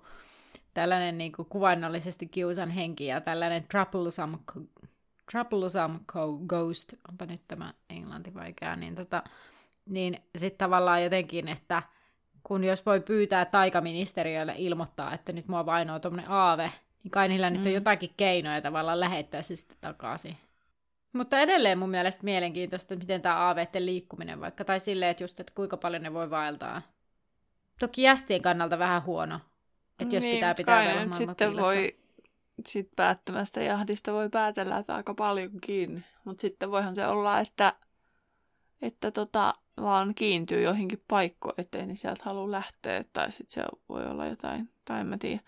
tällainen 0.74 1.18
niinku 1.18 1.44
kuvainnollisesti 1.44 2.28
kiusan 2.28 2.70
henki 2.70 3.06
ja 3.06 3.22
tällainen 3.22 3.64
troublesome, 3.64 4.38
troublesome 5.32 6.00
ghost, 6.48 6.94
onpa 7.10 7.26
nyt 7.26 7.42
tämä 7.48 7.74
englanti 7.90 8.34
vaikea, 8.34 8.76
niin, 8.76 8.96
tota, 8.96 9.24
niin 9.86 10.22
sitten 10.38 10.58
tavallaan 10.58 11.04
jotenkin, 11.04 11.48
että 11.48 11.84
kun 12.44 12.64
jos 12.64 12.86
voi 12.86 13.00
pyytää 13.00 13.46
taikaministeriölle 13.46 14.54
ilmoittaa, 14.58 15.14
että 15.14 15.32
nyt 15.32 15.48
mua 15.48 15.66
vainoo 15.66 16.00
tuommoinen 16.00 16.32
aave, 16.32 16.72
niin 17.04 17.12
kai 17.12 17.28
niillä 17.28 17.50
mm. 17.50 17.54
nyt 17.54 17.66
on 17.66 17.72
Mm. 17.72 17.76
jotakin 17.76 18.14
keinoja 18.18 18.62
tavallaan 18.62 19.00
lähettää 19.00 19.42
se 19.42 19.56
sitten 19.56 19.78
takaisin. 19.82 20.38
Mutta 21.14 21.40
edelleen 21.40 21.78
mun 21.78 21.90
mielestä 21.90 22.24
mielenkiintoista, 22.24 22.94
että 22.94 23.04
miten 23.04 23.22
tämä 23.22 23.36
aaveiden 23.36 23.86
liikkuminen 23.86 24.40
vaikka, 24.42 24.66
tai 24.66 24.80
silleen, 24.80 25.12
että 25.12 25.24
just, 25.24 25.40
että 25.40 25.54
kuinka 25.56 25.78
paljon 25.78 26.04
ne 26.04 26.14
voi 26.14 26.30
vaeltaa. 26.30 26.82
Toki 27.80 28.02
jästien 28.02 28.42
kannalta 28.42 28.80
vähän 28.80 29.04
huono, 29.04 29.40
että 30.00 30.16
jos 30.16 30.24
niin, 30.24 30.36
pitää 30.36 30.56
pitää 30.56 30.86
kai 30.86 31.06
nyt 31.06 31.14
sitten 31.14 31.50
piilossa. 31.50 31.62
voi 31.62 31.98
sit 32.66 32.90
päättömästä 32.96 33.62
jahdista 33.62 34.14
voi 34.14 34.30
päätellä, 34.30 34.78
että 34.78 34.96
aika 34.96 35.14
paljon 35.14 35.52
kiinni. 35.62 36.04
Mutta 36.24 36.42
sitten 36.42 36.72
voihan 36.72 36.96
se 36.96 37.08
olla, 37.08 37.40
että, 37.40 37.74
että 38.82 39.12
tota, 39.12 39.54
vaan 39.82 40.16
kiintyy 40.16 40.62
joihinkin 40.62 41.04
paikkoihin, 41.08 41.62
ettei 41.62 41.86
niin 41.86 41.98
sieltä 41.98 42.24
halua 42.26 42.52
lähteä. 42.52 43.04
Tai 43.14 43.32
sitten 43.32 43.64
se 43.64 43.78
voi 43.90 44.06
olla 44.06 44.26
jotain, 44.26 44.70
tai 44.86 45.00
en 45.00 45.08
mä 45.08 45.18
tiedä. 45.18 45.42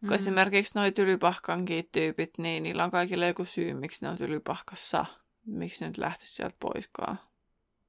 Mm. 0.00 0.12
Esimerkiksi 0.12 0.78
noi 0.78 0.92
tylypahkankin 0.92 1.88
tyypit, 1.92 2.30
niin 2.38 2.62
niillä 2.62 2.84
on 2.84 2.90
kaikilla 2.90 3.26
joku 3.26 3.44
syy, 3.44 3.74
miksi 3.74 4.04
ne 4.04 4.10
on 4.10 4.18
tylypahkassa. 4.18 5.06
Miksi 5.46 5.84
ne 5.84 5.88
nyt 5.88 5.98
lähtisi 5.98 6.34
sieltä 6.34 6.56
poiskaan. 6.60 7.20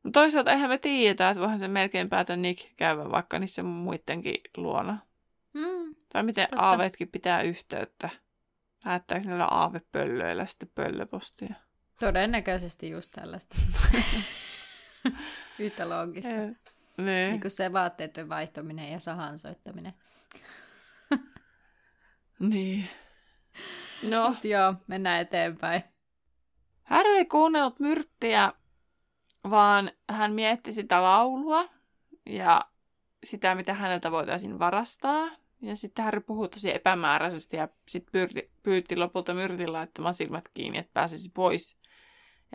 No 0.04 0.12
toisaalta 0.12 0.52
eihän 0.52 0.70
me 0.70 0.78
tiedetä, 0.78 1.30
että 1.30 1.42
voihan 1.42 1.60
se 1.60 1.68
melkein 1.68 2.10
päätä 2.10 2.36
Nick 2.36 2.76
käydä 2.78 3.12
vaikka 3.12 3.40
niissä 3.40 3.64
muidenkin 3.64 4.36
luona. 4.58 4.98
Mm. 5.54 5.96
Tai 6.14 6.24
miten 6.24 6.48
Totta. 6.50 6.66
aavetkin 6.66 7.08
pitää 7.08 7.42
yhteyttä. 7.42 8.10
Lähettääkö 8.86 9.28
niillä 9.28 9.46
aavepöllöillä 9.46 10.46
sitten 10.46 10.70
pöllöpostia? 10.76 11.54
Todennäköisesti 12.00 12.90
just 12.90 13.12
tällaista. 13.12 13.56
Yhtä 15.60 15.90
loogista. 15.90 16.34
Eh, 16.34 16.50
Niin 16.98 17.30
Niin. 17.30 17.42
kuin 17.42 17.52
se 17.52 17.74
vaatteiden 17.74 18.30
vaihtaminen 18.30 18.92
ja 18.92 19.00
sahan 19.00 19.38
soittaminen. 19.38 19.94
Niin. 22.40 22.88
No, 24.04 24.30
Mut 24.30 24.46
joo, 24.46 24.74
mennään 24.88 25.22
eteenpäin. 25.22 25.84
Harry 26.84 27.10
ei 27.16 27.26
kuunnellut 27.26 27.80
myrttiä, 27.80 28.54
vaan 29.50 29.92
hän 30.10 30.34
mietti 30.34 30.74
sitä 30.74 31.04
laulua 31.04 31.70
ja 32.26 32.66
sitä, 33.24 33.56
mitä 33.56 33.74
häneltä 33.74 34.12
voitaisiin 34.12 34.60
varastaa. 34.60 35.30
Ja 35.62 35.76
sitten 35.76 36.06
Harry 36.06 36.20
puhui 36.20 36.50
tosi 36.50 36.76
epämääräisesti 36.76 37.58
ja 37.58 37.68
sitten 37.88 38.12
pyyti, 38.12 38.52
pyyti 38.64 38.96
lopulta 38.96 39.34
Myrtin 39.34 39.74
laittamaan 39.74 40.14
silmät 40.14 40.50
kiinni, 40.54 40.78
että 40.78 40.94
pääsisi 40.94 41.32
pois. 41.34 41.78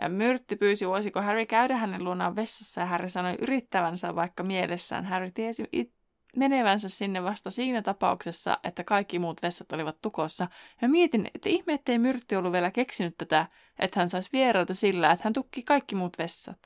Ja 0.01 0.09
Myrtti 0.09 0.55
pyysi, 0.55 0.87
voisiko 0.87 1.21
Harry 1.21 1.45
käydä 1.45 1.75
hänen 1.75 2.03
luonaan 2.03 2.35
vessassa 2.35 2.81
ja 2.81 2.87
Harry 2.87 3.09
sanoi 3.09 3.35
yrittävänsä 3.41 4.15
vaikka 4.15 4.43
mielessään. 4.43 5.05
Harry 5.05 5.31
tiesi 5.31 5.63
it- 5.71 5.94
menevänsä 6.37 6.89
sinne 6.89 7.23
vasta 7.23 7.51
siinä 7.51 7.81
tapauksessa, 7.81 8.57
että 8.63 8.83
kaikki 8.83 9.19
muut 9.19 9.41
vessat 9.43 9.73
olivat 9.73 10.01
tukossa. 10.01 10.47
Ja 10.81 10.89
mietin, 10.89 11.31
että 11.35 11.49
ihme, 11.49 11.73
ettei 11.73 11.97
Myrtti 11.97 12.35
ollut 12.35 12.51
vielä 12.51 12.71
keksinyt 12.71 13.17
tätä, 13.17 13.45
että 13.79 13.99
hän 13.99 14.09
saisi 14.09 14.29
vierailta 14.33 14.73
sillä, 14.73 15.11
että 15.11 15.23
hän 15.23 15.33
tukki 15.33 15.63
kaikki 15.63 15.95
muut 15.95 16.17
vessat. 16.17 16.59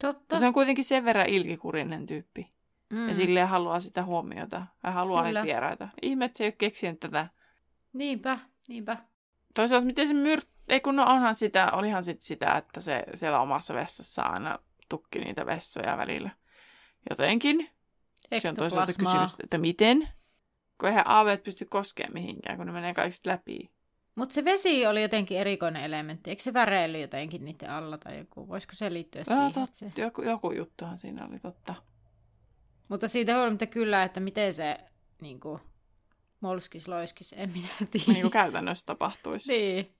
Totta. 0.00 0.34
Ja 0.34 0.38
se 0.38 0.46
on 0.46 0.52
kuitenkin 0.52 0.84
sen 0.84 1.04
verran 1.04 1.28
ilkikurinen 1.28 2.06
tyyppi. 2.06 2.52
mm. 2.90 3.08
Ja 3.08 3.14
silleen 3.14 3.48
haluaa 3.48 3.80
sitä 3.80 4.02
huomiota. 4.02 4.66
Ja 4.84 4.90
haluaa 4.90 5.24
Kyllä. 5.24 5.42
niitä 5.42 5.54
vieraita. 5.54 5.88
Ihme, 6.02 6.24
että 6.24 6.38
se 6.38 6.44
ei 6.44 6.48
ole 6.48 6.54
keksinyt 6.58 7.00
tätä. 7.00 7.26
Niinpä, 7.92 8.38
niinpä. 8.68 8.96
Toisaalta 9.54 9.86
miten 9.86 10.08
se 10.08 10.14
myrt... 10.14 10.48
Ei 10.68 10.80
kun 10.80 10.96
no 10.96 11.04
onhan 11.06 11.34
sitä, 11.34 11.70
olihan 11.72 12.04
sit 12.04 12.20
sitä, 12.20 12.52
että 12.56 12.80
se 12.80 13.04
siellä 13.14 13.40
omassa 13.40 13.74
vessassa 13.74 14.22
aina 14.22 14.58
tukki 14.88 15.18
niitä 15.18 15.46
vessoja 15.46 15.96
välillä. 15.96 16.30
Jotenkin. 17.10 17.73
Se 18.42 18.48
on 18.48 18.54
toisaalta 18.54 18.92
kysymys, 18.98 19.34
että 19.42 19.58
miten? 19.58 20.08
Kun 20.80 20.88
eihän 20.88 21.08
aaveet 21.10 21.42
pysty 21.44 21.64
koskemaan 21.64 22.12
mihinkään, 22.14 22.56
kun 22.56 22.66
ne 22.66 22.72
menee 22.72 22.94
kaikista 22.94 23.30
läpi. 23.30 23.70
Mutta 24.14 24.32
se 24.34 24.44
vesi 24.44 24.86
oli 24.86 25.02
jotenkin 25.02 25.38
erikoinen 25.38 25.82
elementti. 25.82 26.30
Eikö 26.30 26.42
se 26.42 26.52
väreily 26.54 27.00
jotenkin 27.00 27.44
niiden 27.44 27.70
alla 27.70 27.98
tai 27.98 28.18
joku? 28.18 28.48
Voisiko 28.48 28.72
se 28.74 28.92
liittyä 28.92 29.22
Joo, 29.30 29.36
siihen? 29.36 29.52
tot, 29.52 29.62
että 29.64 29.78
Se... 29.78 30.02
joku, 30.02 30.22
joku 30.22 30.52
juttuhan 30.52 30.98
siinä 30.98 31.26
oli 31.26 31.38
totta. 31.38 31.74
Mutta 32.88 33.08
siitä 33.08 33.36
huolimatta 33.36 33.66
kyllä, 33.66 34.02
että 34.02 34.20
miten 34.20 34.54
se 34.54 34.78
niin 35.20 35.40
kuin, 35.40 35.60
molskis 36.40 36.88
loiskis, 36.88 37.34
en 37.38 37.52
minä 37.52 37.68
tiedä. 37.90 38.06
Niin 38.06 38.20
kuin 38.20 38.30
käytännössä 38.30 38.86
tapahtuisi. 38.86 39.52
niin. 39.52 39.94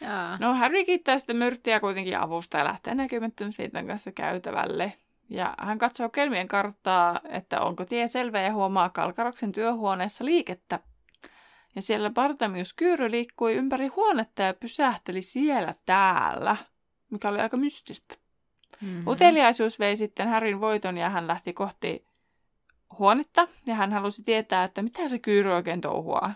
Jaa. 0.00 0.38
No 0.38 0.54
Harry 0.54 0.84
kiittää 0.84 1.18
sitten 1.18 1.36
myrttiä 1.36 1.80
kuitenkin 1.80 2.18
avusta 2.18 2.58
ja 2.58 2.64
lähtee 2.64 2.94
näkymättömyysviitan 2.94 3.86
kanssa 3.86 4.12
käytävälle. 4.12 4.92
Ja 5.28 5.54
hän 5.58 5.78
katsoo 5.78 6.08
kelmien 6.08 6.48
karttaa, 6.48 7.20
että 7.28 7.60
onko 7.60 7.84
tie 7.84 8.08
selvä 8.08 8.40
ja 8.40 8.52
huomaa 8.52 8.88
Kalkaroksen 8.88 9.52
työhuoneessa 9.52 10.24
liikettä. 10.24 10.80
Ja 11.74 11.82
siellä 11.82 12.10
Bartamius 12.10 12.72
Kyyry 12.72 13.10
liikkui 13.10 13.54
ympäri 13.54 13.86
huonetta 13.86 14.42
ja 14.42 14.54
pysähteli 14.54 15.22
siellä 15.22 15.74
täällä, 15.86 16.56
mikä 17.10 17.28
oli 17.28 17.40
aika 17.40 17.56
mystistä. 17.56 18.14
Mm-hmm. 18.80 19.06
Uteliaisuus 19.06 19.78
vei 19.78 19.96
sitten 19.96 20.28
Härin 20.28 20.60
voiton 20.60 20.96
ja 20.96 21.08
hän 21.08 21.26
lähti 21.26 21.52
kohti 21.52 22.06
huonetta 22.98 23.48
ja 23.66 23.74
hän 23.74 23.92
halusi 23.92 24.22
tietää, 24.22 24.64
että 24.64 24.82
mitä 24.82 25.08
se 25.08 25.18
Kyyry 25.18 25.52
oikein 25.52 25.80
touhuaa. 25.80 26.34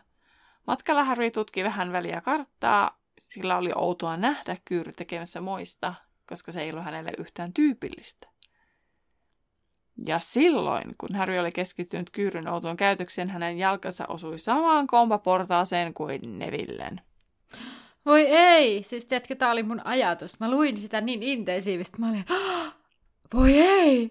Matkalla 0.66 1.04
Harry 1.04 1.30
tutki 1.30 1.64
vähän 1.64 1.92
väliä 1.92 2.20
karttaa, 2.20 2.98
sillä 3.18 3.56
oli 3.56 3.72
outoa 3.74 4.16
nähdä 4.16 4.56
Kyyry 4.64 4.92
tekemässä 4.92 5.40
moista, 5.40 5.94
koska 6.26 6.52
se 6.52 6.62
ei 6.62 6.70
ollut 6.70 6.84
hänelle 6.84 7.12
yhtään 7.18 7.52
tyypillistä. 7.52 8.28
Ja 10.06 10.18
silloin, 10.18 10.84
kun 10.98 11.16
Harry 11.16 11.38
oli 11.38 11.52
keskittynyt 11.52 12.10
Kyyryn 12.10 12.48
outoon 12.48 12.76
käytökseen, 12.76 13.30
hänen 13.30 13.58
jalkansa 13.58 14.04
osui 14.08 14.38
samaan 14.38 14.86
kompaportaaseen 14.86 15.94
kuin 15.94 16.38
Nevillen. 16.38 17.00
Voi 18.06 18.26
ei! 18.26 18.82
Siis 18.82 19.06
tiedätkö, 19.06 19.34
tää 19.34 19.50
oli 19.50 19.62
mun 19.62 19.86
ajatus. 19.86 20.40
Mä 20.40 20.50
luin 20.50 20.76
sitä 20.76 21.00
niin 21.00 21.22
intensiivisesti. 21.22 21.98
Mä 22.00 22.08
olin, 22.08 22.24
"Ah, 22.28 22.74
voi 23.34 23.58
ei! 23.58 24.10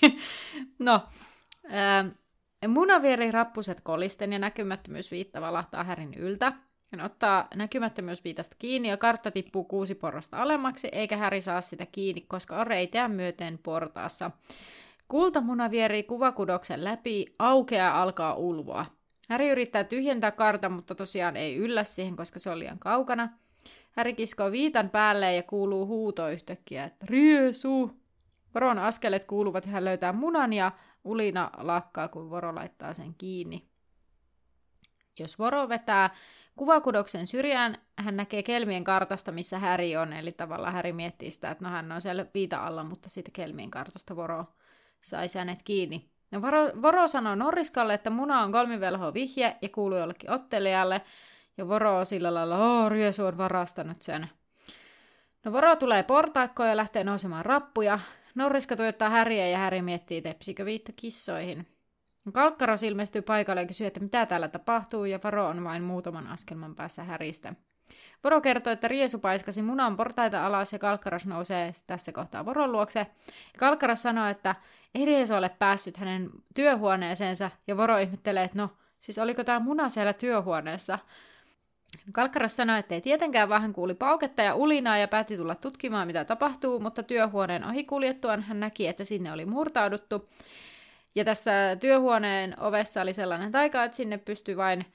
no, 0.78 1.02
ähm, 1.72 2.08
munavieri 2.68 3.30
rappuset 3.30 3.80
kolisten 3.80 4.32
ja 4.32 4.38
näkymättömyysviitta 4.38 5.40
valahtaa 5.40 5.84
Härin 5.84 6.14
yltä. 6.14 6.52
Hän 6.92 7.00
ottaa 7.00 7.48
näkymättömyysviitasta 7.54 8.56
kiinni 8.58 8.88
ja 8.88 8.96
kartta 8.96 9.30
tippuu 9.30 9.64
kuusi 9.64 9.94
porrasta 9.94 10.42
alemmaksi, 10.42 10.88
eikä 10.92 11.16
Häri 11.16 11.40
saa 11.40 11.60
sitä 11.60 11.86
kiinni, 11.86 12.20
koska 12.20 12.60
on 12.60 12.66
reiteä 12.66 13.08
myöten 13.08 13.58
portaassa. 13.62 14.30
Kultamuna 15.08 15.70
vierii 15.70 16.02
kuvakudoksen 16.02 16.84
läpi, 16.84 17.34
aukeaa 17.38 18.02
alkaa 18.02 18.34
ulvoa. 18.34 18.86
Häri 19.28 19.48
yrittää 19.48 19.84
tyhjentää 19.84 20.30
kartan, 20.30 20.72
mutta 20.72 20.94
tosiaan 20.94 21.36
ei 21.36 21.56
yllä 21.56 21.84
siihen, 21.84 22.16
koska 22.16 22.38
se 22.38 22.50
on 22.50 22.58
liian 22.58 22.78
kaukana. 22.78 23.28
Häri 23.92 24.14
kiskoo 24.14 24.50
viitan 24.52 24.90
päälle 24.90 25.34
ja 25.34 25.42
kuuluu 25.42 25.86
huuto 25.86 26.28
yhtäkkiä, 26.28 26.84
että 26.84 27.06
riesu! 27.08 27.90
Voron 28.54 28.78
askelet 28.78 29.24
kuuluvat 29.24 29.66
ja 29.66 29.72
hän 29.72 29.84
löytää 29.84 30.12
munan 30.12 30.52
ja 30.52 30.72
ulina 31.04 31.50
lakkaa, 31.56 32.08
kun 32.08 32.30
Voro 32.30 32.54
laittaa 32.54 32.94
sen 32.94 33.14
kiinni. 33.18 33.68
Jos 35.18 35.38
Voro 35.38 35.68
vetää 35.68 36.10
kuvakudoksen 36.56 37.26
syrjään, 37.26 37.78
hän 37.98 38.16
näkee 38.16 38.42
kelmien 38.42 38.84
kartasta, 38.84 39.32
missä 39.32 39.58
Häri 39.58 39.96
on. 39.96 40.12
Eli 40.12 40.32
tavallaan 40.32 40.72
Häri 40.72 40.92
miettii 40.92 41.30
sitä, 41.30 41.50
että 41.50 41.64
no 41.64 41.70
hän 41.70 41.92
on 41.92 42.02
siellä 42.02 42.26
viita 42.34 42.66
alla, 42.66 42.84
mutta 42.84 43.08
sitten 43.08 43.32
kelmien 43.32 43.70
kartasta 43.70 44.16
Voro 44.16 44.44
saisi 45.06 45.38
hänet 45.38 45.62
kiinni. 45.62 46.10
No 46.30 46.42
Voro, 46.42 46.82
Voro 46.82 47.08
sanoo 47.08 47.34
Norriskalle, 47.34 47.94
että 47.94 48.10
muna 48.10 48.42
on 48.42 48.52
kolmivelho 48.52 49.14
vihje 49.14 49.56
ja 49.62 49.68
kuuluu 49.68 49.98
jollekin 49.98 50.30
ottelijalle. 50.30 51.02
Ja 51.56 51.68
Voro 51.68 51.98
on 51.98 52.06
sillä 52.06 52.34
lailla, 52.34 52.58
oo, 52.58 52.88
Riesu 52.88 53.26
on 53.26 53.38
varastanut 53.38 54.02
sen. 54.02 54.28
No 55.44 55.52
Voro 55.52 55.76
tulee 55.76 56.02
portaikkoon 56.02 56.68
ja 56.68 56.76
lähtee 56.76 57.04
nousemaan 57.04 57.44
rappuja. 57.44 57.98
Norriska 58.34 58.76
tuijottaa 58.76 59.10
Häriä 59.10 59.48
ja 59.48 59.58
Häri 59.58 59.82
miettii, 59.82 60.22
tepsikö 60.22 60.64
viittä 60.64 60.92
kissoihin. 60.96 61.66
Kalkkaros 62.32 62.82
ilmestyy 62.82 63.22
paikalle 63.22 63.60
ja 63.60 63.66
kysyy, 63.66 63.86
että 63.86 64.00
mitä 64.00 64.26
täällä 64.26 64.48
tapahtuu, 64.48 65.04
ja 65.04 65.20
Varo 65.24 65.46
on 65.46 65.64
vain 65.64 65.82
muutaman 65.82 66.26
askelman 66.26 66.74
päässä 66.74 67.04
häristä. 67.04 67.54
Voro 68.26 68.40
kertoo, 68.40 68.72
että 68.72 68.88
Riesu 68.88 69.18
paiskasi 69.18 69.62
munan 69.62 69.96
portaita 69.96 70.46
alas 70.46 70.72
ja 70.72 70.78
Kalkkaros 70.78 71.26
nousee 71.26 71.72
tässä 71.86 72.12
kohtaa 72.12 72.44
Voron 72.44 72.72
luokse. 72.72 73.06
Kalkkaros 73.58 74.02
sanoo, 74.02 74.26
että 74.28 74.54
ei 74.94 75.04
Riesu 75.04 75.34
ole 75.34 75.48
päässyt 75.48 75.96
hänen 75.96 76.30
työhuoneeseensa 76.54 77.50
ja 77.66 77.76
Voro 77.76 77.98
ihmettelee, 77.98 78.44
että 78.44 78.58
no, 78.58 78.70
siis 78.98 79.18
oliko 79.18 79.44
tämä 79.44 79.60
muna 79.60 79.88
siellä 79.88 80.12
työhuoneessa? 80.12 80.98
Kalkkaras 82.12 82.56
sanoi, 82.56 82.78
että 82.78 82.94
ei 82.94 83.00
tietenkään 83.00 83.48
vähän 83.48 83.72
kuuli 83.72 83.94
pauketta 83.94 84.42
ja 84.42 84.54
ulinaa 84.54 84.98
ja 84.98 85.08
päätti 85.08 85.36
tulla 85.36 85.54
tutkimaan, 85.54 86.06
mitä 86.06 86.24
tapahtuu, 86.24 86.80
mutta 86.80 87.02
työhuoneen 87.02 87.64
ohi 87.64 87.84
kuljettuaan 87.84 88.42
hän 88.42 88.60
näki, 88.60 88.86
että 88.86 89.04
sinne 89.04 89.32
oli 89.32 89.44
murtauduttu. 89.44 90.28
Ja 91.14 91.24
tässä 91.24 91.52
työhuoneen 91.80 92.60
ovessa 92.60 93.00
oli 93.02 93.12
sellainen 93.12 93.52
taika, 93.52 93.84
että 93.84 93.96
sinne 93.96 94.18
pystyi 94.18 94.56
vain 94.56 94.86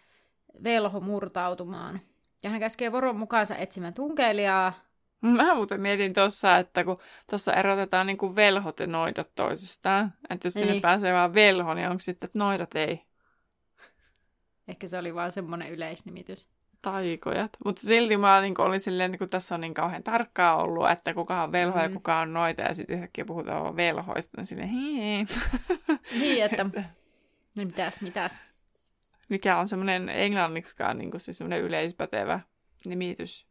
velho 0.63 0.99
murtautumaan. 0.99 2.01
Ja 2.43 2.49
hän 2.49 2.59
käskee 2.59 2.91
voron 2.91 3.15
mukaansa 3.15 3.55
etsimään 3.55 3.93
tunkeilijaa. 3.93 4.73
Mä 5.21 5.55
muuten 5.55 5.81
mietin 5.81 6.13
tuossa, 6.13 6.57
että 6.57 6.83
kun 6.83 6.97
tuossa 7.29 7.53
erotetaan 7.53 8.07
niin 8.07 8.17
kuin 8.17 8.35
velhot 8.35 8.79
ja 8.79 8.87
noidat 8.87 9.31
toisistaan, 9.35 10.13
että 10.29 10.45
jos 10.45 10.53
sinne 10.53 10.71
niin. 10.71 10.81
pääsee 10.81 11.13
vaan 11.13 11.33
velho, 11.33 11.73
niin 11.73 11.87
onko 11.89 11.99
sitten, 11.99 12.27
että 12.27 12.39
noidat 12.39 12.75
ei? 12.75 13.05
Ehkä 14.67 14.87
se 14.87 14.97
oli 14.97 15.15
vaan 15.15 15.31
semmoinen 15.31 15.71
yleisnimitys 15.71 16.49
taikojat. 16.81 17.51
Mutta 17.65 17.81
silti 17.81 18.17
mä 18.17 18.41
niin 18.41 18.61
olin 18.61 18.79
silleen, 18.79 19.11
niin 19.11 19.19
kun 19.19 19.29
tässä 19.29 19.55
on 19.55 19.61
niin 19.61 19.73
kauhean 19.73 20.03
tarkkaa 20.03 20.55
ollut, 20.55 20.89
että 20.89 21.13
kuka 21.13 21.43
on 21.43 21.51
velho 21.51 21.77
mm. 21.77 21.83
ja 21.83 21.89
kuka 21.89 22.19
on 22.19 22.33
noita, 22.33 22.61
ja 22.61 22.73
sitten 22.73 22.95
yhtäkkiä 22.95 23.25
puhutaan 23.25 23.75
velhoista, 23.75 24.37
niin 24.37 24.45
silleen 24.45 24.69
hii. 24.69 25.25
Niin, 26.19 26.43
että 26.43 26.65
mitäs, 27.55 28.01
mitäs. 28.01 28.41
Mikä 29.31 29.57
on 29.57 29.67
semmoinen 29.67 30.09
englanniksikaan 30.09 30.97
niin 30.97 31.11
siis 31.17 31.37
semmoinen 31.37 31.61
yleispätevä 31.61 32.39
nimitys, 32.85 33.47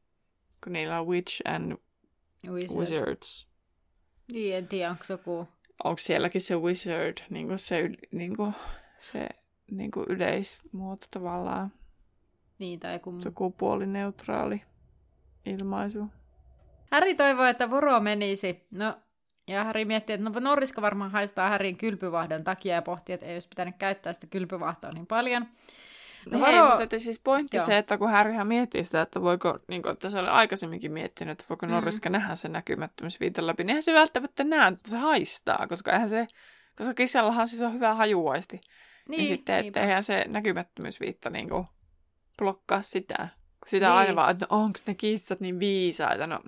kun 0.64 0.72
niillä 0.72 1.00
on 1.00 1.06
witch 1.06 1.42
and 1.44 1.76
Wizard. 2.48 2.78
wizards. 2.78 3.48
Niin, 4.32 4.56
en 4.56 4.68
tiedä, 4.68 4.90
onko 4.90 5.04
joku... 5.08 5.48
Onko 5.84 5.98
sielläkin 5.98 6.40
se 6.40 6.56
wizard, 6.56 7.18
niin 7.30 7.46
kuin 7.46 7.58
se, 7.58 7.90
niin 8.12 8.36
kuin, 8.36 8.54
se 9.00 9.28
niin 9.70 9.90
kuin 9.90 10.06
yleismuoto 10.08 11.06
tavallaan? 11.10 11.72
Niin, 12.58 12.80
tai 12.80 12.98
kun... 12.98 13.22
Sukupuolineutraali 13.22 14.62
ilmaisu. 15.46 16.06
Harry 16.90 17.14
toivoo, 17.14 17.44
että 17.44 17.70
voro 17.70 18.00
menisi. 18.00 18.66
No, 18.70 18.98
ja 19.50 19.64
Harry 19.64 19.84
miettii, 19.84 20.14
että 20.14 20.30
no 20.30 20.40
Norriska 20.40 20.82
varmaan 20.82 21.10
haistaa 21.10 21.50
Harryn 21.50 21.76
kylpyvahdon 21.76 22.44
takia 22.44 22.74
ja 22.74 22.82
pohtii, 22.82 23.14
että 23.14 23.26
ei 23.26 23.34
olisi 23.34 23.48
pitänyt 23.48 23.74
käyttää 23.78 24.12
sitä 24.12 24.26
kylpyvahtoa 24.26 24.92
niin 24.92 25.06
paljon. 25.06 25.46
No, 26.30 26.38
no 26.38 26.46
Hei, 26.46 26.62
mutta 26.62 26.98
siis 26.98 27.18
pointti 27.18 27.56
Joo. 27.56 27.66
se, 27.66 27.78
että 27.78 27.98
kun 27.98 28.10
Harryhan 28.10 28.46
miettii 28.46 28.84
sitä, 28.84 29.02
että 29.02 29.22
voiko, 29.22 29.58
niin 29.68 29.82
kuin, 29.82 29.92
että 29.92 30.10
se 30.10 30.18
oli 30.18 30.28
aikaisemmin 30.28 30.92
miettinyt, 30.92 31.32
että 31.32 31.44
voiko 31.48 31.66
mm. 31.66 31.72
Norriska 31.72 32.10
nähdä 32.10 32.34
sen 32.34 32.52
näkymättömyysviitan 32.52 33.46
läpi, 33.46 33.64
niin 33.64 33.70
eihän 33.70 33.82
se 33.82 33.94
välttämättä 33.94 34.44
näe, 34.44 34.72
että 34.72 34.90
se 34.90 34.96
haistaa, 34.96 35.66
koska 35.68 35.92
eihän 35.92 36.08
se, 36.08 36.26
koska 36.76 36.94
kissallahan 36.94 37.48
siis 37.48 37.62
on 37.62 37.72
hyvä 37.72 37.94
hajuaisti. 37.94 38.60
Niin, 39.08 39.18
niin 39.18 39.28
sitten, 39.28 39.66
että 39.66 39.80
eihän 39.80 40.04
se 40.04 40.24
näkymättömyysviitta 40.28 41.30
niin 41.30 41.48
kuin, 41.48 41.66
blokkaa 42.38 42.82
sitä. 42.82 43.28
Sitä 43.66 43.86
niin. 43.86 43.96
aina 43.96 44.16
vaan, 44.16 44.30
että 44.30 44.46
no, 44.50 44.62
onko 44.62 44.78
ne 44.86 44.94
kissat 44.94 45.40
niin 45.40 45.60
viisaita. 45.60 46.26
No, 46.26 46.40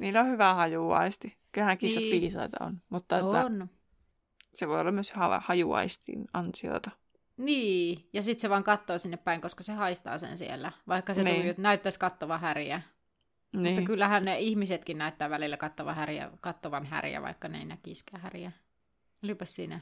niillä 0.00 0.20
on 0.20 0.28
hyvä 0.28 0.54
hajuaisti. 0.54 1.41
Kyllähän 1.52 1.78
kissat 1.78 2.02
niin. 2.02 2.20
viisaita 2.20 2.64
on. 2.64 2.82
Mutta 2.88 3.16
on. 3.16 3.62
Että 3.62 3.74
se 4.54 4.68
voi 4.68 4.80
olla 4.80 4.92
myös 4.92 5.12
hajuaistin 5.38 6.24
ansiota. 6.32 6.90
Niin, 7.36 8.08
ja 8.12 8.22
sitten 8.22 8.40
se 8.40 8.50
vaan 8.50 8.64
katsoo 8.64 8.98
sinne 8.98 9.16
päin, 9.16 9.40
koska 9.40 9.62
se 9.62 9.72
haistaa 9.72 10.18
sen 10.18 10.38
siellä. 10.38 10.72
Vaikka 10.88 11.14
se 11.14 11.22
niin. 11.22 11.42
tuli, 11.42 11.54
näyttäisi 11.58 11.98
kattova 11.98 12.38
häriä. 12.38 12.82
Niin. 13.52 13.66
Mutta 13.66 13.86
kyllähän 13.86 14.24
ne 14.24 14.40
ihmisetkin 14.40 14.98
näyttää 14.98 15.30
välillä 15.30 15.56
kattova 15.56 15.94
häriä, 15.94 16.30
kattovan 16.40 16.86
häriä, 16.86 17.22
vaikka 17.22 17.48
ne 17.48 17.58
ei 17.58 17.64
näkisikään 17.64 18.22
häriä. 18.22 18.52
Olipas 19.24 19.54
siinä 19.54 19.80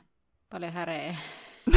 paljon 0.50 0.72
häreä. 0.72 1.16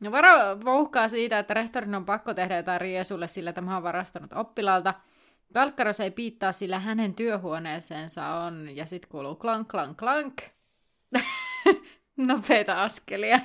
No 0.00 0.12
varo 0.12 0.60
vouhkaa 0.64 1.08
siitä, 1.08 1.38
että 1.38 1.54
rehtorin 1.54 1.94
on 1.94 2.04
pakko 2.04 2.34
tehdä 2.34 2.56
jotain 2.56 2.80
Riesulle, 2.80 3.28
sillä 3.28 3.52
tämä 3.52 3.76
on 3.76 3.82
varastanut 3.82 4.32
oppilaalta. 4.32 4.94
Kalkkaros 5.54 6.00
ei 6.00 6.10
piittaa, 6.10 6.52
sillä 6.52 6.78
hänen 6.78 7.14
työhuoneeseensa 7.14 8.26
on, 8.26 8.76
ja 8.76 8.86
sitten 8.86 9.10
kuuluu 9.10 9.34
klank, 9.34 9.68
klank, 9.68 9.96
klank. 9.96 10.42
Nopeita 12.16 12.82
askelia. 12.82 13.40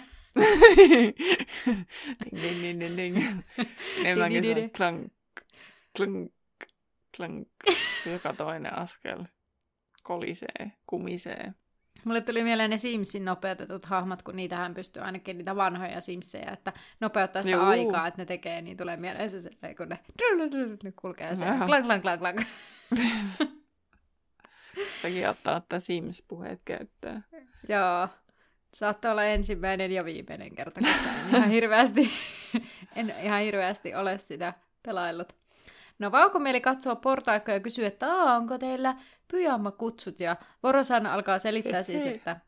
ding, 2.42 2.62
ding, 2.62 2.80
ding, 2.80 2.98
ding. 2.98 3.18
Enemmänkin 4.06 4.44
se 4.44 4.52
on 4.64 4.70
klank, 4.70 5.12
klank, 5.98 6.32
klank. 7.18 7.48
Joka 8.06 8.34
toinen 8.34 8.78
askel 8.78 9.24
kolisee, 10.04 10.72
kumisee. 10.88 11.54
Mulle 12.06 12.22
tuli 12.22 12.44
mieleen 12.44 12.70
ne 12.70 12.78
Simsin 12.78 13.26
nopeutetut 13.26 13.86
hahmot, 13.86 14.22
kun 14.22 14.36
niitähän 14.36 14.74
pystyy 14.74 15.04
ainakin 15.04 15.38
niitä 15.38 15.56
vanhoja 15.56 16.02
Simsejä, 16.02 16.52
että 16.52 16.74
nopeuttaa 17.00 17.42
sitä 17.42 17.56
Juu. 17.56 17.66
aikaa, 17.66 18.08
että 18.08 18.22
ne 18.22 18.26
tekee, 18.26 18.62
niin 18.62 18.78
tulee 18.78 18.98
mieleen 18.98 19.30
se, 19.30 19.50
kun 19.78 19.90
ne, 19.90 20.00
ne 20.84 20.94
kulkee 21.02 21.36
se 21.36 21.46
klank, 21.66 21.86
klank, 21.86 22.02
klank, 22.02 22.20
klank. 22.20 22.42
Säkin 25.02 25.30
ottaa 25.30 25.56
ottaa 25.56 25.80
Sims-puheet 25.80 26.62
käyttöön. 26.66 27.26
Joo. 27.70 28.08
Saattaa 28.74 29.12
olla 29.12 29.24
ensimmäinen 29.24 29.92
ja 29.92 30.06
viimeinen 30.06 30.56
kerta, 30.56 30.82
koska 30.82 31.10
en 31.10 31.36
ihan 31.36 31.50
hirveästi, 31.50 32.12
en 32.96 33.14
ihan 33.24 33.42
hirveästi 33.42 33.96
ole 33.96 34.18
sitä 34.18 34.54
pelaillut. 34.84 35.36
No 36.00 36.12
Vaukomieli 36.12 36.62
katsoo 36.62 36.96
portaikkoja 36.96 37.56
ja 37.58 37.60
kysyy, 37.60 37.86
että 37.86 38.08
onko 38.08 38.58
teillä 38.58 38.96
pyjama-kutsut? 39.28 40.20
Ja 40.20 40.36
Vorosan 40.64 41.06
alkaa 41.06 41.40
selittää 41.40 41.84
siis, 41.84 42.06
että, 42.06 42.40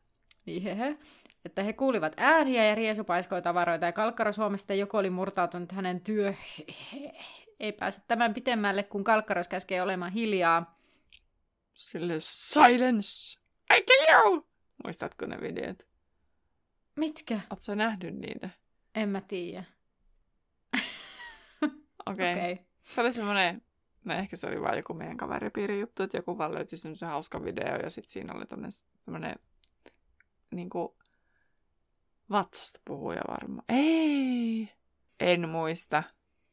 niin 0.46 0.62
hehe, 0.62 0.98
että 1.44 1.62
he 1.62 1.72
kuulivat 1.72 2.12
ääniä 2.16 2.64
ja 2.64 2.74
Riesu 2.74 3.04
paiskoi 3.04 3.42
tavaroita 3.42 3.86
ja 3.86 3.92
Kalkkaro 3.92 4.32
Suomesta 4.32 4.74
joko 4.74 4.98
oli 4.98 5.10
murtautunut 5.10 5.72
hänen 5.72 6.00
työ... 6.00 6.34
Ei 7.60 7.72
pääse 7.72 8.00
tämän 8.08 8.34
pitemmälle, 8.34 8.82
kun 8.82 9.04
Kalkkaros 9.04 9.48
käskee 9.48 9.82
olemaan 9.82 10.12
hiljaa. 10.12 10.78
Sille 11.74 12.14
silence! 12.18 13.38
I 13.76 13.82
kill 13.82 14.06
you! 14.12 14.46
Muistatko 14.84 15.26
ne 15.26 15.40
videot? 15.40 15.86
Mitkä? 16.96 17.40
Oletko 17.50 17.74
nähnyt 17.74 18.14
niitä? 18.14 18.50
En 18.94 19.08
mä 19.08 19.20
tiedä. 19.20 19.64
Okei. 22.06 22.32
Okay. 22.32 22.52
okay. 22.52 22.65
Se 22.86 23.00
oli 23.00 23.12
semmoinen, 23.12 23.62
no 24.04 24.14
ehkä 24.14 24.36
se 24.36 24.46
oli 24.46 24.60
vain 24.60 24.76
joku 24.76 24.94
meidän 24.94 25.16
kaveripiirin 25.16 25.80
juttu, 25.80 26.02
että 26.02 26.18
joku 26.18 26.38
vaan 26.38 26.54
löytyi 26.54 26.78
semmoisen 26.78 27.08
hauska 27.08 27.44
video 27.44 27.76
ja 27.82 27.90
sitten 27.90 28.12
siinä 28.12 28.34
oli 28.34 28.44
semmoinen 29.00 29.36
niin 30.50 30.70
kuin, 30.70 30.88
vatsasta 32.30 32.80
puhuja 32.84 33.20
varmaan. 33.28 33.64
Ei! 33.68 34.72
En 35.20 35.48
muista. 35.48 36.02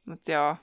Mutta 0.06 0.32
joo. 0.32 0.56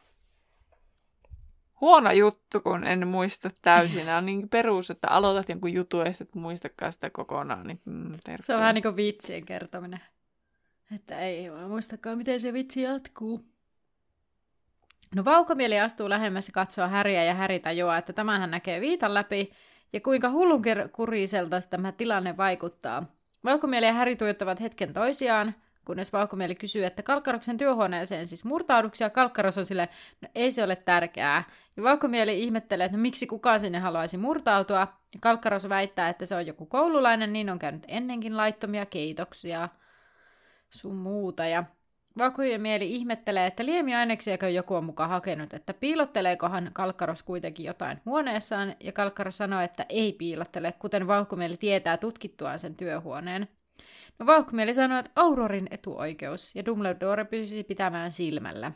Huono 1.81 2.13
juttu, 2.13 2.61
kun 2.61 2.87
en 2.87 3.09
muista 3.09 3.51
täysin. 3.63 4.07
Nämä 4.07 4.19
on 4.19 4.27
niin 4.27 4.49
perus, 4.49 4.91
että 4.91 5.09
aloitat 5.09 5.49
jonkun 5.49 5.73
jutun 5.73 6.07
ja 6.07 6.13
sitten 6.13 6.43
muistakaan 6.43 6.93
sitä 6.93 7.11
kokonaan. 7.11 7.67
Niin, 7.67 7.81
mm, 7.85 8.13
se 8.41 8.55
on 8.55 8.61
vähän 8.61 8.75
niin 8.75 8.83
kuin 8.83 8.97
vitsien 8.97 9.47
kertominen. 9.47 10.01
Että 10.95 11.21
ei 11.21 11.51
muistakaan, 11.69 12.19
miten 12.19 12.41
se 12.41 12.53
vitsi 12.53 12.83
jatkuu. 12.83 13.50
No 15.15 15.25
vauhkomieli 15.25 15.81
astuu 15.81 16.09
lähemmäs 16.09 16.49
ja 16.49 16.53
katsoo 16.53 16.89
Häriä 16.89 17.25
ja 17.25 17.35
Häri 17.35 17.61
tajuaa, 17.61 17.99
että 17.99 18.13
tämähän 18.13 18.51
näkee 18.51 18.81
viitan 18.81 19.15
läpi 19.15 19.53
ja 19.93 20.01
kuinka 20.01 20.31
kuriselta 20.93 21.61
tämä 21.71 21.93
tilanne 21.93 22.37
vaikuttaa. 22.37 23.07
Vauhkomieli 23.45 23.87
ja 23.87 23.93
Häri 23.93 24.17
tuijottavat 24.17 24.61
hetken 24.61 24.93
toisiaan, 24.93 25.55
kunnes 25.85 26.13
Vauhkomieli 26.13 26.55
kysyy, 26.55 26.85
että 26.85 27.03
Kalkkaroksen 27.03 27.59
työhuoneeseen 27.59 28.27
siis 28.27 28.45
murtauduksia. 28.45 29.11
Kalkkaros 29.11 29.59
on 29.59 29.67
sille, 29.67 29.89
no 30.21 30.29
ei 30.35 30.53
se 30.53 30.65
ole 30.65 30.77
tärkeää. 30.77 31.45
Ja 31.77 31.83
Vauhkomieli 31.83 32.43
ihmettelee, 32.43 32.85
että 32.85 32.97
no, 32.97 33.03
miksi 33.03 33.27
kukaan 33.27 33.61
sinne 33.61 33.79
haluaisi 33.79 34.17
murtautua. 34.17 34.79
Ja 34.81 35.19
Kalkkaros 35.21 35.69
väittää, 35.69 36.09
että 36.09 36.27
se 36.27 36.35
on 36.35 36.47
joku 36.47 36.67
koululainen, 36.67 37.33
niin 37.33 37.51
on 37.51 37.59
käynyt 37.59 37.85
ennenkin 37.89 38.37
laittomia 38.37 38.87
keitoksia 38.87 39.69
sun 40.71 40.97
muuta. 40.97 41.47
Ja 41.47 41.65
Vakujen 42.21 42.61
mieli 42.61 42.95
ihmettelee, 42.95 43.47
että 43.47 43.65
liemiaineksiakö 43.65 44.49
joku 44.49 44.75
on 44.75 44.85
mukaan 44.85 45.11
hakenut, 45.11 45.55
että 45.55 45.75
piilotteleekohan 45.75 46.71
Kalkkaros 46.73 47.23
kuitenkin 47.23 47.67
jotain 47.67 48.01
huoneessaan, 48.07 48.75
ja 48.81 48.93
Kalkkaros 48.93 49.37
sanoo, 49.37 49.61
että 49.61 49.87
ei 49.89 50.13
piilottele, 50.13 50.73
kuten 50.73 51.07
Vauhkumieli 51.07 51.57
tietää 51.57 51.97
tutkittuaan 51.97 52.59
sen 52.59 52.75
työhuoneen. 52.75 53.49
No 54.19 54.27
Vauhkumieli 54.27 54.75
sanoo, 54.75 54.99
että 54.99 55.11
Aurorin 55.17 55.69
etuoikeus, 55.71 56.55
ja 56.55 56.67
Dumbledore 56.67 57.25
pysyisi 57.25 57.65
pitämään 57.65 58.11
silmällä. 58.11 58.73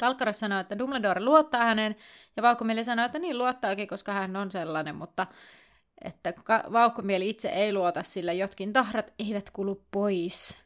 Kalkkaros 0.00 0.38
sanoo, 0.38 0.60
että 0.60 0.78
Dumbledore 0.78 1.20
luottaa 1.20 1.64
häneen, 1.64 1.96
ja 2.36 2.42
Vauhkumieli 2.42 2.84
sanoo, 2.84 3.04
että 3.04 3.18
niin 3.18 3.38
luottaakin, 3.38 3.88
koska 3.88 4.12
hän 4.12 4.36
on 4.36 4.50
sellainen, 4.50 4.94
mutta 4.94 5.26
että 6.04 6.34
vauhkomieli 6.72 7.30
itse 7.30 7.48
ei 7.48 7.72
luota, 7.72 8.02
sillä 8.02 8.32
jotkin 8.32 8.72
tahrat 8.72 9.12
eivät 9.18 9.50
kulu 9.50 9.84
pois. 9.90 10.62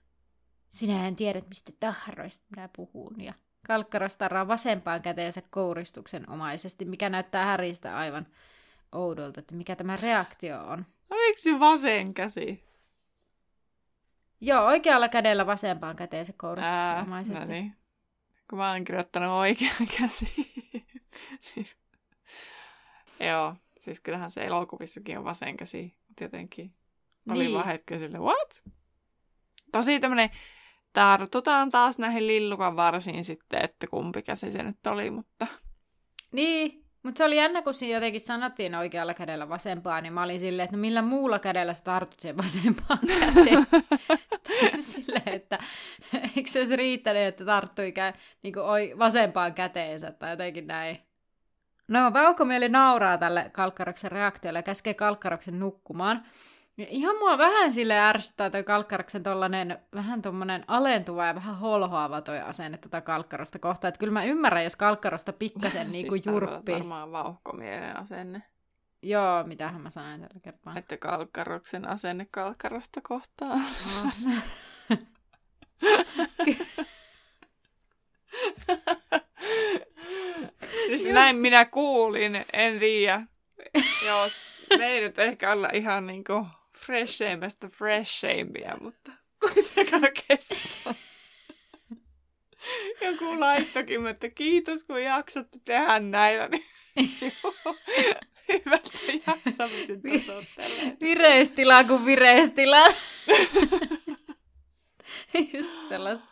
Sinähän 0.76 1.16
tiedät, 1.16 1.48
mistä 1.48 1.72
tahroista 1.80 2.46
minä 2.50 2.68
puhun. 2.76 3.20
Ja 3.20 3.34
Kalkkaros 3.66 4.16
tarraa 4.16 4.48
vasempaan 4.48 5.02
käteensä 5.02 5.42
kouristuksen 5.50 6.30
omaisesti, 6.30 6.84
mikä 6.84 7.08
näyttää 7.08 7.44
Häristä 7.44 7.96
aivan 7.96 8.26
oudolta, 8.92 9.40
että 9.40 9.54
mikä 9.54 9.76
tämä 9.76 9.96
reaktio 9.96 10.60
on. 10.60 10.86
No, 11.10 11.16
miksi 11.16 11.60
vasen 11.60 12.14
käsi? 12.14 12.64
Joo, 14.40 14.66
oikealla 14.66 15.08
kädellä 15.08 15.46
vasempaan 15.46 15.96
käteensä 15.96 16.32
kouristuksen 16.36 17.02
omaisesti. 17.02 17.40
no 17.40 17.46
niin. 17.46 17.76
Kun 18.50 18.58
mä 18.58 18.70
oon 18.70 18.84
kirjoittanut 18.84 19.30
oikean 19.30 19.86
käsi. 19.98 20.52
Joo, 23.20 23.54
siis 23.78 24.00
kyllähän 24.00 24.30
se 24.30 24.44
elokuvissakin 24.44 25.18
on 25.18 25.24
vasen 25.24 25.56
käsi, 25.56 25.96
jotenkin. 26.20 26.74
Oli 27.30 27.38
niin. 27.38 27.54
vaan 27.54 27.66
hetken 27.66 27.98
sille, 27.98 28.18
what? 28.18 28.62
Tosi 29.72 30.00
tämmönen, 30.00 30.30
tartutaan 30.96 31.70
taas 31.70 31.98
näihin 31.98 32.26
lillukan 32.26 32.76
varsiin 32.76 33.24
sitten, 33.24 33.64
että 33.64 33.86
kumpi 33.86 34.22
käsi 34.22 34.50
se 34.50 34.62
nyt 34.62 34.86
oli, 34.86 35.10
mutta... 35.10 35.46
Niin, 36.32 36.84
mutta 37.02 37.18
se 37.18 37.24
oli 37.24 37.36
jännä, 37.36 37.62
kun 37.62 37.74
siinä 37.74 37.96
jotenkin 37.96 38.20
sanottiin 38.20 38.74
oikealla 38.74 39.14
kädellä 39.14 39.48
vasempaa, 39.48 40.00
niin 40.00 40.12
mä 40.12 40.22
olin 40.22 40.40
silleen, 40.40 40.64
että 40.64 40.76
no 40.76 40.80
millä 40.80 41.02
muulla 41.02 41.38
kädellä 41.38 41.74
sä 41.74 41.84
tartut 41.84 42.20
sen 42.20 42.36
vasempaan 42.36 42.98
käteen. 43.20 43.66
silleen, 44.80 45.22
että 45.28 45.58
eikö 46.36 46.50
se 46.50 46.58
olisi 46.58 46.76
riittänyt, 46.76 47.22
että 47.22 47.44
tarttui 47.44 47.88
ikään, 47.88 48.14
niin 48.42 48.54
kuin 48.54 48.98
vasempaan 48.98 49.54
käteensä 49.54 50.12
tai 50.12 50.30
jotenkin 50.30 50.66
näin. 50.66 50.98
No, 51.88 52.12
Vaukomieli 52.12 52.68
nauraa 52.68 53.18
tälle 53.18 53.50
Kalkkaraksen 53.52 54.12
reaktiolle 54.12 54.58
ja 54.58 54.62
käskee 54.62 54.94
Kalkkaraksen 54.94 55.60
nukkumaan. 55.60 56.26
Ja 56.78 56.86
ihan 56.88 57.16
mua 57.16 57.38
vähän 57.38 57.72
sille 57.72 57.98
ärsyttää 57.98 58.50
toi 58.50 58.64
Kalkkaraksen 58.64 59.22
tollanen 59.22 59.78
vähän 59.94 60.22
tommonen 60.22 60.64
alentuva 60.66 61.26
ja 61.26 61.34
vähän 61.34 61.56
holhoava 61.56 62.20
toi 62.20 62.40
asenne 62.40 62.78
tota 62.78 63.00
Kalkkarosta 63.00 63.58
kohtaan. 63.58 63.88
Että 63.88 63.98
kyllä 63.98 64.12
mä 64.12 64.24
ymmärrän, 64.24 64.64
jos 64.64 64.76
Kalkkarosta 64.76 65.32
pikkasen 65.32 65.90
niinku 65.92 66.12
siis 66.12 66.26
jurppi. 66.26 66.72
varmaan 66.72 67.12
vauhkomielen 67.12 67.96
asenne. 67.96 68.42
Joo, 69.02 69.44
mitähän 69.44 69.80
mä 69.80 69.90
sanoin 69.90 70.20
tällä 70.20 70.40
kertaa. 70.42 70.74
Että 70.76 70.96
Kalkkaroksen 70.96 71.88
asenne 71.88 72.26
Kalkkarosta 72.30 73.00
kohtaan. 73.00 73.62
No. 73.94 74.10
siis 80.86 81.02
Just... 81.02 81.12
näin 81.12 81.36
minä 81.36 81.64
kuulin, 81.64 82.44
en 82.52 82.78
tiedä. 82.78 83.22
Jos 84.06 84.52
me 84.78 84.86
ei 84.86 85.00
nyt 85.00 85.18
ehkä 85.18 85.52
olla 85.52 85.68
ihan 85.72 86.06
niinku 86.06 86.46
fresheimmästä 86.76 87.68
fresheimpia, 87.68 88.76
mutta 88.80 89.12
kuitenkaan 89.40 90.12
kestää. 90.28 90.94
Joku 93.00 93.40
laittokin, 93.40 94.06
että 94.06 94.28
kiitos 94.28 94.84
kun 94.84 95.02
jaksatte 95.02 95.58
tehdä 95.64 96.00
näitä. 96.00 96.48
Niin 96.48 96.62
Hyvät 98.48 98.90
jaksamisen 99.26 100.02
tasoittelee. 100.02 100.96
Vireystila 101.00 101.84
kuin 101.84 102.04
vireystila. 102.06 102.86
Just 105.54 105.88
sellaista. 105.88 106.26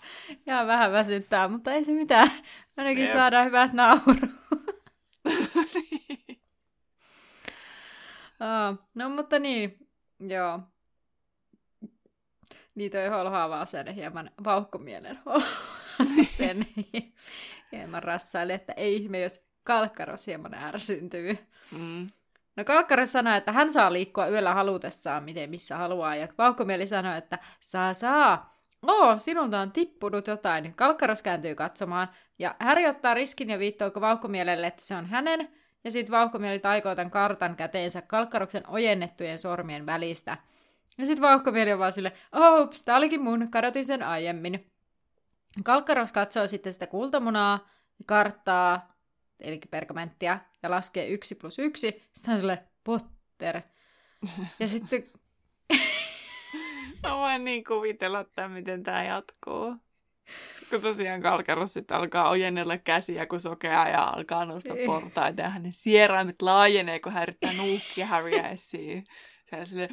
Ihan 0.46 0.66
vähän 0.66 0.92
väsyttää, 0.92 1.48
mutta 1.48 1.72
ei 1.72 1.84
se 1.84 1.92
mitään. 1.92 2.30
Ainakin 2.76 3.04
Jep. 3.04 3.12
saadaan 3.12 3.46
hyvät 3.46 3.72
nauru. 3.72 4.14
niin. 5.74 6.40
oh, 8.40 8.78
no 8.94 9.08
mutta 9.08 9.38
niin, 9.38 9.88
Joo. 10.20 10.60
Niin 12.74 12.90
toi 12.90 13.08
holhaava 13.08 13.60
asenne 13.60 13.94
hieman 13.94 14.30
vauhkomielen 14.44 15.18
sen 16.36 16.66
hieman 17.72 18.02
rassaili, 18.02 18.52
että 18.52 18.72
ei 18.72 18.96
ihme, 18.96 19.20
jos 19.20 19.44
Kalkkaros 19.64 20.26
hieman 20.26 20.54
ärsyntyy. 20.54 21.38
Mm. 21.78 22.10
No 22.56 22.64
Kalkkaros 22.64 23.12
sanoi, 23.12 23.36
että 23.36 23.52
hän 23.52 23.72
saa 23.72 23.92
liikkua 23.92 24.28
yöllä 24.28 24.54
halutessaan, 24.54 25.24
miten 25.24 25.50
missä 25.50 25.76
haluaa, 25.76 26.16
ja 26.16 26.28
vauhkomieli 26.38 26.86
sanoi, 26.86 27.18
että 27.18 27.38
saa 27.60 27.94
saa. 27.94 28.54
Oo, 28.82 29.18
sinulta 29.18 29.60
on 29.60 29.72
tippunut 29.72 30.26
jotain. 30.26 30.72
Kalkkaros 30.76 31.22
kääntyy 31.22 31.54
katsomaan, 31.54 32.08
ja 32.38 32.54
Häri 32.58 32.86
ottaa 32.86 33.14
riskin 33.14 33.50
ja 33.50 33.58
viittoo 33.58 33.90
vauhkomielelle, 34.00 34.66
että 34.66 34.84
se 34.84 34.96
on 34.96 35.06
hänen, 35.06 35.48
ja 35.84 35.90
sitten 35.90 36.12
vauhkomieli 36.12 36.58
taikoo 36.58 36.94
tämän 36.94 37.10
kartan 37.10 37.56
käteensä 37.56 38.02
kalkkaroksen 38.02 38.68
ojennettujen 38.68 39.38
sormien 39.38 39.86
välistä. 39.86 40.38
Ja 40.98 41.06
sitten 41.06 41.22
vauhkomieli 41.22 41.72
on 41.72 41.78
vaan 41.78 41.92
sille, 41.92 42.12
oops, 42.32 42.82
tää 42.82 42.96
olikin 42.96 43.22
mun, 43.22 43.50
kadotin 43.50 43.84
sen 43.84 44.02
aiemmin. 44.02 44.70
Kalkkaros 45.64 46.12
katsoo 46.12 46.46
sitten 46.46 46.72
sitä 46.72 46.86
kultamunaa, 46.86 47.68
karttaa, 48.06 48.94
eli 49.40 49.60
pergamenttia, 49.70 50.40
ja 50.62 50.70
laskee 50.70 51.08
yksi 51.08 51.34
plus 51.34 51.58
yksi. 51.58 52.02
Sitten 52.12 52.30
hän 52.30 52.40
sille, 52.40 52.62
Potter. 52.84 53.60
Ja 54.60 54.68
sitten... 54.68 55.04
Mä 57.02 57.16
voin 57.16 57.44
niin 57.44 57.64
kuvitella, 57.64 58.20
että 58.20 58.48
miten 58.48 58.82
tämä 58.82 59.04
jatkuu. 59.04 59.76
Kun 60.70 60.80
tosiaan 60.80 61.22
Kalkaros 61.22 61.72
sitten 61.72 61.96
alkaa 61.96 62.28
ojennella 62.28 62.78
käsiä, 62.78 63.26
kun 63.26 63.40
sokea 63.40 63.88
ja 63.88 64.04
alkaa 64.04 64.44
nousta 64.44 64.74
portaita 64.86 65.42
ja 65.42 65.48
hänen 65.48 65.72
sieraimet 65.74 66.42
laajenee, 66.42 67.00
kun 67.00 67.12
hän 67.12 67.22
yrittää 67.22 67.52
nuukkia 67.52 68.06
Harrya 68.06 68.48
esiin. 68.48 69.04
Se 69.50 69.56
on 69.56 69.66
silleen, 69.66 69.90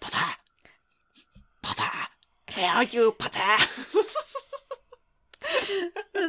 Potter! 0.00 0.28
Potter! 1.62 2.06
Where 2.56 2.88
you, 2.94 3.12
Potter? 3.12 3.68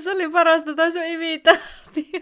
se 0.03 0.11
oli 0.11 0.29
parasta 0.29 0.75
toi 0.75 0.91
sun 0.91 1.05
imitaatio. 1.05 2.19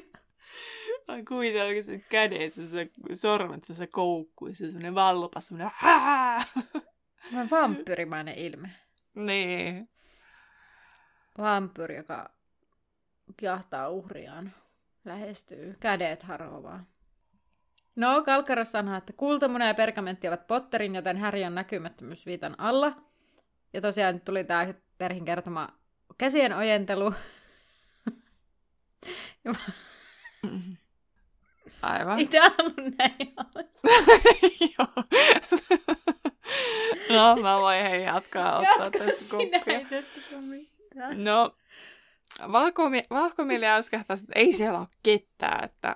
Mä 1.07 1.23
kuvitellaan, 1.27 1.83
se 1.83 1.99
kädet, 2.09 2.53
se, 2.53 2.67
se 2.67 2.89
sormet, 3.13 3.63
se, 3.63 3.75
se 3.75 3.87
koukku, 3.87 4.47
se 4.47 4.55
semmoinen 4.55 4.95
vallopas, 4.95 5.47
semmoinen 5.47 5.71
Mä 7.31 7.47
vampyrimainen 7.51 8.35
ilme. 8.35 8.69
Niin 9.15 9.89
vampyri, 11.37 11.95
joka 11.95 12.31
jahtaa 13.41 13.89
uhriaan, 13.89 14.53
lähestyy 15.05 15.75
kädet 15.79 16.23
haroavaa. 16.23 16.85
No, 17.95 18.23
Kalkaros 18.23 18.71
sanoo, 18.71 18.97
että 18.97 19.13
kultamuna 19.13 19.67
ja 19.67 19.73
pergamentti 19.73 20.27
ovat 20.27 20.47
Potterin, 20.47 20.95
joten 20.95 21.17
Häri 21.17 21.45
on 21.45 21.55
näkymättömyysviitan 21.55 22.55
alla. 22.57 22.93
Ja 23.73 23.81
tosiaan 23.81 24.13
nyt 24.13 24.25
tuli 24.25 24.43
tämä 24.43 24.73
Terhin 24.97 25.25
kertoma 25.25 25.69
käsien 26.17 26.53
ojentelu. 26.57 27.13
ja 29.45 29.51
mä... 29.51 29.59
Aivan. 31.81 32.27
Tämä 32.27 32.51
ollut 32.59 32.97
näin 32.97 33.15
Joo. 34.77 34.87
no, 37.09 37.35
mä 37.41 37.59
voin 37.59 37.81
hei 37.81 38.03
jatkaa 38.03 38.59
ottaa 38.59 38.85
Jatka 38.85 38.99
tästä 38.99 39.37
kuppia. 39.37 39.77
Ei 39.77 39.85
tästä 39.85 40.21
No, 41.15 41.55
Valkomi- 42.39 43.05
Valkomieli 43.09 43.65
äyskähtää, 43.65 44.13
että 44.13 44.31
ei 44.35 44.53
siellä 44.53 44.79
ole 44.79 44.87
ketään, 45.03 45.63
että 45.63 45.95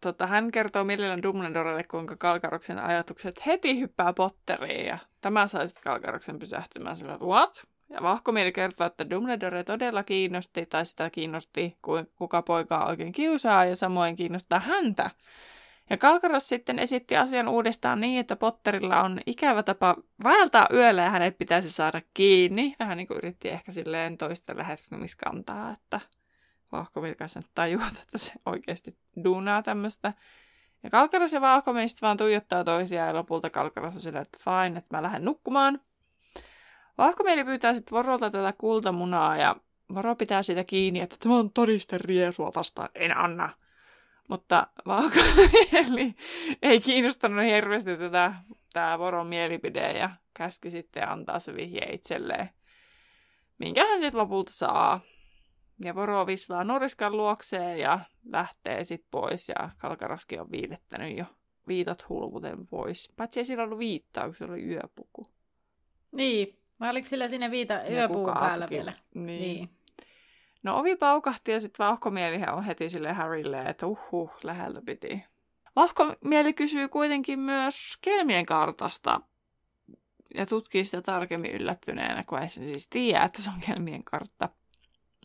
tota, 0.00 0.26
hän 0.26 0.50
kertoo 0.50 0.84
mielellään 0.84 1.22
Dumbledorelle, 1.22 1.84
kuinka 1.84 2.16
Kalkaroksen 2.16 2.78
ajatukset 2.78 3.46
heti 3.46 3.80
hyppää 3.80 4.12
Potteriin, 4.12 4.86
ja 4.86 4.98
tämä 5.20 5.48
sai 5.48 5.68
sitten 5.68 5.84
Kalkaroksen 5.84 6.38
pysähtymään 6.38 6.96
sillä, 6.96 7.18
what? 7.18 7.66
Ja 7.88 8.02
Vahkomieli 8.02 8.52
kertoo, 8.52 8.86
että 8.86 9.10
Dumbledore 9.10 9.64
todella 9.64 10.02
kiinnosti, 10.02 10.66
tai 10.66 10.86
sitä 10.86 11.10
kiinnosti, 11.10 11.76
kuka 12.16 12.42
poikaa 12.42 12.86
oikein 12.86 13.12
kiusaa, 13.12 13.64
ja 13.64 13.76
samoin 13.76 14.16
kiinnostaa 14.16 14.60
häntä. 14.60 15.10
Ja 15.90 15.96
Kalkaros 15.96 16.48
sitten 16.48 16.78
esitti 16.78 17.16
asian 17.16 17.48
uudestaan 17.48 18.00
niin, 18.00 18.20
että 18.20 18.36
Potterilla 18.36 19.02
on 19.02 19.20
ikävä 19.26 19.62
tapa 19.62 19.96
vaeltaa 20.24 20.68
yöllä 20.72 21.02
ja 21.02 21.10
hänet 21.10 21.38
pitäisi 21.38 21.70
saada 21.70 22.02
kiinni. 22.14 22.76
Vähän 22.78 22.96
niin 22.96 23.06
kuin 23.06 23.18
yritti 23.18 23.48
ehkä 23.48 23.72
silleen 23.72 24.18
toista 24.18 24.56
lähestymiskantaa, 24.56 25.70
että 25.70 26.00
Vauhkovilkaisen 26.72 27.44
tajuat, 27.54 27.92
että 28.02 28.18
se 28.18 28.32
oikeasti 28.46 28.96
duunaa 29.24 29.62
tämmöistä. 29.62 30.12
Ja 30.82 30.90
Kalkaros 30.90 31.32
ja 31.32 31.40
Vauhkomielistä 31.40 32.06
vaan 32.06 32.16
tuijottaa 32.16 32.64
toisiaan 32.64 33.08
ja 33.08 33.14
lopulta 33.14 33.50
Kalkaros 33.50 33.94
on 33.94 34.00
silleen, 34.00 34.22
että 34.22 34.38
fine, 34.44 34.78
että 34.78 34.96
mä 34.96 35.02
lähden 35.02 35.24
nukkumaan. 35.24 35.80
Vauhkomieli 36.98 37.44
pyytää 37.44 37.74
sitten 37.74 37.96
Vorolta 37.96 38.30
tätä 38.30 38.52
kultamunaa 38.58 39.36
ja 39.36 39.56
Voro 39.94 40.16
pitää 40.16 40.42
sitä 40.42 40.64
kiinni, 40.64 41.00
että 41.00 41.16
tämä 41.20 41.36
on 41.36 41.50
todiste 41.52 41.98
riesua 41.98 42.52
vastaan, 42.54 42.88
en 42.94 43.16
anna. 43.16 43.50
Mutta 44.30 44.66
Vauhkomieli 44.86 46.14
ei 46.62 46.80
kiinnostanut 46.80 47.44
hirveästi 47.44 47.96
tätä 47.96 48.34
tämä 48.72 48.98
Voron 48.98 49.26
mielipide 49.26 49.92
ja 49.92 50.10
käski 50.34 50.70
sitten 50.70 51.08
antaa 51.08 51.38
se 51.38 51.54
vihje 51.54 51.92
itselleen, 51.92 52.50
minkä 53.58 53.86
hän 53.86 54.00
sitten 54.00 54.20
lopulta 54.20 54.52
saa. 54.52 55.00
Ja 55.84 55.94
Voro 55.94 56.26
vislaa 56.26 56.64
Noriskan 56.64 57.16
luokseen 57.16 57.78
ja 57.78 58.00
lähtee 58.24 58.84
sitten 58.84 59.08
pois 59.10 59.48
ja 59.48 59.70
Kalkaraski 59.78 60.38
on 60.38 60.50
viilettänyt 60.50 61.18
jo 61.18 61.24
viitat 61.68 62.08
hulmuten 62.08 62.66
pois. 62.66 63.12
Paitsi 63.16 63.40
ei 63.40 63.44
sillä 63.44 63.64
ollut 63.64 63.78
viittaa, 63.78 64.24
kun 64.24 64.34
se 64.34 64.44
oli 64.44 64.64
yöpuku. 64.64 65.26
Niin, 66.12 66.58
vai 66.80 66.90
oliko 66.90 67.08
sillä 67.08 67.28
sinne 67.28 67.50
viita 67.50 67.82
yöpuun 67.90 68.32
päällä 68.32 68.66
vielä? 68.70 68.92
Niin. 69.14 69.26
Niin. 69.26 69.70
No 70.62 70.78
ovi 70.78 70.96
paukahti 70.96 71.52
ja 71.52 71.60
sitten 71.60 71.86
vauhkomieli 71.86 72.40
on 72.52 72.64
heti 72.64 72.88
sille 72.88 73.12
Harrylle, 73.12 73.62
että 73.62 73.86
uhu, 73.86 74.30
läheltä 74.42 74.82
piti. 74.86 75.24
Vauhkomieli 75.76 76.52
kysyy 76.52 76.88
kuitenkin 76.88 77.38
myös 77.38 77.98
kelmien 78.02 78.46
kartasta 78.46 79.20
ja 80.34 80.46
tutkii 80.46 80.84
sitä 80.84 81.02
tarkemmin 81.02 81.50
yllättyneenä, 81.50 82.24
kun 82.24 82.38
ei 82.38 82.48
se 82.48 82.66
siis 82.66 82.88
tiedä, 82.88 83.24
että 83.24 83.42
se 83.42 83.50
on 83.50 83.60
kelmien 83.66 84.04
kartta. 84.04 84.48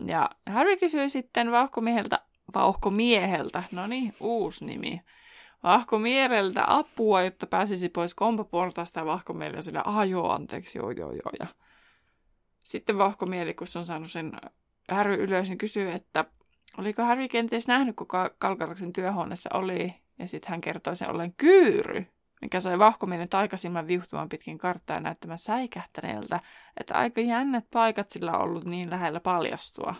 Ja 0.06 0.30
Harry 0.50 0.78
kysyi 0.78 1.10
sitten 1.10 1.52
vauhkomieheltä, 1.52 2.20
vauhkomieheltä, 2.56 3.64
no 3.72 3.88
niin, 3.88 4.16
uusi 4.20 4.66
nimi, 4.66 5.02
vahkomieheltä 5.64 6.64
apua, 6.68 7.22
jotta 7.22 7.48
pääsisi 7.48 7.90
pois 7.90 8.14
kompoportasta 8.14 9.00
ja 9.00 9.06
vahkomieli 9.06 9.64
sillä, 9.64 9.82
ah 9.86 10.10
joo, 10.10 10.32
anteeksi, 10.32 10.78
joo, 10.78 10.92
joo, 10.92 11.12
joo. 11.12 11.32
Ja 11.40 11.48
sitten 12.64 12.98
vahkomieli, 12.98 13.54
kun 13.54 13.68
se 13.68 13.80
on 13.80 13.86
saanut 13.86 14.12
sen 14.12 14.32
Harry 14.92 15.16
ylös, 15.16 15.50
niin 15.50 15.58
kysyy, 15.58 15.92
että 15.92 16.26
oliko 16.78 17.04
Harry 17.04 17.28
kenties 17.28 17.68
nähnyt, 17.68 17.96
kun 17.96 18.08
Kalkaraksen 18.38 18.94
työhuoneessa 18.94 19.50
oli, 19.54 19.94
ja 20.20 20.28
sitten 20.28 20.50
hän 20.50 20.62
kertoi 20.62 20.96
sen 20.96 21.10
ollen 21.10 21.34
kyyry, 21.38 22.06
mikä 22.42 22.60
sai 22.60 22.80
vahkomielen 22.80 23.30
taikasilmän 23.30 23.88
viuhtumaan 23.88 24.30
pitkin 24.30 24.58
karttaa 24.58 25.00
näyttämään 25.00 25.40
säikähtäneeltä, 25.40 26.40
että 26.78 26.96
aika 26.96 27.22
jännät 27.22 27.66
paikat 27.74 28.10
sillä 28.10 28.32
on 28.32 28.42
ollut 28.42 28.66
niin 28.66 28.90
lähellä 28.90 29.20
paljastua. 29.20 29.96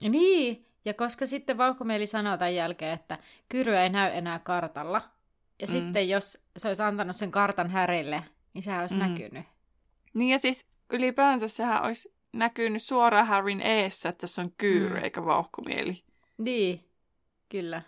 Niin, 0.00 0.66
ja 0.84 0.94
koska 0.94 1.26
sitten 1.26 1.58
vauhkomieli 1.58 2.06
sanoo 2.06 2.36
tämän 2.36 2.54
jälkeen, 2.54 2.94
että 2.94 3.18
Kyry 3.48 3.76
ei 3.76 3.88
näy 3.88 4.10
enää 4.14 4.38
kartalla, 4.38 5.02
ja 5.60 5.66
mm. 5.66 5.70
sitten 5.70 6.08
jos 6.08 6.38
se 6.56 6.68
olisi 6.68 6.82
antanut 6.82 7.16
sen 7.16 7.30
kartan 7.30 7.70
Härille, 7.70 8.24
niin 8.54 8.62
sehän 8.62 8.80
olisi 8.80 8.94
mm. 8.94 9.00
näkynyt. 9.00 9.44
Niin 10.14 10.30
ja 10.30 10.38
siis 10.38 10.66
ylipäänsä 10.92 11.48
sehän 11.48 11.82
olisi 11.82 12.17
näkynyt 12.32 12.82
suoraan 12.82 13.26
Harryn 13.26 13.60
eessä, 13.60 14.08
että 14.08 14.26
se 14.26 14.40
on 14.40 14.52
Kyry 14.58 14.88
mm. 14.88 15.04
eikä 15.04 15.24
vauhkomieli. 15.24 16.02
Niin, 16.38 16.84
kyllä. 17.48 17.82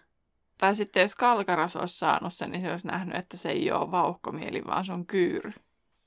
Tai 0.59 0.75
sitten 0.75 1.01
jos 1.01 1.15
Kalkaras 1.15 1.77
olisi 1.77 1.99
saanut 1.99 2.33
sen, 2.33 2.51
niin 2.51 2.63
se 2.63 2.71
olisi 2.71 2.87
nähnyt, 2.87 3.17
että 3.17 3.37
se 3.37 3.51
ei 3.51 3.73
ole 3.73 3.91
vauhkomieli, 3.91 4.63
vaan 4.67 4.85
se 4.85 4.93
on 4.93 5.07
Kyyry. 5.07 5.53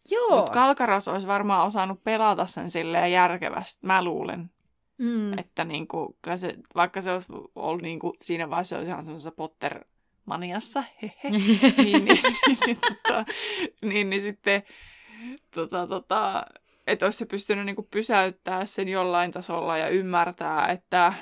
Joo. 0.09 0.35
Mutta 0.35 0.51
Kalkaras 0.51 1.07
olisi 1.07 1.27
varmaan 1.27 1.67
osannut 1.67 2.03
pelata 2.03 2.45
sen 2.45 2.71
silleen 2.71 3.11
järkevästi, 3.11 3.87
mä 3.87 4.03
luulen. 4.03 4.49
Mm. 4.97 5.37
Että 5.37 5.63
niinku, 5.63 6.17
kyllä 6.21 6.37
se, 6.37 6.55
vaikka 6.75 7.01
se 7.01 7.11
olisi 7.11 7.33
ollut 7.55 7.81
niinku, 7.81 8.13
siinä 8.21 8.49
vaiheessa 8.49 8.75
olisi 8.75 8.89
ihan 8.89 9.05
semmoisessa 9.05 9.31
Potter 9.31 9.83
maniassa, 10.25 10.83
hehe, 11.01 11.29
niin, 11.29 11.59
niin, 11.77 12.05
niin, 12.05 12.57
niin, 12.65 12.77
tota, 12.79 13.25
niin, 13.81 14.09
niin 14.09 14.21
sitten 14.21 14.63
tota, 15.51 15.87
tota, 15.87 16.45
että 16.87 17.05
olisi 17.05 17.17
se 17.17 17.25
pystynyt 17.25 17.65
niinku 17.65 17.87
pysäyttää 17.91 18.65
sen 18.65 18.89
jollain 18.89 19.31
tasolla 19.31 19.77
ja 19.77 19.87
ymmärtää, 19.87 20.67
että 20.67 21.13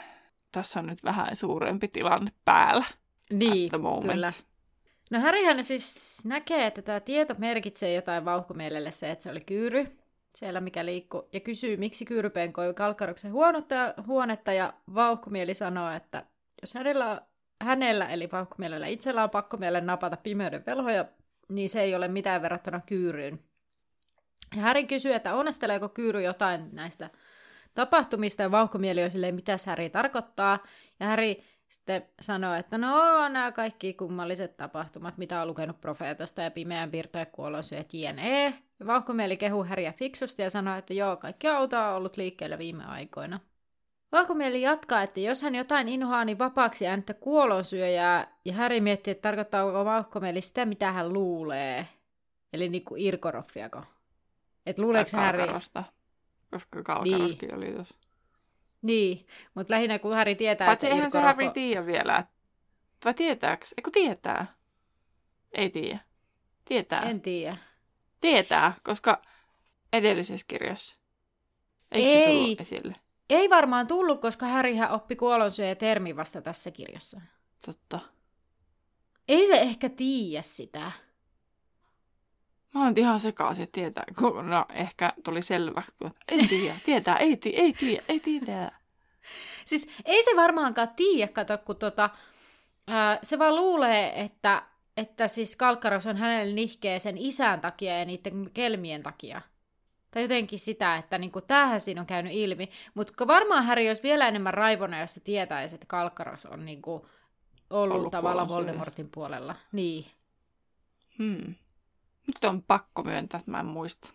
tässä 0.51 0.79
on 0.79 0.87
nyt 0.87 1.03
vähän 1.03 1.35
suurempi 1.35 1.87
tilanne 1.87 2.31
päällä. 2.45 2.85
Niin, 3.31 3.71
kyllä. 4.01 4.31
No 5.11 5.19
Härihän 5.19 5.63
siis 5.63 6.17
näkee, 6.25 6.65
että 6.65 6.81
tämä 6.81 6.99
tieto 6.99 7.35
merkitsee 7.37 7.93
jotain 7.93 8.25
vauhkomielelle 8.25 8.91
se, 8.91 9.11
että 9.11 9.23
se 9.23 9.31
oli 9.31 9.41
kyyry 9.41 9.97
siellä, 10.35 10.61
mikä 10.61 10.85
liikkuu, 10.85 11.29
ja 11.33 11.39
kysyy, 11.39 11.77
miksi 11.77 12.05
kyyry 12.05 12.29
penkoi 12.29 12.73
kalkkaroksen 12.73 13.31
huonetta, 13.31 13.93
huonetta, 14.07 14.53
ja 14.53 14.73
vauhkomieli 14.93 15.53
sanoo, 15.53 15.91
että 15.91 16.25
jos 16.61 16.73
hänellä, 16.73 17.21
hänellä 17.61 18.07
eli 18.07 18.29
vauhkomielellä 18.31 18.87
itsellä 18.87 19.23
on 19.23 19.29
pakko 19.29 19.57
mielen 19.57 19.85
napata 19.85 20.17
pimeyden 20.17 20.63
velhoja, 20.65 21.05
niin 21.49 21.69
se 21.69 21.81
ei 21.81 21.95
ole 21.95 22.07
mitään 22.07 22.41
verrattuna 22.41 22.81
kyyryyn. 22.85 23.39
Häri 24.59 24.83
kysyy, 24.85 25.13
että 25.13 25.35
onnesteleeko 25.35 25.89
kyyry 25.89 26.21
jotain 26.21 26.69
näistä 26.71 27.09
tapahtumista, 27.73 28.41
ja 28.41 28.51
vauhkomieli 28.51 29.03
on 29.03 29.11
silleen, 29.11 29.35
mitä 29.35 29.57
Häri 29.67 29.89
tarkoittaa, 29.89 30.59
ja 30.99 31.05
Häri 31.05 31.43
sitten 31.67 32.05
sanoo, 32.21 32.53
että 32.53 32.77
no 32.77 33.27
nämä 33.27 33.51
kaikki 33.51 33.93
kummalliset 33.93 34.57
tapahtumat, 34.57 35.17
mitä 35.17 35.41
on 35.41 35.47
lukenut 35.47 35.81
profeetosta 35.81 36.41
ja 36.41 36.51
pimeän 36.51 36.91
virta 36.91 37.19
ja 37.19 37.25
kuolonsyöt 37.25 37.93
jne. 37.93 38.53
Ja 38.79 38.87
vauhkomieli 38.87 39.37
kehu 39.37 39.63
häriä 39.63 39.93
fiksusti 39.93 40.41
ja 40.41 40.49
sanoo, 40.49 40.77
että 40.77 40.93
joo, 40.93 41.17
kaikki 41.17 41.47
auto 41.47 41.79
on 41.79 41.95
ollut 41.95 42.17
liikkeellä 42.17 42.57
viime 42.57 42.85
aikoina. 42.85 43.39
Vauhkomieli 44.11 44.61
jatkaa, 44.61 45.01
että 45.01 45.19
jos 45.19 45.41
hän 45.41 45.55
jotain 45.55 45.89
inhoaa, 45.89 46.25
niin 46.25 46.39
vapaaksi 46.39 46.87
ääntä 46.87 47.13
kuolonsyöjää, 47.13 48.37
ja 48.45 48.53
Häri 48.53 48.81
miettii, 48.81 49.11
että 49.11 49.21
tarkoittaako 49.21 49.85
vauhkomieli 49.85 50.41
sitä, 50.41 50.65
mitä 50.65 50.91
hän 50.91 51.13
luulee. 51.13 51.87
Eli 52.53 52.69
niinku 52.69 52.95
Irkoroffiako. 52.97 53.83
Että 54.65 54.81
luuleeko 54.81 55.17
Häri... 55.17 55.43
koska 56.51 56.83
Kalkaroskin 56.83 57.49
niin. 57.49 57.57
oli 57.57 57.71
tuossa. 57.73 57.95
Niin, 58.81 59.27
mutta 59.53 59.73
lähinnä 59.73 59.99
kun 59.99 60.15
Harry 60.15 60.35
tietää, 60.35 60.67
Paitsi 60.67 60.87
että 60.87 60.95
eihän 60.95 61.11
se 61.11 61.19
Harry 61.19 61.51
tiedä 61.53 61.85
vielä. 61.85 62.23
Vai 63.05 63.13
tietääks? 63.13 63.73
Eikö 63.77 63.91
tietää? 63.93 64.55
Ei 65.51 65.69
tiedä. 65.69 65.99
Tietää. 66.65 67.01
En 67.01 67.21
tiedä. 67.21 67.57
Tietää, 68.21 68.73
koska 68.83 69.21
edellisessä 69.93 70.45
kirjassa. 70.47 70.95
Eikö 71.91 72.09
Ei. 72.09 72.25
se 72.25 72.31
tullut 72.31 72.61
esille? 72.61 72.95
Ei 73.29 73.49
varmaan 73.49 73.87
tullut, 73.87 74.21
koska 74.21 74.45
Härihän 74.45 74.91
oppi 74.91 75.15
kuolonsyöjä 75.15 75.75
termi 75.75 76.15
vasta 76.15 76.41
tässä 76.41 76.71
kirjassa. 76.71 77.21
Totta. 77.65 77.99
Ei 79.27 79.47
se 79.47 79.61
ehkä 79.61 79.89
tiedä 79.89 80.41
sitä. 80.41 80.91
Mä 82.73 82.83
oon 82.83 82.93
ihan 82.95 83.19
sekaisin, 83.19 83.63
että 83.63 83.73
tietää. 83.73 84.03
No, 84.43 84.65
ehkä 84.73 85.13
tuli 85.23 85.41
selvä, 85.41 85.83
kun 85.99 86.11
en 86.31 86.47
tiedä. 86.49 86.75
Tietää, 86.85 87.17
ei, 87.17 87.37
tii, 87.37 87.55
ei 87.55 87.73
tiedä, 87.73 88.03
ei 88.07 88.19
tiedä. 88.19 88.71
Siis 89.65 89.89
ei 90.05 90.23
se 90.23 90.31
varmaankaan 90.35 90.89
tiedä, 90.95 91.31
kato, 91.31 91.57
kun 91.57 91.75
tota, 91.75 92.09
ää, 92.87 93.19
se 93.23 93.39
vaan 93.39 93.55
luulee, 93.55 94.21
että, 94.21 94.63
että 94.97 95.27
siis 95.27 95.55
Kalkkaros 95.55 96.05
on 96.05 96.17
hänelle 96.17 96.53
nihkeä 96.53 96.99
sen 96.99 97.17
isän 97.17 97.61
takia 97.61 97.99
ja 97.99 98.05
niiden 98.05 98.49
kelmien 98.53 99.03
takia. 99.03 99.41
Tai 100.11 100.21
jotenkin 100.21 100.59
sitä, 100.59 100.95
että 100.95 101.17
niinku, 101.17 101.41
tämähän 101.41 101.79
siinä 101.79 102.01
on 102.01 102.07
käynyt 102.07 102.33
ilmi. 102.33 102.69
Mutta 102.93 103.27
varmaan 103.27 103.65
Häri 103.65 103.87
olisi 103.87 104.03
vielä 104.03 104.27
enemmän 104.27 104.53
raivona, 104.53 104.99
jos 104.99 105.13
se 105.13 105.19
tietäisi, 105.19 105.75
että 105.75 105.87
Kalkkaros 105.87 106.45
on 106.45 106.65
niinku, 106.65 107.07
ollut, 107.69 107.97
ollut 107.97 108.11
tavallaan 108.11 108.47
Voldemortin 108.47 109.09
puolella. 109.09 109.55
Niin. 109.71 110.05
Hmm. 111.17 111.55
Nyt 112.27 112.43
on 112.43 112.63
pakko 112.63 113.03
myöntää, 113.03 113.37
että 113.37 113.51
mä 113.51 113.59
en 113.59 113.65
muista. 113.65 114.09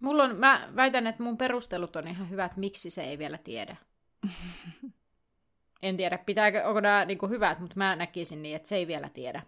Mulla 0.00 0.22
on, 0.22 0.36
mä 0.36 0.68
väitän, 0.76 1.06
että 1.06 1.22
mun 1.22 1.38
perustelut 1.38 1.96
on 1.96 2.08
ihan 2.08 2.30
hyvät, 2.30 2.56
miksi 2.56 2.90
se 2.90 3.04
ei 3.04 3.18
vielä 3.18 3.38
tiedä. 3.38 3.76
en 5.82 5.96
tiedä, 5.96 6.18
pitääkö, 6.18 6.64
onko 6.64 6.80
nämä 6.80 7.04
niin 7.04 7.18
hyvät, 7.28 7.58
mutta 7.58 7.76
mä 7.76 7.96
näkisin 7.96 8.42
niin, 8.42 8.56
että 8.56 8.68
se 8.68 8.76
ei 8.76 8.86
vielä 8.86 9.08
tiedä. 9.08 9.42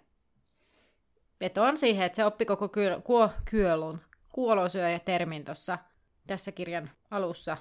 Vetoan 1.40 1.76
siihen, 1.76 2.06
että 2.06 2.16
se 2.16 2.24
oppi 2.24 2.44
koko 2.44 2.68
kyö, 2.68 3.00
kuo, 3.00 3.30
kyölun, 3.50 4.00
kuolosyöjä 4.32 4.98
termin 4.98 5.44
tuossa 5.44 5.78
tässä 6.26 6.52
kirjan 6.52 6.90
alussa. 7.10 7.56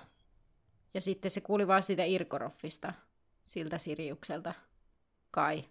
Ja 0.94 1.02
sitten 1.02 1.32
se 1.32 1.42
kuuli 1.42 1.68
vaan 1.68 1.84
siitä 1.84 2.04
Irkoroffista, 2.04 2.94
siltä 3.46 3.78
Siriukselta. 3.78 4.54
Kai. 5.32 5.64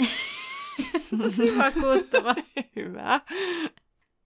Tosi 1.22 1.58
vakuuttava. 1.58 2.34
Hyvä. 2.76 3.20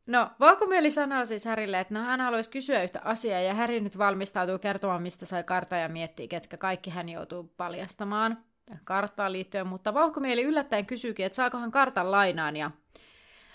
No, 0.07 0.31
Vauhkomieli 0.41 0.91
sanoo 0.91 1.25
siis 1.25 1.45
Härille, 1.45 1.81
että 1.81 1.95
no, 1.95 2.01
hän 2.01 2.21
haluaisi 2.21 2.51
kysyä 2.51 2.83
yhtä 2.83 3.01
asiaa, 3.05 3.41
ja 3.41 3.55
Häri 3.55 3.81
nyt 3.81 3.99
valmistautuu 3.99 4.59
kertomaan, 4.59 5.03
mistä 5.03 5.27
sai 5.27 5.45
kartta 5.45 5.77
ja 5.77 5.89
miettii, 5.89 6.29
ketkä 6.29 6.57
kaikki 6.57 6.91
hän 6.91 7.09
joutuu 7.09 7.53
paljastamaan 7.57 8.39
karttaan 8.85 9.33
liittyen, 9.33 9.67
mutta 9.67 9.95
Vauhkomieli 9.95 10.43
yllättäen 10.43 10.87
kysyykin, 10.87 11.27
että 11.27 11.37
saako 11.37 11.59
hän 11.59 11.71
kartan 11.71 12.11
lainaan, 12.11 12.57
ja 12.57 12.71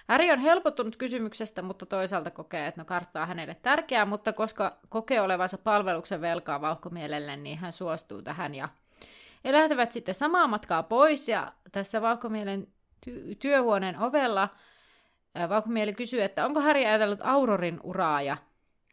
Häri 0.08 0.32
on 0.32 0.40
helpottunut 0.40 0.98
kysymyksestä, 0.98 1.62
mutta 1.62 1.86
toisaalta 1.86 2.32
kokee, 2.32 2.68
että 2.68 2.82
no 2.82 2.86
kartta 2.86 3.22
on 3.22 3.28
hänelle 3.28 3.56
tärkeää, 3.62 4.06
mutta 4.06 4.34
koska 4.34 4.78
kokee 4.90 5.22
olevansa 5.22 5.58
palveluksen 5.58 6.22
velkaa 6.22 6.62
Vauhkomielelle, 6.62 7.38
niin 7.38 7.58
hän 7.58 7.74
suostuu 7.74 8.22
tähän, 8.22 8.56
ja 8.56 8.70
he 9.46 9.52
lähtevät 9.52 9.92
sitten 9.92 10.16
samaa 10.16 10.48
matkaa 10.48 10.84
pois, 10.84 11.30
ja 11.30 11.54
tässä 11.72 12.02
Vauhkomielen 12.02 12.68
ty- 13.06 13.36
työhuoneen 13.40 14.00
ovella 14.00 14.50
Vauhkomieli 15.50 15.94
kysyy, 15.94 16.22
että 16.22 16.46
onko 16.46 16.62
Häri 16.62 16.86
ajatellut 16.86 17.20
Aurorin 17.24 17.80
uraa, 17.84 18.22
ja 18.22 18.38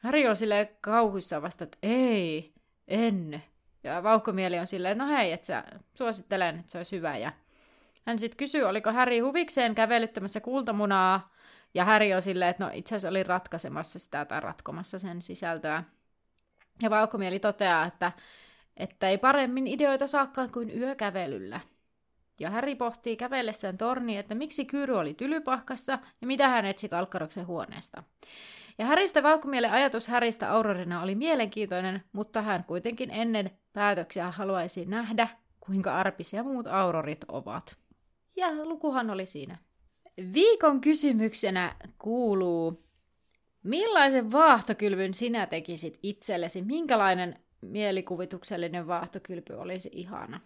Häri 0.03 0.29
on 0.29 0.37
silleen 0.37 0.69
kauhuissa 0.81 1.43
vasta, 1.43 1.65
että 1.65 1.79
ei, 1.83 2.53
en. 2.89 3.43
Ja 3.85 4.03
Vauhkomieli 4.03 4.59
on 4.59 4.67
silleen, 4.67 4.99
no 4.99 5.07
hei, 5.07 5.33
että 5.33 5.47
sä 5.47 5.65
suosittelen, 5.95 6.59
että 6.59 6.73
se 6.73 6.79
olisi 6.79 6.97
hyvä. 6.97 7.17
Ja 7.17 7.33
hän 8.07 8.19
sitten 8.19 8.37
kysyy, 8.37 8.63
oliko 8.63 8.93
Häri 8.93 9.19
huvikseen 9.19 9.75
kävelyttämässä 9.75 10.41
kultamunaa, 10.41 11.33
ja 11.75 11.85
Häri 11.85 12.15
on 12.15 12.23
silleen, 12.23 12.51
että 12.51 12.65
no 12.65 12.71
itse 12.75 12.95
asiassa 12.95 13.09
oli 13.09 13.23
ratkaisemassa 13.23 13.99
sitä 13.99 14.25
tai 14.25 14.41
ratkomassa 14.41 14.99
sen 14.99 15.23
sisältöä. 15.23 15.85
Ja 16.83 16.91
Vauhkomieli 16.91 17.39
toteaa, 17.39 17.85
että, 17.85 18.13
että 18.77 19.09
ei 19.09 19.19
paremmin 19.19 19.67
ideoita 19.67 20.07
saakaan 20.07 20.51
kuin 20.51 20.79
yökävelyllä. 20.79 21.61
Ja 22.43 22.51
Häri 22.51 22.75
pohtii 22.75 23.17
kävellessään 23.17 23.79
torni, 23.79 24.17
että 24.17 24.35
miksi 24.35 24.65
Kyry 24.65 24.99
oli 24.99 25.15
tylypahkassa 25.15 25.99
ja 26.21 26.27
mitä 26.27 26.49
hän 26.49 26.65
etsi 26.65 26.89
Kalkkaroksen 26.89 27.47
huoneesta. 27.47 28.03
Ja 28.79 28.85
Häristä 28.87 29.23
Valkomielen 29.23 29.73
ajatus 29.73 30.09
Häristä 30.09 30.53
Aurorina 30.53 31.03
oli 31.03 31.15
mielenkiintoinen, 31.15 32.03
mutta 32.13 32.43
hän 32.43 32.65
kuitenkin 32.65 33.11
ennen 33.11 33.51
päätöksiä 33.73 34.31
haluaisi 34.31 34.85
nähdä, 34.85 35.29
kuinka 35.61 35.95
arpisia 35.95 36.43
muut 36.43 36.67
aurorit 36.67 37.25
ovat. 37.29 37.77
Ja 38.37 38.49
lukuhan 38.65 39.11
oli 39.11 39.27
siinä. 39.27 39.59
Viikon 40.33 40.81
kysymyksenä 40.81 41.77
kuuluu, 41.99 42.85
millaisen 43.63 44.33
vaahtokylvyn 44.33 45.15
sinä 45.15 45.47
tekisit 45.47 45.99
itsellesi? 46.03 46.63
Minkälainen 46.63 47.39
mielikuvituksellinen 47.61 48.87
vaahtokylpy 48.87 49.55
olisi 49.55 49.91
ihana? 49.93 50.41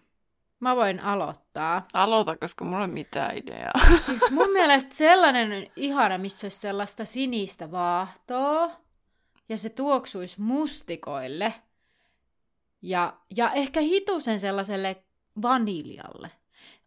Mä 0.59 0.75
voin 0.75 0.99
aloittaa. 0.99 1.87
Aloita, 1.93 2.37
koska 2.37 2.65
mulla 2.65 2.77
ei 2.77 2.85
ole 2.85 2.93
mitään 2.93 3.37
ideaa. 3.37 3.71
Siis 4.05 4.31
mun 4.31 4.51
mielestä 4.51 4.95
sellainen 4.95 5.51
on 5.51 5.71
ihana, 5.75 6.17
missä 6.17 6.45
olisi 6.45 6.59
sellaista 6.59 7.05
sinistä 7.05 7.71
vaahtoa, 7.71 8.71
ja 9.49 9.57
se 9.57 9.69
tuoksuisi 9.69 10.41
mustikoille, 10.41 11.53
ja, 12.81 13.13
ja 13.37 13.51
ehkä 13.51 13.81
hitusen 13.81 14.39
sellaiselle 14.39 15.03
vaniljalle. 15.41 16.31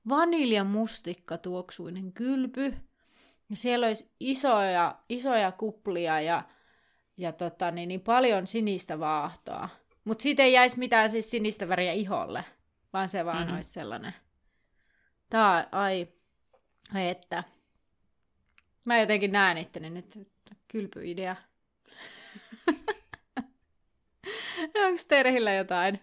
Vaniljan 0.09 0.67
mustikka 0.67 1.39
tuoksuinen 1.39 2.13
kylpy, 2.13 2.75
ja 3.51 3.57
siellä 3.57 3.87
olisi 3.87 4.11
isoja, 4.21 4.99
isoja 5.09 5.53
kuplia 5.53 6.21
ja, 6.21 6.43
ja 7.17 7.33
tota, 7.33 7.71
niin, 7.71 7.89
niin 7.89 8.01
paljon 8.01 8.47
sinistä 8.47 8.99
vaahtoa. 8.99 9.69
Mutta 10.05 10.23
siitä 10.23 10.43
ei 10.43 10.53
jäisi 10.53 10.79
mitään 10.79 11.11
siis 11.11 11.31
sinistä 11.31 11.69
väriä 11.69 11.93
iholle 11.93 12.45
vaan 12.93 13.09
se 13.09 13.25
vaan 13.25 13.39
mm-hmm. 13.39 13.57
olisi 13.57 13.71
sellainen. 13.71 14.15
Tää, 15.31 15.69
ai, 15.73 16.09
ai 16.95 17.09
että. 17.09 17.45
Mä 18.85 18.99
jotenkin 18.99 19.33
näen 19.33 19.59
itteni 19.59 19.91
nyt 19.91 20.29
kylpyidea. 20.69 21.37
Onko 24.87 25.03
Terhillä 25.09 25.53
jotain? 25.53 26.01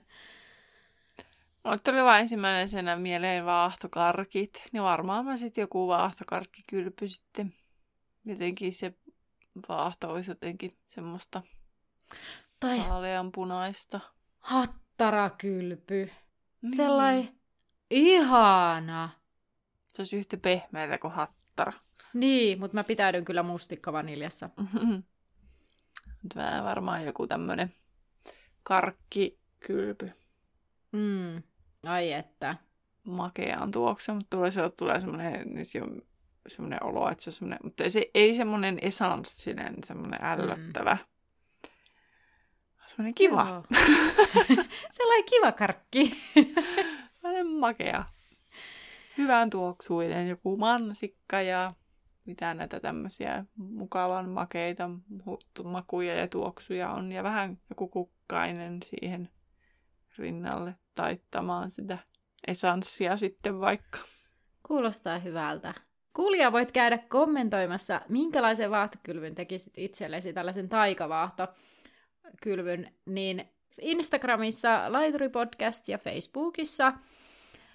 Mulle 1.63 1.79
tuli 1.79 2.03
vain 2.03 2.21
ensimmäisenä 2.21 2.95
mieleen 2.95 3.45
vaahtokarkit. 3.45 4.63
Niin 4.71 4.83
varmaan 4.83 5.25
mä 5.25 5.37
sitten 5.37 5.61
joku 5.61 5.87
vaahtokarkkikylpy 5.87 7.07
sitten. 7.07 7.53
Jotenkin 8.25 8.73
se 8.73 8.93
vaahto 9.69 10.09
olisi 10.09 10.31
jotenkin 10.31 10.77
semmoista 10.87 11.41
tai 12.59 12.79
vaaleanpunaista. 12.79 13.99
Hattarakylpy. 14.39 16.11
Niin. 16.61 16.75
Sellainen 16.75 17.29
ihana. 17.89 19.09
Se 19.93 20.01
olisi 20.01 20.15
yhtä 20.17 20.37
pehmeää 20.37 20.97
kuin 20.97 21.13
hattara. 21.13 21.73
Niin, 22.13 22.59
mutta 22.59 22.75
mä 22.75 22.83
pitäydyn 22.83 23.25
kyllä 23.25 23.43
mustikkavaniljassa. 23.43 24.49
Vähän 26.35 26.63
varmaan 26.63 27.05
joku 27.05 27.27
tämmönen 27.27 27.73
karkkikylpy. 28.63 30.11
Mm. 30.91 31.43
Ai 31.85 32.11
että. 32.11 32.55
Makeaan 33.03 33.71
tuokse, 33.71 34.13
mutta 34.13 34.37
toisaalta 34.37 34.75
tulee 34.75 34.99
semmoinen 34.99 35.53
nyt 35.53 35.73
jo 35.73 35.87
semmoinen 36.47 36.83
olo, 36.83 37.09
että 37.09 37.23
se 37.23 37.29
on 37.29 37.33
semmoinen, 37.33 37.59
mutta 37.63 37.83
ei, 37.83 37.89
se, 37.89 38.11
ei 38.13 38.33
semmoinen 38.33 38.79
esanssinen, 38.81 39.75
semmoinen 39.83 40.19
ällöttävä. 40.23 40.93
Mm. 40.93 41.16
Semmoinen 42.87 43.13
kiva. 43.13 43.63
Sellainen 44.97 45.25
kiva 45.29 45.51
karkki. 45.51 46.17
Sellainen 47.13 47.47
makea. 47.47 48.03
Hyvän 49.17 49.49
tuoksuinen, 49.49 50.29
joku 50.29 50.57
mansikka 50.57 51.41
ja 51.41 51.73
mitä 52.25 52.53
näitä 52.53 52.79
tämmöisiä 52.79 53.45
mukavan 53.55 54.29
makeita 54.29 54.89
makuja 55.63 56.15
ja 56.15 56.27
tuoksuja 56.27 56.91
on. 56.91 57.11
Ja 57.11 57.23
vähän 57.23 57.57
joku 57.69 57.87
kukkainen 57.87 58.79
siihen 58.83 59.29
rinnalle 60.17 60.75
taittamaan 60.95 61.71
sitä 61.71 61.97
esanssia 62.47 63.17
sitten 63.17 63.59
vaikka. 63.59 63.99
Kuulostaa 64.67 65.19
hyvältä. 65.19 65.73
Kuulija 66.13 66.51
voit 66.51 66.71
käydä 66.71 66.97
kommentoimassa, 66.97 68.01
minkälaisen 68.09 68.71
vaahtokylvyn 68.71 69.35
tekisit 69.35 69.73
itsellesi 69.77 70.33
tällaisen 70.33 70.69
taikavaahto 70.69 71.47
kylvyn, 72.43 72.93
niin 73.05 73.45
Instagramissa 73.81 74.91
Laituri 74.91 75.29
Podcast 75.29 75.87
ja 75.87 75.97
Facebookissa 75.97 76.93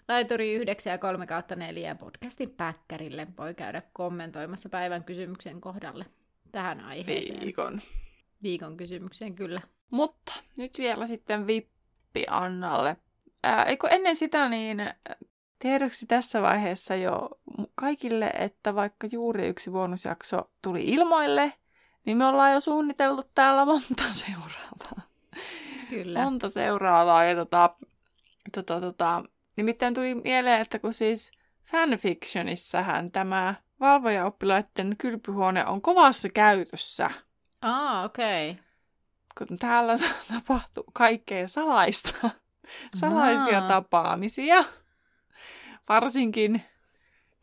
Laituri 0.09 0.55
9 0.55 0.91
ja 0.91 0.99
3 0.99 1.27
kautta 1.27 1.57
4 1.57 1.95
podcastin 1.95 2.51
päkkärille 2.51 3.27
voi 3.39 3.55
käydä 3.55 3.83
kommentoimassa 3.93 4.69
päivän 4.69 5.05
kysymyksen 5.05 5.61
kohdalle 5.61 6.07
tähän 6.53 6.81
aiheeseen. 6.81 7.41
Viikon. 7.41 7.81
Viikon 8.43 8.77
kysymykseen, 8.77 9.35
kyllä. 9.35 9.61
Mutta 9.91 10.33
nyt 10.59 10.79
vielä 10.79 11.07
sitten 11.07 11.47
vippi 11.47 12.25
Annalle. 12.31 12.97
Ää, 13.43 13.65
eikö 13.65 13.89
ennen 13.89 14.17
sitä 14.17 14.49
niin 14.49 14.87
tiedoksi 15.59 16.07
tässä 16.07 16.43
vaiheessa 16.43 16.97
jo 16.97 17.31
kaikille, 17.75 18.27
että 18.27 18.75
vaikka 18.75 19.09
juuri 19.13 19.49
yksi 19.49 19.71
bonusjakso 19.71 20.51
tuli 20.63 20.85
ilmoille, 20.85 21.53
niin 22.05 22.17
me 22.17 22.27
ollaan 22.27 22.53
jo 22.53 22.61
suunniteltu 22.61 23.23
täällä 23.35 23.65
monta 23.65 24.03
seuraavaa. 24.25 25.09
Kyllä. 25.91 26.25
Monta 26.25 26.51
seuraavaa. 26.51 27.25
Ja 27.25 27.35
tota, 27.37 27.71
tota, 28.55 28.81
tota, 28.81 29.25
nimittäin 29.57 29.95
tuli 29.95 30.15
mieleen, 30.15 30.61
että 30.61 30.79
kun 30.79 30.95
siis 30.95 31.33
fanfictionissähän 31.65 33.11
tämä 33.11 33.55
valvojaoppilaiden 33.81 34.95
kylpyhuone 34.99 35.67
on 35.67 35.83
kovassa 35.83 36.29
käytössä. 36.29 37.11
Ah, 37.63 38.05
okei. 38.05 38.51
Okay. 38.51 38.65
Kun 39.39 39.59
täällä 39.59 39.99
tapahtuu 40.35 40.85
kaikkea 40.93 41.49
salaista. 41.49 42.31
Salaisia 43.01 43.63
Aa. 43.63 43.69
tapaamisia. 43.69 44.65
Varsinkin 45.89 46.63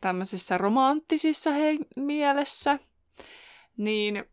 tämmöisissä 0.00 0.58
romanttisissa 0.58 1.50
he- 1.50 1.78
mielessä. 1.96 2.78
Niin 3.76 4.24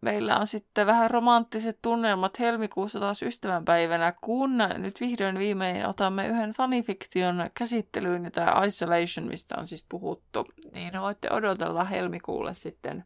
meillä 0.00 0.38
on 0.38 0.46
sitten 0.46 0.86
vähän 0.86 1.10
romanttiset 1.10 1.78
tunnelmat 1.82 2.38
helmikuussa 2.38 3.00
taas 3.00 3.22
ystävänpäivänä, 3.22 4.14
kun 4.20 4.58
nyt 4.78 5.00
vihdoin 5.00 5.38
viimein 5.38 5.86
otamme 5.86 6.28
yhden 6.28 6.52
fanifiktion 6.52 7.50
käsittelyyn, 7.54 8.32
tämä 8.32 8.64
Isolation, 8.64 9.26
mistä 9.26 9.54
on 9.58 9.66
siis 9.66 9.84
puhuttu, 9.88 10.46
niin 10.74 11.00
voitte 11.00 11.28
odotella 11.30 11.84
helmikuulle 11.84 12.54
sitten 12.54 13.04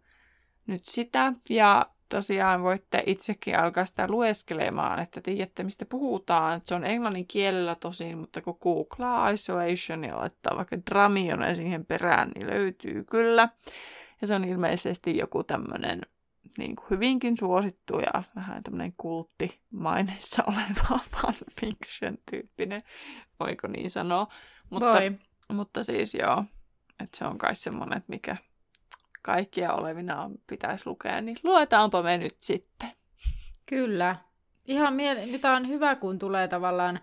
nyt 0.66 0.84
sitä. 0.84 1.32
Ja 1.50 1.86
tosiaan 2.08 2.62
voitte 2.62 3.02
itsekin 3.06 3.58
alkaa 3.58 3.84
sitä 3.84 4.08
lueskelemaan, 4.08 4.98
että 4.98 5.20
tiedätte 5.20 5.64
mistä 5.64 5.86
puhutaan. 5.86 6.60
Se 6.64 6.74
on 6.74 6.84
englannin 6.84 7.26
kielellä 7.26 7.76
tosin, 7.80 8.18
mutta 8.18 8.40
kun 8.40 8.58
googlaa 8.62 9.30
isolation 9.30 10.04
ja 10.04 10.16
laittaa 10.16 10.56
vaikka 10.56 10.76
dramione 10.90 11.54
siihen 11.54 11.86
perään, 11.86 12.30
niin 12.34 12.46
löytyy 12.46 13.04
kyllä. 13.04 13.48
Ja 14.20 14.26
se 14.26 14.34
on 14.34 14.44
ilmeisesti 14.44 15.16
joku 15.16 15.44
tämmöinen 15.44 16.00
niin 16.58 16.76
kuin 16.76 16.90
hyvinkin 16.90 17.36
suosittu 17.36 17.98
ja 17.98 18.22
vähän 18.36 18.62
tämmöinen 18.62 18.92
kulttimaineissa 18.96 20.42
oleva 20.52 21.00
fanfiction-tyyppinen, 21.10 22.82
voiko 23.40 23.68
niin 23.68 23.90
sanoa. 23.90 24.26
Mutta, 24.70 24.92
Voi. 24.92 25.18
mutta 25.52 25.82
siis 25.82 26.14
joo, 26.14 26.44
että 27.02 27.18
se 27.18 27.24
on 27.24 27.38
kai 27.38 27.54
semmoinen, 27.54 27.98
että 27.98 28.12
mikä 28.12 28.36
kaikkia 29.22 29.72
olevina 29.72 30.30
pitäisi 30.46 30.86
lukea, 30.86 31.20
niin 31.20 31.36
luetaanpa 31.42 32.02
me 32.02 32.18
nyt 32.18 32.36
sitten. 32.40 32.90
Kyllä. 33.66 34.16
Ihan 34.66 34.94
miele- 34.94 35.26
nyt 35.26 35.44
on 35.44 35.68
hyvä, 35.68 35.94
kun 35.96 36.18
tulee 36.18 36.48
tavallaan 36.48 37.00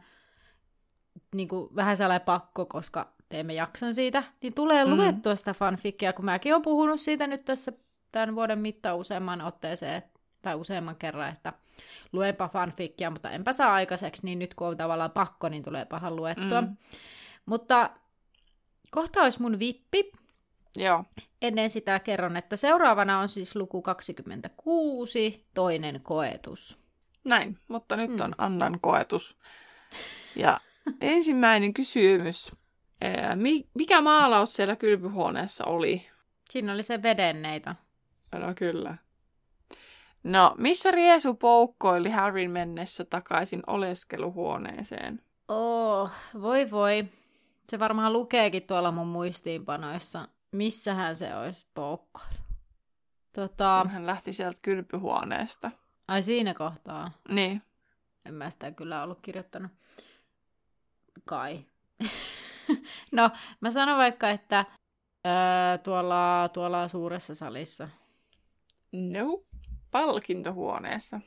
niin 1.35 1.47
kuin 1.47 1.75
vähän 1.75 1.97
sellainen 1.97 2.25
pakko, 2.25 2.65
koska 2.65 3.13
teemme 3.29 3.53
jakson 3.53 3.95
siitä, 3.95 4.23
niin 4.41 4.53
tulee 4.53 4.85
mm. 4.85 4.91
luettua 4.91 5.35
sitä 5.35 5.53
fanfikia, 5.53 6.13
kun 6.13 6.25
mäkin 6.25 6.53
olen 6.53 6.61
puhunut 6.61 6.99
siitä 6.99 7.27
nyt 7.27 7.45
tässä 7.45 7.73
tämän 8.11 8.35
vuoden 8.35 8.59
mittaan 8.59 8.97
useamman 8.97 9.41
otteeseen, 9.41 10.03
tai 10.41 10.55
useamman 10.55 10.95
kerran, 10.95 11.29
että 11.29 11.53
luenpa 12.11 12.47
fanfikia, 12.47 13.09
mutta 13.09 13.31
enpä 13.31 13.53
saa 13.53 13.73
aikaiseksi, 13.73 14.21
niin 14.25 14.39
nyt 14.39 14.53
kun 14.53 14.67
on 14.67 14.77
tavallaan 14.77 15.11
pakko, 15.11 15.49
niin 15.49 15.63
tulee 15.63 15.85
pahan 15.85 16.15
luettua. 16.15 16.61
Mm. 16.61 16.77
Mutta 17.45 17.89
kohta 18.91 19.21
olisi 19.21 19.41
mun 19.41 19.59
vippi. 19.59 20.11
Joo. 20.77 21.03
Ennen 21.41 21.69
sitä 21.69 21.99
kerron, 21.99 22.37
että 22.37 22.55
seuraavana 22.55 23.19
on 23.19 23.29
siis 23.29 23.55
luku 23.55 23.81
26, 23.81 25.43
toinen 25.53 26.01
koetus. 26.03 26.79
Näin, 27.25 27.59
mutta 27.67 27.95
nyt 27.95 28.11
mm. 28.11 28.21
on 28.21 28.33
Annan 28.37 28.79
koetus. 28.81 29.37
Ja 30.35 30.59
ensimmäinen 31.01 31.73
kysymys. 31.73 32.51
Mikä 33.73 34.01
maalaus 34.01 34.55
siellä 34.55 34.75
kylpyhuoneessa 34.75 35.65
oli? 35.65 36.09
Siinä 36.49 36.73
oli 36.73 36.83
se 36.83 37.03
vedenneito. 37.03 37.71
No 38.31 38.53
kyllä. 38.55 38.97
No, 40.23 40.55
missä 40.57 40.91
Riesu 40.91 41.33
poukkoili 41.33 42.09
Harryn 42.09 42.51
mennessä 42.51 43.05
takaisin 43.05 43.63
oleskeluhuoneeseen? 43.67 45.21
Oh, 45.47 46.11
voi 46.41 46.71
voi. 46.71 47.05
Se 47.69 47.79
varmaan 47.79 48.13
lukeekin 48.13 48.63
tuolla 48.63 48.91
mun 48.91 49.07
muistiinpanoissa. 49.07 50.27
Missähän 50.51 51.15
se 51.15 51.35
olisi 51.35 51.67
poukkoilu? 51.73 52.37
Tota... 53.33 53.79
Kun 53.81 53.91
hän 53.91 54.07
lähti 54.07 54.33
sieltä 54.33 54.59
kylpyhuoneesta. 54.61 55.71
Ai 56.07 56.23
siinä 56.23 56.53
kohtaa? 56.53 57.11
Niin. 57.29 57.61
En 58.25 58.33
mä 58.33 58.49
sitä 58.49 58.71
kyllä 58.71 59.03
ollut 59.03 59.19
kirjoittanut. 59.21 59.71
Kai. 61.25 61.65
no, 63.11 63.29
mä 63.61 63.71
sanon 63.71 63.97
vaikka, 63.97 64.29
että 64.29 64.65
öö, 65.27 65.77
tuolla, 65.77 66.49
tuolla 66.53 66.87
suuressa 66.87 67.35
salissa. 67.35 67.89
No, 68.91 69.43
palkintohuoneessa. 69.91 71.19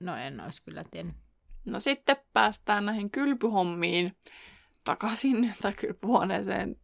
No 0.00 0.16
en 0.16 0.40
olisi 0.40 0.62
kyllä 0.62 0.82
tiennyt. 0.90 1.16
No 1.64 1.80
sitten 1.80 2.16
päästään 2.32 2.86
näihin 2.86 3.10
kylpyhommiin 3.10 4.16
takaisin, 4.84 5.54
tai 5.62 5.72
kylpyhuoneeseen. 5.72 6.76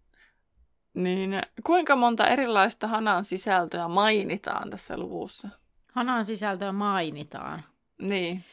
Niin 0.95 1.31
kuinka 1.67 1.97
monta 1.97 2.27
erilaista 2.27 2.87
hanan 2.87 3.25
sisältöä 3.25 3.89
mainitaan 3.89 4.71
tässä 4.71 4.97
luvussa? 4.97 5.49
Hanan 5.93 6.27
sisältöä 6.27 6.73
mainitaan. 6.73 7.65
Niin. 8.03 8.45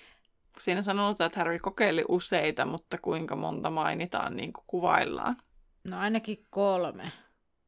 Siinä 0.59 0.81
sanotaan, 0.81 1.25
että 1.25 1.39
Harry 1.39 1.59
kokeili 1.59 2.05
useita, 2.07 2.65
mutta 2.65 2.97
kuinka 3.01 3.35
monta 3.35 3.69
mainitaan 3.69 4.35
niin 4.35 4.53
kuin 4.53 4.63
kuvaillaan? 4.67 5.37
No 5.83 5.99
ainakin 5.99 6.45
kolme. 6.49 7.11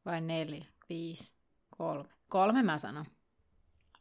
Vai 0.04 0.20
neljä? 0.20 0.64
Viisi? 0.88 1.34
Kolme. 1.78 2.08
Kolme 2.28 2.62
mä 2.62 2.78
sanon. 2.78 3.04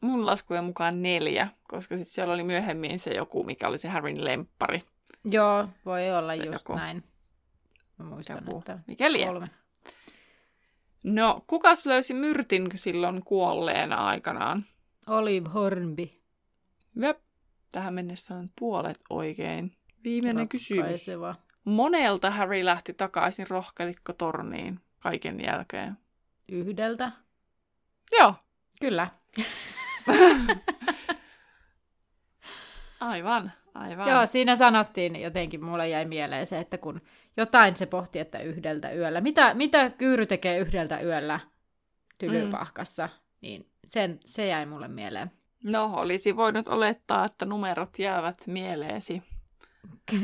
Mun 0.02 0.26
laskujen 0.26 0.64
mukaan 0.64 1.02
neljä, 1.04 1.47
koska 1.68 1.97
sitten 1.97 2.14
siellä 2.14 2.34
oli 2.34 2.43
myöhemmin 2.43 3.00
se 3.00 3.14
joku, 3.14 3.43
mikä 3.43 3.68
oli 3.68 3.78
se 3.78 3.88
Harryn 3.88 4.26
lemppari. 4.26 4.82
Joo, 5.26 5.68
voi 5.86 6.12
olla 6.12 6.36
Se 6.36 6.43
just 6.43 6.54
joku- 6.54 6.76
näin. 6.76 7.04
Mä 7.97 8.06
muistan, 8.06 8.38
Joku. 8.45 8.60
että 8.60 8.80
Mikä 8.88 9.12
lie? 9.12 9.26
kolme. 9.26 9.50
No, 11.04 11.43
kukas 11.47 11.86
löysi 11.86 12.14
myrtin 12.14 12.70
silloin 12.76 13.24
kuolleena 13.24 13.95
aikanaan? 14.08 14.66
Olive 15.08 15.50
Hornby. 15.50 16.10
Jep. 17.02 17.20
Tähän 17.72 17.93
mennessä 17.93 18.36
on 18.36 18.50
puolet 18.60 19.00
oikein. 19.10 19.76
Viimeinen 20.04 20.50
kysymys. 20.50 20.82
Ratkaiseva. 20.84 21.36
Monelta 21.66 22.32
Harry 22.32 22.66
lähti 22.66 22.93
takaisin 22.93 23.47
rohkelikkotorniin 23.50 24.80
kaiken 25.00 25.41
jälkeen. 25.43 25.97
Yhdeltä. 26.52 27.12
Joo, 28.12 28.34
Kyllä. 28.82 29.08
aivan, 32.99 33.51
aivan. 33.74 34.10
Joo, 34.10 34.26
siinä 34.26 34.55
sanottiin 34.55 35.22
jotenkin, 35.22 35.64
mulle 35.64 35.89
jäi 35.89 36.05
mieleen 36.05 36.45
se, 36.45 36.60
että 36.60 36.78
kun 36.78 37.01
jotain 37.38 37.76
se 37.76 37.86
pohti, 37.86 38.20
että 38.20 38.39
yhdeltä 38.39 38.91
yöllä. 38.91 39.22
Mitä, 39.22 39.53
mitä 39.53 39.89
Kyyry 39.89 40.26
tekee 40.26 40.57
yhdeltä 40.60 40.99
yöllä 41.01 41.39
tylypahkassa, 42.18 43.05
mm. 43.05 43.12
niin 43.41 43.70
sen, 43.88 44.20
se 44.26 44.47
jäi 44.47 44.66
mulle 44.66 44.88
mieleen. 44.88 45.32
No, 45.64 45.91
olisi 45.93 46.36
voinut 46.36 46.68
olettaa, 46.68 47.26
että 47.26 47.45
numerot 47.45 47.99
jäävät 47.99 48.38
mieleesi. 48.47 49.24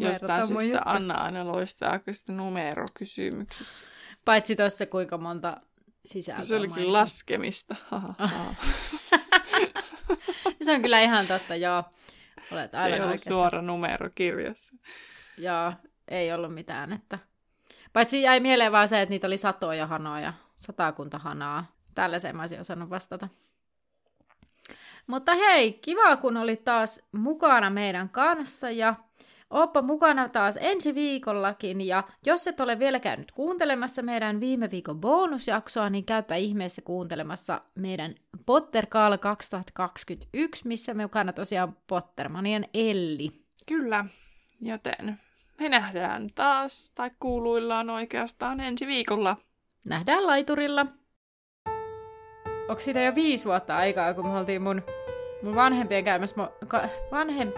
Jostain 0.00 0.46
syystä. 0.46 0.82
Anna 0.84 1.14
aina 1.14 1.46
loistaa 1.46 1.98
kyllä 1.98 2.36
numerokysymyksissä. 2.36 3.84
Paitsi 4.24 4.56
tuossa 4.56 4.86
kuinka 4.86 5.18
monta 5.18 5.60
sisältöä 6.04 6.44
Se 6.44 6.56
olikin 6.56 6.92
laskemista. 6.92 7.76
Se 10.62 10.72
on 10.72 10.82
kyllä 10.82 11.00
ihan 11.00 11.26
totta, 11.26 11.56
joo. 11.56 11.84
Olet 12.52 12.70
Se 12.70 12.76
aivan 12.76 12.92
ei 12.92 13.00
ollut 13.00 13.10
oikeassa. 13.10 13.30
suora 13.30 13.62
numero 13.62 14.10
kirjassa. 14.14 14.76
Joo, 15.38 15.72
ei 16.08 16.32
ollut 16.32 16.54
mitään. 16.54 16.92
Että... 16.92 17.18
Paitsi 17.92 18.22
jäi 18.22 18.40
mieleen 18.40 18.72
vaan 18.72 18.88
se, 18.88 19.02
että 19.02 19.10
niitä 19.10 19.26
oli 19.26 19.38
satoja 19.38 19.86
hanoja, 19.86 20.32
satakunta 20.58 21.18
hanaa. 21.18 21.66
Tällaiseen 21.94 22.36
mä 22.36 22.42
olisin 22.42 22.60
osannut 22.60 22.90
vastata. 22.90 23.28
Mutta 25.06 25.34
hei, 25.34 25.72
kiva 25.72 26.16
kun 26.16 26.36
olit 26.36 26.64
taas 26.64 27.00
mukana 27.12 27.70
meidän 27.70 28.08
kanssa 28.08 28.70
ja 28.70 28.94
Oppa 29.52 29.82
mukana 29.82 30.28
taas 30.28 30.58
ensi 30.60 30.94
viikollakin 30.94 31.80
ja 31.80 32.02
jos 32.26 32.46
et 32.46 32.60
ole 32.60 32.78
vielä 32.78 33.00
käynyt 33.00 33.32
kuuntelemassa 33.32 34.02
meidän 34.02 34.40
viime 34.40 34.70
viikon 34.70 35.00
bonusjaksoa, 35.00 35.90
niin 35.90 36.04
käypä 36.04 36.34
ihmeessä 36.34 36.82
kuuntelemassa 36.82 37.60
meidän 37.74 38.14
Potter 38.46 38.86
Kaala 38.86 39.18
2021, 39.18 40.68
missä 40.68 40.94
me 40.94 41.02
mukana 41.02 41.32
tosiaan 41.32 41.76
Pottermanien 41.86 42.68
Elli. 42.74 43.32
Kyllä, 43.68 44.04
joten 44.60 45.20
me 45.60 45.68
nähdään 45.68 46.30
taas, 46.34 46.92
tai 46.94 47.10
kuuluillaan 47.20 47.90
oikeastaan 47.90 48.60
ensi 48.60 48.86
viikolla. 48.86 49.36
Nähdään 49.86 50.26
laiturilla. 50.26 50.86
Onko 52.68 52.80
siitä 52.80 53.00
jo 53.00 53.14
viisi 53.14 53.44
vuotta 53.44 53.76
aikaa, 53.76 54.14
kun 54.14 54.26
me 54.26 54.38
oltiin 54.38 54.62
mun, 54.62 54.82
mun 55.42 55.54
vanhempien 55.54 56.04
käymässä? 56.04 56.36
Mo- 56.36 56.66
ka- 56.66 56.88
vanhem... 57.10 57.52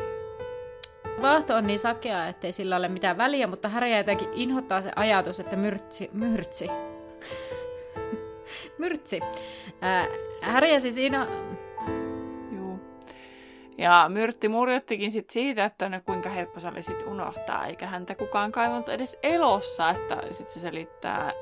Vaahto 1.23 1.55
on 1.55 1.67
niin 1.67 1.79
sakea, 1.79 2.27
ettei 2.27 2.53
sillä 2.53 2.77
ole 2.77 2.89
mitään 2.89 3.19
väliä, 3.19 3.47
mutta 3.47 3.69
Häriä 3.69 3.99
jotenkin 3.99 4.29
inhottaa 4.33 4.83
se 4.83 4.93
ajatus, 4.97 5.41
että 5.41 5.57
myrtsi... 5.57 6.11
Myrtsi. 6.13 6.69
myrtsi. 8.79 9.21
Ää, 9.81 10.07
Häriä 10.41 10.81
siis 10.81 10.97
inho... 10.97 11.27
Juu. 12.53 12.81
Ja 13.79 14.07
Myrtti 14.09 14.49
murjottikin 14.49 15.13
sit 15.13 15.31
siitä, 15.31 15.65
että 15.65 15.89
no 15.89 16.01
kuinka 16.07 16.29
helppo 16.29 16.61
se 16.61 16.69
oli 16.69 16.83
sit 16.83 17.03
unohtaa, 17.07 17.67
eikä 17.67 17.87
häntä 17.87 18.15
kukaan 18.15 18.53
kaivannut 18.53 18.89
edes 18.89 19.19
elossa, 19.23 19.91
että 19.91 20.23
sit 20.31 20.49
se 20.49 20.61
selittää, 20.61 21.33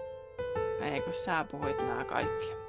ei 0.82 1.00
kun 1.00 1.14
sä 1.14 1.44
puhuit 1.50 1.78
nämä 1.78 2.04
kaikki. 2.04 2.61